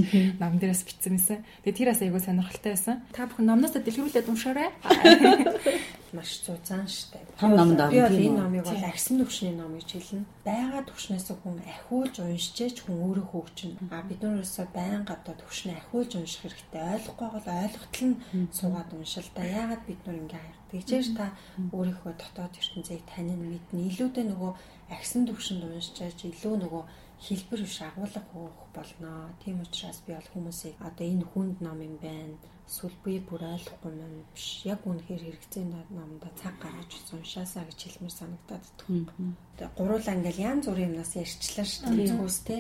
ном 0.44 0.60
дээрээс 0.60 0.84
бичсэн 0.84 1.16
юмсан. 1.16 1.40
Тэгээ 1.64 1.80
тэрээс 1.80 2.02
айгүй 2.04 2.20
сонирхолтой 2.20 2.72
байсан. 2.76 2.96
Та 3.16 3.24
бүхэн 3.32 3.48
номноос 3.48 3.80
дэлгэрүүлээд 3.80 4.28
уншаарай. 4.28 4.70
Маш 6.16 6.44
зузаан 6.44 6.88
штэ. 6.88 7.20
Том 7.40 7.56
номд 7.56 7.80
орно. 7.80 7.92
Би 7.92 8.00
бол 8.04 8.24
энэ 8.28 8.40
номыг 8.40 8.64
бол 8.68 8.84
агсан 8.88 9.20
төвшний 9.20 9.56
ном 9.56 9.76
гэж 9.76 9.90
хэлнэ. 10.00 10.28
Бага 10.48 10.80
төвшнээс 10.88 11.28
хүн 11.32 11.60
ахиулж 11.64 12.16
уншижээч 12.24 12.78
хүн 12.84 12.96
өөрөө 13.04 13.28
хөгжинэ. 13.32 13.80
А 13.92 14.00
бид 14.08 14.24
нөөсөө 14.24 14.68
байнга 14.72 15.16
одоо 15.16 15.36
төвшнээ 15.44 15.76
ахиулж 15.76 16.12
унших 16.16 16.44
хэрэгтэй. 16.44 16.84
Ойлгохгүй 16.88 17.30
бол 17.36 17.48
ойлголтол 17.52 18.08
нь 18.08 18.20
суугаад 18.56 18.90
уншил 18.96 19.28
та. 19.36 19.44
Яагаад 19.44 19.84
бид 19.84 20.00
нөр 20.08 20.20
ингээ 20.24 20.56
Тэгжээж 20.76 21.08
та 21.16 21.32
өөрийнхөө 21.72 22.14
дотоод 22.20 22.54
ертөнцийг 22.60 23.04
танин 23.08 23.40
мэднэ. 23.40 23.86
Илүүдээ 23.96 24.26
нөгөө 24.28 24.52
агсан 24.90 25.26
төвшөнд 25.26 25.64
уншчаач 25.66 26.20
илүү 26.30 26.56
нөгөө 26.62 26.84
хэлбэр 27.26 27.62
биш 27.64 27.82
агуулга 27.82 28.22
хөөх 28.30 28.60
болно. 28.76 29.34
Тийм 29.44 29.62
учраас 29.62 30.00
би 30.06 30.14
бол 30.14 30.30
хүмүүсийг 30.34 30.76
одоо 30.88 31.06
энэ 31.08 31.26
хүнд 31.32 31.58
ном 31.62 31.80
юм 31.82 31.98
байна. 31.98 32.36
Эсвэл 32.66 32.98
би 33.06 33.20
бүр 33.22 33.42
ойлгохгүй 33.46 33.94
юм 33.94 34.26
биш. 34.34 34.66
Яг 34.66 34.82
үнэхээр 34.86 35.24
хэрэгцээ 35.26 35.64
номдоо 35.96 36.32
цаг 36.42 36.58
гаргаж 36.60 36.92
уншаасаа 37.14 37.64
гэж 37.66 37.80
хэлмээр 37.82 38.16
санагдаад 38.20 38.66
байна. 38.90 39.38
Тэгээ 39.58 39.78
гуруулаа 39.78 40.16
ингээл 40.18 40.46
янз 40.50 40.66
бүрийн 40.68 40.90
юмнаас 40.92 41.14
ярьчлаа 41.14 41.66
шүү 41.66 41.94
дээ. 41.94 42.10
Зүгөөс 42.10 42.40
те 42.46 42.56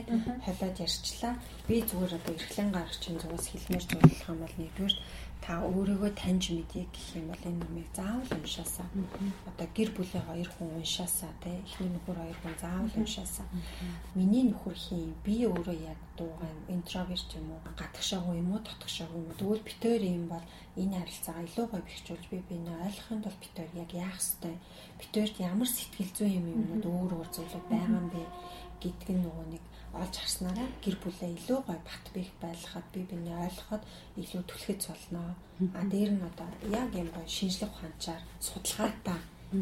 холиод 0.45 0.77
ярьчлаа. 0.85 1.33
Би 1.67 1.75
зүгээр 1.89 2.13
одоо 2.17 2.33
эрхлэн 2.37 2.69
гаргах 2.71 2.99
чинь 3.01 3.21
зүгөөс 3.21 3.45
хэлмээр 3.49 3.85
зөвлөх 3.89 4.29
юм 4.29 4.39
бол 4.45 4.55
нэгдүгээр 4.61 4.95
та 5.45 5.61
өөрийгөө 5.61 6.11
таньж 6.17 6.49
мэдье 6.57 6.89
гэх 6.89 7.21
юм 7.21 7.29
бол 7.29 7.43
энэ 7.45 7.61
номыг 7.61 7.85
заавал 7.93 8.31
уншаасаа. 8.33 8.89
Одоо 9.45 9.67
гэр 9.77 9.89
бүлийн 9.93 10.25
хоёр 10.25 10.49
хүн 10.49 10.73
уншаасаа 10.81 11.29
тий 11.37 11.61
эхний 11.61 11.93
нөхөр 11.93 12.17
хоёр 12.17 12.37
хүн 12.41 12.55
заавал 12.57 12.95
уншаасаа. 12.97 13.45
Миний 14.17 14.49
нөхөр 14.49 14.73
хин 14.73 15.13
би 15.21 15.45
өөрөө 15.45 15.77
яг 15.85 15.99
дуугаа 16.17 16.49
интроверт 16.75 17.29
юм 17.37 17.53
уу 17.53 17.61
гадагшаагүй 17.77 18.35
юм 18.41 18.49
уу 18.57 18.61
дотгошоогүй 18.65 19.21
юм 19.21 19.29
уу? 19.29 19.37
Тэгвэл 19.37 19.67
битээр 19.69 20.03
юм 20.17 20.25
бол 20.33 20.45
энэ 20.81 20.97
харилцаагаа 20.97 21.45
илүү 21.45 21.65
гоё 21.69 21.83
бэхжүүлж 21.85 22.25
би 22.33 22.37
биенээ 22.49 22.85
ойлгохын 22.89 23.21
тулд 23.21 23.39
битээр 23.45 23.71
яг 23.85 23.89
яах 23.93 24.17
ёстой? 24.17 24.55
Битээрт 24.97 25.35
ямар 25.45 25.69
сэтгэл 25.69 26.11
зүйн 26.17 26.33
юм 26.41 26.45
юмнууд 26.57 26.85
өөр 26.89 27.11
өөр 27.21 27.29
зүйлүүд 27.29 27.65
байгаа 27.69 28.01
юм 28.01 28.09
бэ? 28.09 28.23
Гэдг 28.81 29.07
нь 29.13 29.21
нөгөө 29.21 29.45
нэг 29.53 29.63
олж 30.01 30.15
харснараа 30.19 30.67
гэр 30.83 30.95
бүлээ 31.03 31.31
илүү 31.37 31.59
гой 31.67 31.79
бат 31.87 32.05
бих 32.15 32.29
байлгахад 32.43 32.87
би 32.93 33.01
биний 33.09 33.37
ойлгоход 33.45 33.83
илүү 34.21 34.43
түлхэц 34.49 34.83
болно. 34.91 35.35
А 35.79 35.81
дээр 35.93 36.11
нь 36.15 36.27
одоо 36.29 36.49
яг 36.79 36.89
юм 37.01 37.09
гой 37.15 37.27
шинжлэх 37.27 37.71
ухаанчаар 37.71 38.21
судалгаатай 38.47 39.19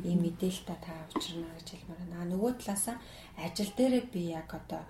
ийм 0.09 0.19
мэдээлэлтэй 0.25 0.79
та 0.85 0.93
учрна 1.13 1.49
гэж 1.53 1.67
хэлмээр 1.69 1.99
байна. 2.01 2.15
А 2.21 2.29
нөгөө 2.31 2.51
талаасаа 2.57 2.97
ажил 3.45 3.71
дээрээ 3.77 4.03
би 4.13 4.21
яг 4.39 4.49
одоо 4.49 4.81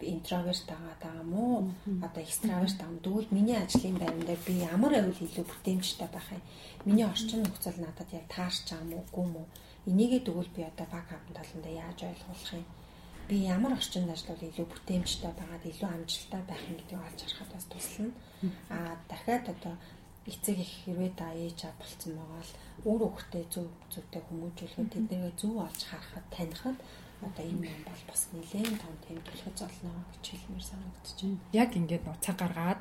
интроверт 0.00 0.64
байгаа 0.70 0.96
даа 1.04 1.22
мó 1.34 1.44
одоо 2.06 2.22
экстраверт 2.22 2.80
юм 2.80 2.96
дүүл 3.04 3.28
миний 3.36 3.58
ажлын 3.58 3.98
байран 3.98 4.24
дээр 4.26 4.42
би 4.46 4.52
ямар 4.72 4.92
байвал 4.94 5.24
илүү 5.26 5.44
бүтээмжтэй 5.50 6.08
байх 6.12 6.28
юм 6.32 6.42
миний 6.88 7.06
орчин 7.12 7.42
нөхцөл 7.42 7.78
надад 7.82 8.08
яг 8.18 8.26
таарч 8.34 8.64
байгаа 8.70 8.88
мó 8.90 8.98
үгүй 9.04 9.26
мó 9.34 9.42
энийгээ 9.90 10.22
дөгөл 10.24 10.50
би 10.56 10.62
одоо 10.70 10.86
баг 10.94 11.04
хавтан 11.10 11.34
таланда 11.36 11.70
яаж 11.84 11.98
ойлгуулах 12.08 12.52
юм 12.60 12.66
би 13.30 13.36
ямар 13.46 13.78
орчинд 13.78 14.10
ажиллавал 14.10 14.48
илүү 14.50 14.66
бүтээмжтэй 14.66 15.32
байгаад 15.38 15.64
илүү 15.70 15.88
амжилттай 15.94 16.42
байх 16.50 16.62
юм 16.66 16.76
гэдгийг 16.82 16.98
олж 17.06 17.20
харахад 17.22 17.50
бас 17.54 17.66
туслана. 17.70 18.12
А 18.74 18.78
дахиад 19.06 19.46
одоо 19.54 19.74
эцэг 20.26 20.58
их 20.58 20.72
хэрвээ 20.82 21.12
та 21.14 21.30
ээж 21.30 21.58
аа 21.70 21.74
болцсон 21.78 22.12
байгаа 22.18 22.42
л 22.42 22.52
өөр 22.90 23.02
хөхтэй 23.14 23.44
зөв 23.54 23.66
зөвтэй 23.94 24.22
хүмүүжүүлэхэд 24.26 24.92
тэднийгээ 24.92 25.34
зөв 25.38 25.54
олж 25.62 25.80
харахад 25.86 26.26
танихад 26.34 26.78
одоо 27.22 27.44
энэ 27.46 27.70
юм 27.70 27.82
бол 27.86 28.02
бас 28.10 28.22
нэлээд 28.34 28.82
том 28.82 28.94
тэм 29.06 29.18
төлөхөж 29.22 29.58
олно 29.62 29.92
гэж 30.10 30.24
хэлмээр 30.26 30.66
байна. 30.74 31.38
Яг 31.54 31.70
ингээд 31.78 32.04
цаг 32.24 32.36
гаргаад 32.42 32.80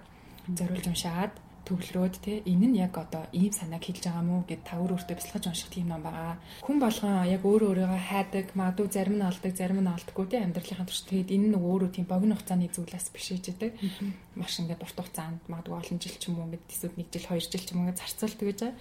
зориулж 0.58 0.86
уншаад 0.90 1.34
төвлөрөөд 1.70 2.16
те 2.26 2.34
энэ 2.50 2.68
нь 2.74 2.80
яг 2.82 2.98
одоо 2.98 3.24
ийм 3.32 3.54
санааг 3.54 3.86
хэлж 3.86 4.04
байгаа 4.10 4.26
мó 4.26 4.42
гэд 4.50 4.66
та 4.66 4.82
өөр 4.82 4.98
өөртөө 4.98 5.16
бяцлахаж 5.16 5.46
унших 5.48 5.70
тийм 5.70 5.88
ном 5.94 6.02
байгаа. 6.02 6.42
Хүн 6.66 6.78
болгон 6.82 7.30
яг 7.30 7.44
өөрөө 7.46 7.70
өөрийгөө 7.70 8.02
хайдаг, 8.10 8.48
магадгүй 8.58 8.88
зарим 8.90 9.16
нь 9.22 9.28
алдаг, 9.30 9.54
зарим 9.54 9.80
нь 9.86 9.92
алддаггүй 9.94 10.26
те 10.28 10.38
амьдралынхаа 10.42 10.90
турш 10.90 11.02
тэгээд 11.06 11.34
энэ 11.36 11.48
нь 11.54 11.60
өөрөө 11.62 11.90
тийм 11.94 12.06
богино 12.10 12.36
хугацааны 12.36 12.74
зүйлээс 12.74 13.08
биш 13.14 13.28
ээжэдэг. 13.38 13.72
Маш 14.34 14.54
ингээд 14.58 14.82
урт 14.82 14.98
хугацаанд 14.98 15.42
магадгүй 15.46 15.78
олон 15.78 15.98
жил 16.02 16.18
ч 16.18 16.24
юм 16.28 16.42
уу 16.42 16.48
ингээд 16.50 16.66
эсвэл 16.74 16.98
1 16.98 17.14
жил, 17.14 17.26
2 17.30 17.46
жил 17.46 17.64
ч 17.64 17.70
юм 17.70 17.78
уу 17.80 17.84
ингээд 17.86 18.02
зарцуулдаг 18.02 18.46
гэж 18.50 18.60
байгаа 18.66 18.76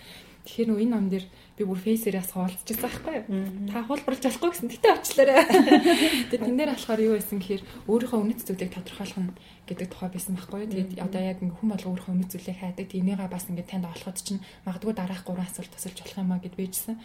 Тэгэхээр 0.49 0.69
нөө 0.73 0.81
энэ 0.81 0.95
ном 0.97 1.07
дээр 1.13 1.27
би 1.29 1.63
бүр 1.69 1.77
фейсээрээс 1.77 2.33
хуваалцчихсан 2.33 2.89
байхгүй 2.89 3.15
юу? 3.21 3.69
Та 3.69 3.85
хулбарлаж 3.85 4.25
болохгүй 4.25 4.49
гэсэн. 4.49 4.73
Гэтэ 4.73 4.89
очлаарай. 4.97 5.45
Тэгээд 6.33 6.45
тэн 6.49 6.57
дээр 6.57 6.73
болохоор 6.73 7.01
юу 7.05 7.15
байсан 7.21 7.37
гэхээр 7.37 7.63
өөрийнхөө 7.85 8.21
үнэт 8.25 8.41
зүйлийг 8.49 8.73
тодорхойлох 8.73 9.21
нь 9.21 9.37
гэдэг 9.69 9.89
тухай 9.93 10.09
байсан 10.09 10.33
байхгүй 10.41 10.59
юу? 10.65 10.73
Тэгээд 10.73 11.05
одоо 11.05 11.21
яг 11.21 11.39
хүн 11.45 11.69
бол 11.69 11.85
өөрийнхөө 11.93 12.15
үнэт 12.17 12.33
зүйлийг 12.33 12.59
хайдаг. 12.65 12.89
Энийгээ 12.89 13.29
бас 13.29 13.45
ингээд 13.53 13.69
танд 13.69 13.93
олоход 13.93 14.17
чинь 14.25 14.41
магадгүй 14.65 14.95
дараах 14.97 15.23
гурван 15.29 15.45
асуулт 15.45 15.69
тасалж 15.69 16.01
болох 16.01 16.17
юм 16.17 16.33
а 16.33 16.41
гэд 16.41 16.57
бийжсэн. 16.57 16.97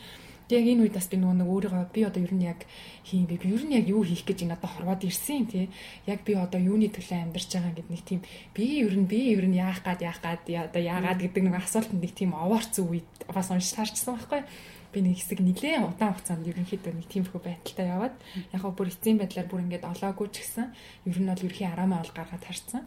Тэг 0.54 0.70
яг 0.70 0.70
энэ 0.70 0.86
үед 0.86 0.94
бас 0.94 1.10
би 1.10 1.18
нөгөө 1.18 1.38
нэг 1.42 1.50
өөрийгөө 1.50 1.86
би 1.90 2.02
одоо 2.06 2.22
ер 2.22 2.34
нь 2.38 2.46
яг 2.46 2.62
хийм 3.02 3.26
бэ? 3.26 3.42
Ер 3.42 3.66
нь 3.66 3.74
яг 3.74 3.90
юу 3.90 4.06
хийх 4.06 4.22
гэж 4.22 4.46
энэ 4.46 4.54
одоо 4.54 4.70
хорвоод 4.70 5.02
ирсэн 5.02 5.50
тий. 5.50 5.74
Яг 6.06 6.22
би 6.22 6.38
одоо 6.38 6.62
юуны 6.62 6.94
төлөө 6.94 7.26
амьдарч 7.26 7.58
байгаа 7.58 7.74
гэдэг 7.74 7.90
нэг 7.90 8.04
тийм 8.06 8.22
би 8.54 8.86
ер 8.86 8.94
нь 8.94 9.10
би 9.10 9.34
ер 9.34 9.50
нь 9.50 9.58
яах 9.58 9.82
гад 9.82 10.06
яах 10.06 10.22
гад 10.22 10.46
одоо 10.46 10.78
яагаад 10.78 11.26
гэдэг 11.26 11.42
нэг 11.42 11.58
асуултанд 11.58 12.06
нэг 12.06 12.14
тийм 12.14 12.38
овоорц 12.38 12.78
үед 12.86 13.10
бас 13.34 13.50
уншсаарчсан 13.50 14.14
байхгүй 14.14 14.46
би 14.94 15.00
нэг 15.02 15.18
хэсэг 15.18 15.42
нилээн 15.42 15.90
удаан 15.90 16.14
хугацаанд 16.14 16.46
ерөнхийдөө 16.46 16.94
нэг 17.02 17.08
тиймэрхүү 17.10 17.42
байдалтай 17.42 17.90
яваад 17.90 18.16
яг 18.54 18.62
гоо 18.62 18.78
бүр 18.78 18.94
эцсийн 18.94 19.18
байдлаар 19.18 19.50
бүр 19.50 19.66
ингээд 19.66 19.90
олоогүй 19.90 20.30
ч 20.30 20.46
гэсэн 20.46 20.70
ер 21.10 21.18
нь 21.18 21.30
бол 21.34 21.46
ерхий 21.50 21.66
араамаа 21.66 22.06
ол 22.06 22.14
гаргаад 22.14 22.46
харцсан. 22.46 22.86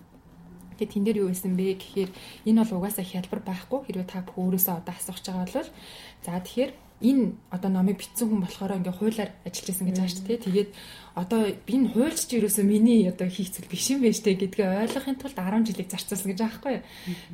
Тэгээ 0.79 0.93
тэн 0.95 1.03
дээр 1.03 1.19
юу 1.27 1.35
байсан 1.35 1.59
бэ 1.59 1.83
гэхээр 1.83 2.11
энэ 2.47 2.63
бол 2.63 2.79
угаасаа 2.79 3.03
хялбар 3.03 3.43
байхгүй 3.43 3.81
хэрвээ 3.91 4.07
та 4.07 4.23
өөрөөсөө 4.23 4.75
одоо 4.87 4.95
асууж 4.95 5.25
байгаа 5.27 5.47
бол 5.51 5.71
за 6.23 6.39
тэгэхээр 6.39 6.86
энэ 7.05 7.37
одоо 7.53 7.71
номыг 7.71 8.01
бичсэн 8.01 8.29
хүн 8.29 8.41
болохоор 8.41 8.81
ингээ 8.81 8.97
хуулиар 8.97 9.31
ажиллаж 9.45 9.67
байсан 9.69 9.87
гэж 9.87 9.97
байгаа 10.01 10.13
шүү 10.17 10.25
дээ. 10.25 10.45
Тэгээд 10.49 10.71
одоо 11.13 11.41
энэ 11.69 11.91
хуульч 11.93 12.21
ч 12.25 12.31
ерөөсөө 12.41 12.65
миний 12.65 13.05
одоо 13.05 13.29
хийх 13.29 13.53
зүйл 13.53 13.69
биш 13.69 13.85
юм 13.93 14.01
байна 14.01 14.17
штэ 14.17 14.33
гэдгээ 14.33 14.81
ойлгохын 14.89 15.21
тулд 15.21 15.37
10 15.37 15.69
жилийг 15.69 15.89
зарцуулсан 15.93 16.29
гэж 16.33 16.39
байгаа 16.41 16.53
байхгүй 16.57 16.73
юу. 16.73 16.85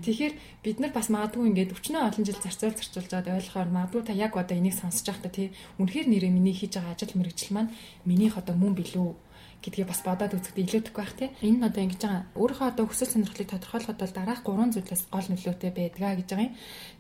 Тэгэхээр 0.03 0.35
бид 0.67 0.79
нар 0.83 0.93
бас 0.95 1.07
магадгүй 1.15 1.47
ингээд 1.47 1.75
өчнөө 1.79 2.03
олон 2.11 2.25
жил 2.27 2.43
зарцуул 2.43 2.75
зарцуулж 2.75 3.11
байгаад 3.11 3.35
ойлгохоор 3.39 3.71
магадгүй 3.71 4.03
та 4.03 4.15
яг 4.19 4.33
одоо 4.35 4.57
энийг 4.59 4.75
сонсож 4.75 5.07
байхдаа 5.07 5.31
тий 5.31 5.49
үнэхээр 5.79 6.11
нэрээ 6.11 6.33
миний 6.35 6.55
хийж 6.59 6.75
байгаа 6.75 6.99
ажил 6.99 7.15
мэргэжил 7.15 7.55
маань 7.55 7.71
минийх 8.03 8.35
одоо 8.35 8.59
мөн 8.59 8.75
билүү 8.75 9.11
гэдгийг 9.63 9.89
бас 9.89 10.03
бодоод 10.03 10.35
үзэхдээ 10.35 10.65
илүүдэхгүй 10.67 11.03
байх 11.03 11.15
тийм. 11.15 11.31
Энэ 11.41 11.59
нь 11.63 11.67
одоо 11.71 11.83
ингэж 11.87 12.03
байгаа. 12.03 12.23
Өөрийнхөө 12.35 12.69
одоо 12.69 12.85
хүсэл 12.91 13.13
сонирхлыг 13.15 13.49
тодорхойлоход 13.49 13.99
бол 14.03 14.15
дараах 14.19 14.43
гурван 14.43 14.71
зүйлээс 14.75 15.03
гол 15.15 15.29
нөлөөтэй 15.31 15.71
байдгаа 15.71 16.13
гэж 16.19 16.29
байгаа 16.35 16.47
юм. 16.51 16.57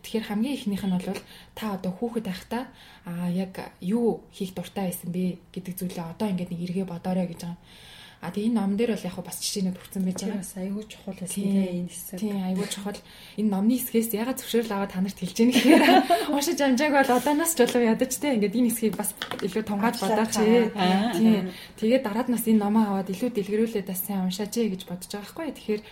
Тэгэхээр 0.06 0.28
хамгийн 0.30 0.56
ихнийх 0.56 0.84
нь 0.86 0.94
бол 0.94 1.20
та 1.58 1.64
одоо 1.76 1.92
хүүхэд 1.98 2.26
байхдаа 2.30 2.62
аа 3.10 3.28
яг 3.34 3.54
юу 3.82 4.22
хийх 4.30 4.54
дуртай 4.54 4.94
байсан 4.94 5.10
бэ 5.10 5.42
гэдэг 5.50 5.74
зүйлээ 5.74 6.06
одоо 6.14 6.26
ингээд 6.30 6.50
нэг 6.54 6.60
эргээ 6.62 6.86
бодоорой 6.86 7.26
гэж 7.26 7.40
байгаа 7.42 7.58
юм 7.58 7.91
А 8.23 8.31
тэгээ 8.31 8.55
энэ 8.55 8.59
ном 8.62 8.79
дээр 8.79 8.95
бол 8.95 9.09
яг 9.11 9.18
бас 9.18 9.43
жишээнүүд 9.43 9.83
өгсөн 9.83 10.03
байж 10.07 10.18
байгаа. 10.23 10.39
Бас 10.47 10.55
аюул 10.55 10.87
чухал 10.87 11.18
байсан 11.18 11.43
тийм 11.43 11.59
энэ 11.59 11.91
хэсэг. 11.91 12.18
Тийм 12.23 12.39
аюул 12.39 12.70
чухал. 12.70 13.01
Энэ 13.35 13.51
номны 13.51 13.75
хэсгээс 13.83 14.14
ягаад 14.14 14.39
зөвшөөрөл 14.39 14.75
аваад 14.79 14.95
танарт 14.95 15.18
хэлж 15.18 15.37
яах 15.43 15.51
гэхээр 15.59 15.83
уншиж 16.39 16.59
амжааг 16.62 16.93
бол 17.03 17.16
одооноос 17.18 17.53
ч 17.53 17.59
болов 17.66 17.83
ядаж 17.83 18.12
те 18.14 18.39
ингээд 18.39 18.59
энэ 18.62 18.70
хэсгийг 18.70 18.95
бас 18.95 19.11
илүү 19.43 19.62
тунгааж 19.66 19.97
бодооч. 19.99 20.35
Тийм. 20.39 21.51
Тэгээд 21.83 22.07
дараад 22.07 22.29
нас 22.31 22.47
энэ 22.47 22.62
номоо 22.62 22.83
аваад 22.95 23.11
илүү 23.11 23.31
дэлгэрүүлээд 23.35 23.91
бас 23.91 24.07
сайн 24.07 24.31
уншаач 24.31 24.55
гэж 24.55 24.87
бодож 24.87 25.11
байгаа 25.11 25.27
байхгүй. 25.27 25.51
Тэгэхээр 25.59 25.83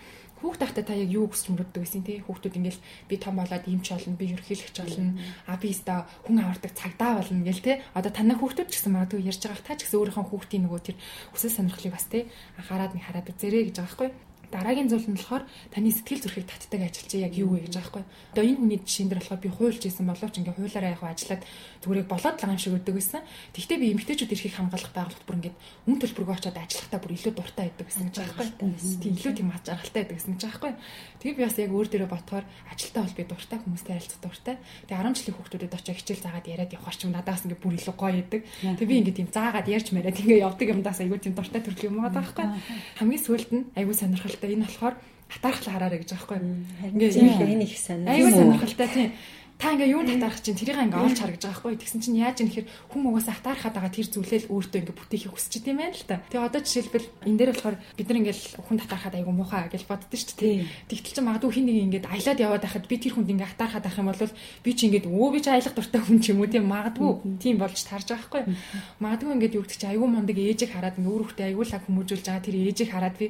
хүүхд 0.40 0.60
тахта 0.60 0.82
та 0.82 0.96
яг 0.96 1.12
юу 1.12 1.28
хүсч 1.28 1.52
мөрддөг 1.52 1.84
гэсэн 1.84 2.02
тий? 2.04 2.18
Хүүхдүүд 2.24 2.58
ингээл 2.58 2.80
би 3.08 3.14
том 3.20 3.36
болоод 3.36 3.64
имч 3.68 3.86
болно 3.92 4.16
би 4.16 4.32
ерхийлэгч 4.32 4.76
болно 4.80 5.20
а 5.46 5.56
би 5.60 5.68
өста 5.70 6.08
хүн 6.24 6.40
авардаг 6.40 6.72
цагдаа 6.72 7.20
болно 7.20 7.44
гэл 7.44 7.60
тий? 7.60 7.76
Одоо 7.92 8.12
танай 8.12 8.36
хүүхдүүд 8.40 8.68
ч 8.72 8.74
гэсэн 8.80 8.92
магадгүй 8.96 9.28
ярьж 9.28 9.42
байгаа 9.44 9.64
та 9.68 9.76
ч 9.76 9.84
гэсэн 9.84 10.00
өөрийнхөө 10.00 10.26
хүүхдийн 10.32 10.64
нөгөө 10.64 10.80
тэр 10.80 10.96
хүсэл 11.36 11.56
сонирхлыг 11.60 11.92
бас 11.92 12.06
тий 12.08 12.24
анхаарад 12.56 12.96
нэг 12.96 13.04
хараад 13.04 13.30
үзэрэй 13.30 13.68
гэж 13.68 13.76
байгаа 13.76 13.88
байхгүй 13.92 14.29
дараагийн 14.50 14.90
зүйл 14.90 15.06
нь 15.06 15.16
болохоор 15.16 15.44
таны 15.70 15.90
сэтгэл 15.94 16.22
зүрхийг 16.26 16.46
татдаг 16.50 16.82
ажилч 16.90 17.10
яг 17.16 17.34
юу 17.38 17.54
вэ 17.54 17.70
гэж 17.70 17.74
байхгүй. 17.78 18.04
Одоо 18.34 18.44
энэ 18.44 18.58
хүний 18.58 18.78
жишээн 18.82 19.08
дээр 19.10 19.22
болохоор 19.22 19.40
би 19.40 19.50
хуульч 19.50 19.82
исэн 19.86 20.06
боловч 20.10 20.34
ингээ 20.42 20.58
хуулаараа 20.58 20.94
яг 20.94 21.02
ажиллаад 21.06 21.42
зүгээр 21.80 22.06
болоод 22.10 22.36
л 22.36 22.42
байгаа 22.42 22.54
юм 22.58 22.62
шиг 22.62 22.74
өгдөг 22.74 22.94
байсан. 22.98 23.22
Тэгвэл 23.54 23.80
би 23.80 23.86
эмгтээчүүд 23.94 24.34
эрхийг 24.34 24.54
хамгаалах 24.58 24.92
байгууллагт 24.92 25.26
бүр 25.26 25.38
ингээ 25.38 25.54
үн 25.86 25.98
төлбөргөө 26.02 26.36
очоод 26.36 26.58
ажиллахтаа 26.58 27.00
бүр 27.00 27.14
илүү 27.14 27.32
дуртай 27.38 27.64
байдаг 27.70 27.86
гэсэн 27.86 28.04
гэж 28.10 28.16
байхгүй. 28.20 28.46
Тийм 29.00 29.14
илүү 29.14 29.32
тийм 29.38 29.48
ач 29.54 29.66
аргалтай 29.70 30.00
байдаг 30.02 30.16
гэсэн 30.18 30.34
гэж 30.34 30.42
байгаа 30.44 30.60
байхгүй. 30.60 30.72
Тэгээ 31.20 31.36
би 31.38 31.44
бас 31.46 31.56
яг 31.60 31.70
өөр 31.70 31.88
дээрээ 31.90 32.10
ботхоор 32.10 32.44
ажилтаа 32.74 33.02
бол 33.06 33.16
би 33.16 33.24
дуртай 33.30 33.58
хүмүүстэй 33.60 33.94
харилцах 33.94 34.20
дуртай. 34.20 34.56
Тэгээ 34.90 35.00
10 35.00 35.18
жилийн 35.20 35.36
хүүхдүүдэд 35.38 35.76
очиж 35.78 35.96
хичээл 36.00 36.24
заагаад 36.24 36.50
яриад 36.50 36.74
явах 36.74 36.96
ч 36.96 37.00
юм 37.06 37.12
надаас 37.14 37.44
ингээ 37.44 37.60
бүр 37.60 37.74
илүү 37.78 37.96
гоё 37.96 38.14
байдаг. 38.18 38.40
Тэгээ 38.60 38.90
би 38.90 38.96
ингээ 39.00 39.18
тийм 39.20 39.28
заагаад 39.30 39.68
ярьж 39.68 39.88
мариад 39.92 40.18
ингээ 40.20 40.44
явдаг 40.44 40.68
юмдаас 40.68 41.00
айгүй 41.00 41.18
тийм 41.20 41.34
дуртай 41.36 41.60
төрлийн 41.60 41.92
юм 41.92 42.00
байгаа 42.00 42.18
байхгүй. 42.18 42.46
Хамгийн 42.98 43.24
сүүлд 43.24 43.50
нь 43.52 43.64
айгүй 43.76 43.94
сонирхолтой. 44.40 44.56
Энэ 44.56 44.64
болохоор 44.64 44.94
атаархал 45.30 45.72
хараарэ 45.72 45.98
гэж 46.02 46.10
байгаа 46.16 46.40
байхгүй. 46.40 46.40
Ингээ 46.96 47.10
энэ 47.54 47.64
их 47.68 47.78
сонир. 47.78 48.08
Айгүй 48.08 48.32
сонирхолтой 48.32 48.88
тийм 48.88 49.10
та 49.60 49.76
ингээ 49.76 49.92
юу 49.92 50.02
татарах 50.08 50.40
чинь 50.40 50.56
тэрийг 50.56 50.80
ингээ 50.80 51.04
олж 51.04 51.18
хар 51.20 51.36
гэж 51.36 51.44
байгаа 51.44 51.60
байхгүй. 51.60 51.76
Тэгсэн 51.84 52.00
чинь 52.00 52.16
яаж 52.16 52.40
юм 52.40 52.48
нэхэр 52.48 52.66
хүм 52.96 53.02
угаасаа 53.12 53.36
хатаархаад 53.36 53.74
байгаа 53.76 53.92
тэр 53.92 54.08
зүйлээ 54.08 54.40
л 54.48 54.52
өөртөө 54.56 54.80
ингээ 54.80 54.96
бүтээхийг 54.96 55.32
хүсэж 55.36 55.52
идэм 55.60 55.76
байна 55.76 55.92
л 55.92 56.08
та. 56.08 56.24
Тэгээ 56.32 56.48
одоо 56.48 56.60
жишээлбэл 56.64 57.08
энэ 57.28 57.36
дээр 57.36 57.50
болохоор 57.52 57.76
бид 57.76 58.08
нар 58.08 58.20
ингээл 58.24 58.44
хүн 58.56 58.78
татархаад 58.80 59.14
айгу 59.20 59.32
муухай 59.36 59.68
гэж 59.68 59.84
боддоо 59.84 60.16
шүү 60.16 60.36
дээ. 60.40 60.64
Тэгтэл 60.88 61.12
чинь 61.12 61.28
магадгүй 61.28 61.52
хин 61.52 61.66
нэг 61.68 61.76
ингээд 61.92 62.06
аялаад 62.08 62.40
яваад 62.40 62.64
байхад 62.64 62.88
би 62.88 62.96
тэр 62.96 63.12
хүнд 63.20 63.32
ингээ 63.36 63.50
хатаархаад 63.52 63.84
байх 63.84 64.00
юм 64.00 64.08
бол 64.08 64.32
би 64.64 64.70
чи 64.72 64.82
ингээд 64.88 65.06
өө 65.12 65.28
би 65.28 65.38
чи 65.44 65.50
аялах 65.52 65.74
дуртай 65.76 66.00
хүн 66.08 66.18
ч 66.24 66.24
юм 66.32 66.40
уу 66.40 66.48
тийм 66.48 66.64
магадгүй 66.64 67.10
тийм 67.36 67.56
болж 67.60 67.76
тарж 67.84 68.08
байгаа 68.08 68.16
байхгүй. 68.16 68.42
Магадгүй 68.96 69.32
ингээд 69.36 69.56
юу 69.60 69.64
гэдэг 69.68 69.76
чи 69.76 69.86
айгу 69.92 70.08
мондөг 70.08 70.38
ээжийг 70.40 70.72
хараад 70.72 70.96
ингээ 70.96 71.12
өөр 71.12 71.24
хүүхдээ 71.36 71.48
айгу 71.52 71.68
лаг 71.68 71.84
хүмүүжүүлж 71.84 72.24
байгаа 72.24 72.44
тэр 72.48 72.56
ээжийг 72.64 72.90
хараад 72.96 73.16
би 73.20 73.26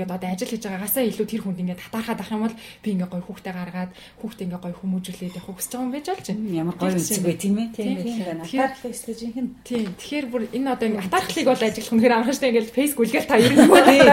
ингээд 0.00 0.14
одоо 0.16 0.28
ажил 0.32 0.48
хийж 0.48 0.64
байгаагасаа 0.64 1.04
илүү 1.04 1.26
тэр 1.28 1.42
хүнд 1.44 1.60
ингээ 1.60 1.82
татархаад 1.84 2.18
байх 2.24 2.32
юм 2.32 2.42
бол 2.48 2.56
би 2.56 2.88
ингээ 2.88 3.10
гоё 3.12 3.24
хүүхдээ 3.28 3.52
гаргаад 3.52 3.92
хүүхдээ 4.24 4.46
ингээ 4.48 4.62
гоё 4.64 4.76
хүмүүжүүлээд 4.80 5.36
явах 5.36 5.58
хүсэж 5.60 5.73
байгаа 5.74 5.84
юм 5.84 5.92
байж 5.92 6.06
болж 6.06 6.26
байна. 6.30 6.54
Ямар 6.54 6.76
гоё 6.78 6.94
үнцэг 6.94 7.22
бай 7.26 7.34
тийм 7.34 7.56
ээ. 7.58 7.68
Тийм 7.74 7.98
ээ. 7.98 8.46
Атаархлыг 8.46 8.94
өсгөж 8.94 9.18
юм. 9.34 9.48
Тийм. 9.66 9.90
Тэгэхээр 9.98 10.26
бүр 10.30 10.42
энэ 10.54 10.70
одоо 10.70 10.86
ингэ 10.88 11.04
атаархлыг 11.10 11.46
бол 11.50 11.66
ажиглах 11.66 11.92
үнэхээр 11.92 12.16
амарч 12.16 12.38
та 12.38 12.48
ингээл 12.48 12.76
Facebook 12.78 13.02
үлгээл 13.04 13.28
та 13.28 13.36
ер 13.42 13.52
нь 13.52 13.58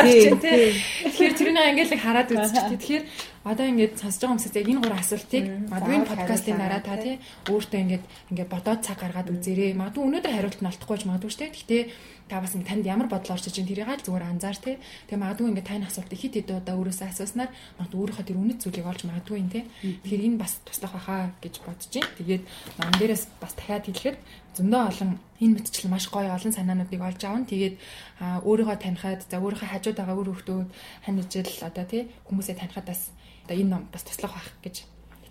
тийм. 0.09 0.33
Тэгэхээр 0.41 1.33
тэрнийг 1.37 1.69
ингээл 1.71 2.01
хараад 2.01 2.29
үзчихээ. 2.33 2.75
Тэгэхээр 2.81 3.03
одоо 3.41 3.65
ингээд 3.65 3.93
сонсож 3.97 4.21
байгаа 4.21 4.33
хүмүүсээс 4.37 4.57
яг 4.57 4.69
энэ 4.69 4.81
гурван 4.85 5.01
асуултыг 5.01 5.45
магадгүй 5.65 5.95
энэ 5.97 6.09
подкастын 6.13 6.57
дараа 6.61 6.81
та 6.85 6.95
тий 7.01 7.15
өөртөө 7.49 7.79
ингээд 7.81 8.05
ингээд 8.29 8.53
бодоод 8.53 8.81
цаг 8.85 8.97
гаргаад 9.01 9.33
үзээрэй. 9.33 9.73
Магадгүй 9.73 10.03
өнөөдөр 10.05 10.33
хариулт 10.37 10.61
нь 10.61 10.69
олдохгүй 10.69 10.97
ч 11.01 11.03
магадгүй 11.09 11.33
дээ. 11.41 11.49
Гэхдээ 11.49 11.83
та 12.31 12.39
бас 12.39 12.55
танд 12.55 12.87
ямар 12.87 13.11
бодол 13.11 13.35
орж 13.35 13.51
иж 13.51 13.59
тэрийг 13.59 13.91
аль 13.91 13.99
зүгээр 13.99 14.23
анзаар 14.23 14.55
тий. 14.55 14.79
Тэгээ 15.11 15.19
магадгүй 15.19 15.51
ингээд 15.51 15.67
таны 15.67 15.83
асуултыг 15.91 16.15
хит 16.15 16.39
хит 16.39 16.47
удаа 16.47 16.79
өөрөөсөө 16.79 17.11
асууснаар 17.11 17.51
магадгүй 17.75 17.99
өөрийнхөө 17.99 18.27
тэр 18.31 18.39
үнэт 18.39 18.59
зүйлийг 18.63 18.87
олж 18.87 19.01
магадгүй 19.03 19.37
юм 19.43 19.49
тий. 19.51 19.63
Тэгэхээр 19.83 20.25
энэ 20.31 20.39
бас 20.39 20.63
туслах 20.63 20.95
байхаа 20.95 21.35
гэж 21.43 21.53
бодож 21.67 21.91
байна. 21.91 22.15
Тэгээд 22.15 22.43
ном 22.79 22.93
дээрээс 22.95 23.23
бас 23.43 23.53
дахиад 23.59 23.83
хэлэхэд 23.83 24.17
зөндөө 24.55 24.81
олон 24.87 25.11
энэ 25.43 25.55
мэтчил 25.59 25.91
маш 25.91 26.07
гоё 26.07 26.31
олон 26.31 26.55
санаануудыг 26.55 27.01
олж 27.03 27.21
авна. 27.27 27.51
Тэгээд 27.51 27.75
өөрийгөө 28.47 28.77
танихад 28.79 29.27
за 29.27 29.43
өөрийнхөө 29.43 29.67
хажууд 29.67 29.97
байгаа 29.99 30.15
үр 30.15 30.31
хөвгтүүд 30.31 30.69
хань 31.03 31.19
ижил 31.19 31.51
одоо 31.67 31.83
тий 31.83 32.07
хүмүүсээ 32.31 32.55
танихад 32.55 32.87
бас 32.87 33.11
одоо 33.43 33.55
энэ 33.59 33.71
ном 33.75 33.83
бас 33.91 34.07
туслах 34.07 34.39
байх 34.39 34.47
гэж 34.63 34.75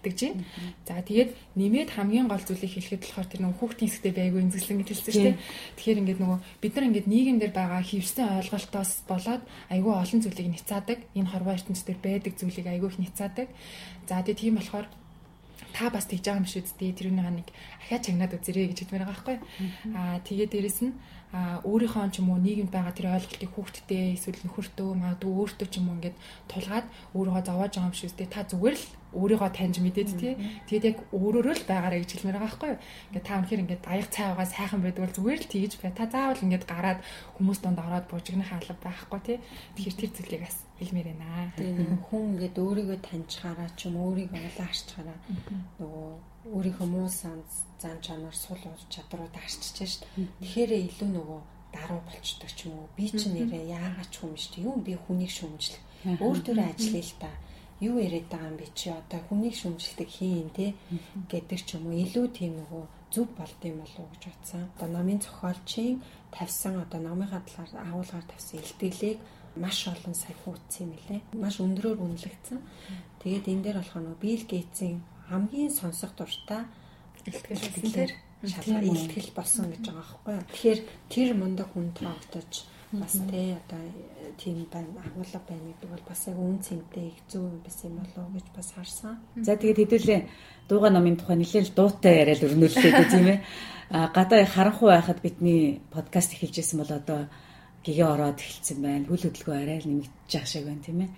итгэж 0.01 0.19
байна. 0.33 0.45
За 0.89 1.05
тэгээд 1.05 1.31
нэмээд 1.61 1.91
хамгийн 1.93 2.27
гол 2.27 2.41
зүйлийг 2.41 2.73
хэлэхэд 2.73 3.05
болохоор 3.05 3.29
тэр 3.29 3.41
нөгөө 3.45 3.59
хүүхдийн 3.61 3.89
хэсэгтээ 3.93 4.15
байгуу 4.17 4.41
эмзэглэн 4.41 4.79
гэж 4.81 4.89
хэлсэн 4.89 5.13
шүү 5.13 5.27
дээ. 5.29 5.39
Тэгэхээр 5.77 6.01
ингээд 6.01 6.21
нөгөө 6.25 6.39
бид 6.65 6.73
нар 6.75 6.87
ингээд 6.89 7.09
нийгэмдэр 7.13 7.53
байгаа 7.53 7.83
хөвсөн 7.85 8.27
ойлголтоос 8.41 8.93
болоод 9.05 9.43
айгүй 9.69 9.93
олон 9.93 10.21
зүйлийг 10.25 10.49
няцаадаг. 10.49 10.99
Энэ 11.13 11.31
хорвоо 11.31 11.55
ертөнцийн 11.55 11.87
дээр 11.87 12.01
байдаг 12.01 12.33
зүйлийг 12.41 12.67
айгүй 12.67 12.89
их 12.89 12.99
няцаадаг. 12.99 13.49
За 14.09 14.25
тэгээд 14.25 14.41
тийм 14.41 14.57
болохоор 14.57 14.89
та 15.73 15.91
бас 15.91 16.07
тэгж 16.09 16.25
байгаа 16.25 16.43
юм 16.43 16.49
шүү 16.49 16.65
дээ. 16.81 16.99
Тэрний 16.99 17.23
нэг 17.23 17.49
ахиа 17.85 17.99
чагнаад 18.01 18.35
үзэрэй 18.35 18.73
гэж 18.73 18.79
хэлмээр 18.89 19.05
байгаа 19.07 19.15
байхгүй. 19.15 19.37
Аа 19.95 20.19
тэгээ 20.27 20.49
дээрэс 20.51 20.81
нь 20.83 20.95
а 21.31 21.63
өөрийнхөө 21.63 22.11
ч 22.11 22.19
юм 22.19 22.35
уу 22.35 22.43
нийгэмд 22.43 22.75
байгаа 22.75 22.91
тэр 22.91 23.15
ойлголтыг 23.15 23.51
хүүхдтэй 23.55 24.19
эсвэл 24.19 24.43
нөхөртөө 24.43 24.89
магадгүй 24.99 25.31
өөртөө 25.31 25.69
ч 25.71 25.75
юм 25.79 25.87
уу 25.87 25.97
ингээд 26.03 26.17
тулгаад 26.51 26.87
өөрийгөө 27.15 27.43
зовоож 27.47 27.73
байгаа 27.79 27.91
юм 27.91 27.95
шиг 27.95 28.11
үстэй. 28.11 28.27
Та 28.27 28.43
зүгээр 28.51 28.75
л 28.75 28.87
өөрийгөө 29.15 29.51
таньж 29.55 29.77
мэдээд 29.79 30.11
тий. 30.19 30.35
Тэгээд 30.67 30.89
яг 30.91 30.99
өөрөөрөө 31.15 31.55
л 31.55 31.69
байгаарэ 31.71 32.03
гэж 32.03 32.11
хэлмээр 32.19 32.35
байгаа 32.35 32.51
байхгүй 32.51 32.73
ингээд 33.15 33.27
та 33.27 33.39
өнөхөр 33.39 33.63
ингээд 33.63 33.83
аяг 33.87 34.07
цай 34.11 34.27
байгаа 34.27 34.49
сайхан 34.51 34.83
байдаг 34.83 35.03
бол 35.07 35.17
зүгээр 35.19 35.41
л 35.43 35.53
тэгж 35.55 35.73
бай. 35.79 35.93
Та 35.95 36.05
заавал 36.11 36.45
ингээд 36.47 36.65
гараад 36.67 36.99
хүмүүс 37.39 37.59
донд 37.63 37.79
ороод 37.79 38.07
буужигнах 38.11 38.51
алба 38.51 38.75
байхгүй 38.83 39.21
тий. 39.23 39.39
Тэгэхээр 39.79 39.99
тэр 40.03 40.11
зүйлийг 40.19 40.43
бас 40.47 40.59
хэлмээр 40.83 41.09
байна. 41.15 41.55
Тэгээд 41.55 41.95
хүн 42.11 42.23
ингээд 42.35 42.57
өөрийгөө 42.59 42.99
таньчихаараа 43.07 43.71
ч 43.79 43.87
юм 43.87 44.03
өөрийгөө 44.03 44.43
олоо 44.51 44.67
харчаараа 44.67 45.19
нөгөө 45.79 46.30
өөрийнхөө 46.49 46.89
муу 46.89 47.09
санс 47.09 47.69
зан 47.81 48.01
чанар 48.01 48.35
сул 48.35 48.61
ур 48.65 48.81
чадрууд 48.89 49.35
арчиж 49.37 49.77
шít. 49.77 50.03
Тэгэхээр 50.41 50.73
илүү 50.89 51.09
нөгөө 51.13 51.41
даруй 51.73 52.01
болчдөг 52.09 52.51
ч 52.57 52.69
юм 52.69 52.81
уу. 52.81 52.89
Би 52.97 53.07
ч 53.13 53.29
нэрээ 53.29 53.65
яагаад 53.77 54.09
ч 54.09 54.25
юм 54.25 54.33
дээ. 54.35 54.65
Юу 54.65 54.77
би 54.81 54.97
хүнийг 54.97 55.33
шүмжлэх. 55.33 55.83
Өөр 56.25 56.39
төрөө 56.41 56.67
ажиллая 56.73 57.05
л 57.05 57.15
та. 57.21 57.31
Юу 57.81 57.97
яриад 58.01 58.29
байгаа 58.33 58.51
юм 58.51 58.57
би 58.57 58.67
чи 58.73 58.89
одоо 58.89 59.21
хүнийг 59.29 59.55
шүмжлэдэг 59.57 60.09
хийн 60.09 60.49
те 60.57 60.67
гэдэг 61.29 61.61
ч 61.61 61.77
юм 61.77 61.93
уу. 61.93 62.01
Илүү 62.01 62.27
тийм 62.33 62.53
нөгөө 62.61 62.85
зүв 63.13 63.29
болд 63.37 63.61
юм 63.65 63.77
болов 63.85 64.01
уу 64.01 64.13
гэж 64.17 64.23
бодсон. 64.29 64.63
Одоо 64.77 64.89
номын 64.89 65.21
зохиолчийн 65.21 66.03
тавьсан 66.33 66.75
одоо 66.85 67.01
номынхаа 67.01 67.43
талаар 67.45 67.71
агуулгаар 67.85 68.27
тавьсан 68.29 68.61
илтгэлийг 68.61 69.19
маш 69.57 69.89
олон 69.89 70.15
сая 70.15 70.37
хүүцсэн 70.45 70.89
юм 70.89 70.93
лээ. 71.09 71.21
Маш 71.35 71.61
өндрөөр 71.61 71.99
үнэлэгдсэн. 72.01 72.59
Тэгээд 73.23 73.51
энэ 73.51 73.63
дээр 73.65 73.79
болохоор 73.81 74.05
нөгөө 74.05 74.23
Билл 74.23 74.45
Гейтсийн 74.47 74.99
хамгийн 75.31 75.71
сонсох 75.71 76.13
дуртай 76.19 76.67
илтгэл 77.25 78.11
шалгар 78.51 78.85
илтгэл 78.85 79.31
болсон 79.37 79.71
гэж 79.71 79.85
байгаа 79.87 80.03
байхгүй 80.03 80.35
юу. 80.35 80.49
Тэгэхээр 80.51 80.81
тэр 81.13 81.31
мундаг 81.39 81.69
хүн 81.71 81.89
тоогдож 81.95 82.53
бас 82.91 83.15
тэ 83.31 83.55
одоо 83.61 83.83
тийм 84.41 84.67
байна 84.73 84.91
агуулга 85.07 85.41
байна 85.47 85.71
гэдэг 85.71 85.89
бол 85.91 86.05
бас 86.09 86.27
яг 86.27 86.39
үн 86.41 86.59
цэнтэй 86.59 87.07
их 87.15 87.19
юм 87.31 87.63
биш 87.63 87.79
юм 87.87 88.03
болов 88.03 88.19
уу 88.27 88.35
гэж 88.35 88.47
бас 88.57 88.69
харсан. 88.75 89.15
За 89.39 89.55
тэгээд 89.55 89.79
хэдүүлээ 89.87 90.21
дууга 90.67 90.91
номын 90.91 91.17
тухай 91.21 91.37
нэлээд 91.39 91.77
дуутай 91.79 92.15
яриад 92.27 92.43
өрнүүллээ 92.43 92.91
гэх 92.91 93.13
тийм 93.15 93.29
ээ. 93.31 93.41
А 93.95 94.09
гадаа 94.11 94.43
харанхуй 94.47 94.91
байхад 94.91 95.23
бидний 95.23 95.79
подкаст 95.95 96.35
эхэлжсэн 96.35 96.83
бол 96.83 96.91
одоо 96.91 97.21
гэгээ 97.87 98.09
ороод 98.09 98.43
эхэлсэн 98.43 98.79
байна. 98.83 99.07
Хүл 99.07 99.23
хөдөлгөөн 99.23 99.63
арай 99.63 99.79
л 99.79 99.87
нэмэгдэж 99.87 100.31
байгаа 100.35 100.51
шиг 100.51 100.65
байна 100.67 100.83
тийм 100.83 100.99
ээ. 101.07 101.11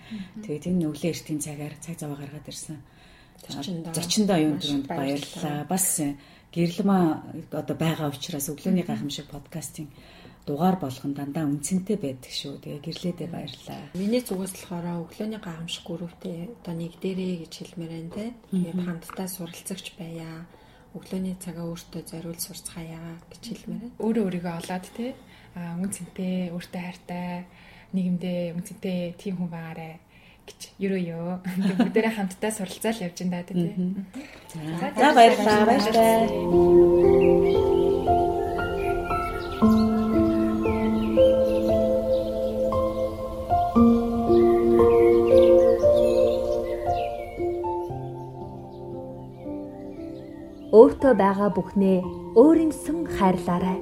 Тэгээд 0.45 0.69
энэ 0.69 0.87
өглөө 0.91 1.11
эртийн 1.15 1.41
цагаар 1.41 1.75
цаг 1.81 1.97
зав 1.97 2.13
гаргаад 2.13 2.51
ирсэн 2.53 2.77
зочиндоо 3.49 4.39
юун 4.39 4.59
төрөнд 4.59 4.87
баярлалаа. 4.87 5.67
Бас 5.67 6.01
гэрлэмаа 6.53 7.05
одоо 7.51 7.77
байгаа 7.77 8.13
учраас 8.13 8.47
өглөөний 8.53 8.85
гайхамшиг 8.87 9.27
подкастын 9.33 9.89
дугаар 10.47 10.77
болгон 10.77 11.15
дандаа 11.15 11.47
үнцэнтэй 11.47 11.97
байдаг 11.97 12.33
шүү. 12.33 12.61
Тэгээ 12.63 12.83
гэрлээдээ 12.83 13.29
баярлалаа. 13.31 13.83
Миний 13.95 14.23
зүгээс 14.23 14.55
болохоор 14.59 15.07
өглөөний 15.07 15.41
гайхамшиг 15.41 15.85
групптэй 15.87 16.51
одоо 16.51 16.75
нэг 16.75 16.99
дээрээ 16.99 17.47
гэж 17.47 17.53
хэлмээр 17.57 17.93
байна 17.95 18.11
те. 18.15 18.27
Тэгээд 18.51 18.81
хамтдаа 18.83 19.29
суралцагч 19.31 19.87
байя. 19.99 20.47
Өглөөний 20.93 21.37
цагаа 21.41 21.67
өөртөө 21.73 22.03
зориул 22.05 22.41
сурцгаая 22.43 23.23
гэж 23.31 23.43
хэлмээр 23.49 23.81
байна. 23.81 23.97
Өөрөө 24.03 24.25
өөрийгөө 24.29 24.55
олоод 24.61 24.87
те. 24.93 25.15
А 25.55 25.77
үнцэнтэй, 25.79 26.53
өөртөө 26.53 26.83
хайртай, 26.85 27.47
нийгэмдээ 27.93 28.57
үнцэнтэй 28.57 29.15
тийм 29.17 29.37
хүн 29.41 29.51
байгаарэ 29.53 30.12
гэж 30.49 30.61
ерөө 30.83 31.01
ёо. 31.17 31.35
Бүгдээрээ 31.79 32.15
хамтдаа 32.17 32.51
суралцаал 32.51 33.05
явж 33.07 33.19
энэ 33.23 33.33
даа 33.33 33.45
тий. 33.47 33.73
За 34.99 35.09
баярлалаа. 35.15 35.67
Баярлалаа. 35.69 37.13
Өөртөө 50.73 51.13
байгаа 51.21 51.51
бүхнээ 51.53 52.01
өөрийнхсөн 52.41 53.05
хайрлаарай. 53.21 53.79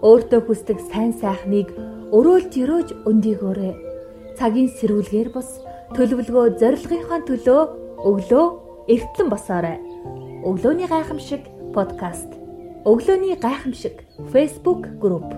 Өөртөө 0.00 0.40
хүсдэг 0.48 0.78
сайн 0.88 1.12
сайхныг 1.12 1.68
өрөөлт 2.16 2.56
өрөөж 2.56 2.88
өндийгөөрэй. 3.04 3.74
Цагийн 4.40 4.72
сэрүүлгээр 4.72 5.28
бус 5.28 5.60
төлөвлөгөө 5.96 6.56
зорилгынхаа 6.60 7.20
төлөө 7.28 7.62
өглөө 8.08 8.46
эртлэн 8.92 9.28
босоорой. 9.28 9.76
Өглөөний 10.48 10.88
гайхамшиг 10.88 11.42
подкаст. 11.76 12.30
Өглөөний 12.88 13.36
гайхамшиг 13.36 14.00
Facebook 14.32 14.88
group. 15.02 15.28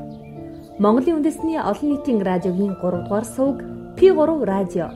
Монголын 0.79 1.19
үндэсний 1.19 1.59
олон 1.59 1.89
нийтийн 1.91 2.23
радиогийн 2.23 2.79
3 2.79 3.05
дугаар 3.05 3.27
сувг 3.27 3.59
P3 3.99 4.45
радио. 4.47 4.87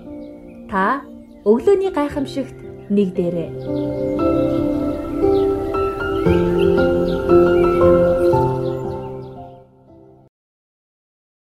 Та 0.70 1.02
өглөөний 1.44 1.90
гайхамшигт 1.90 2.56
нэг 2.90 3.08
дээрээ. 3.18 3.50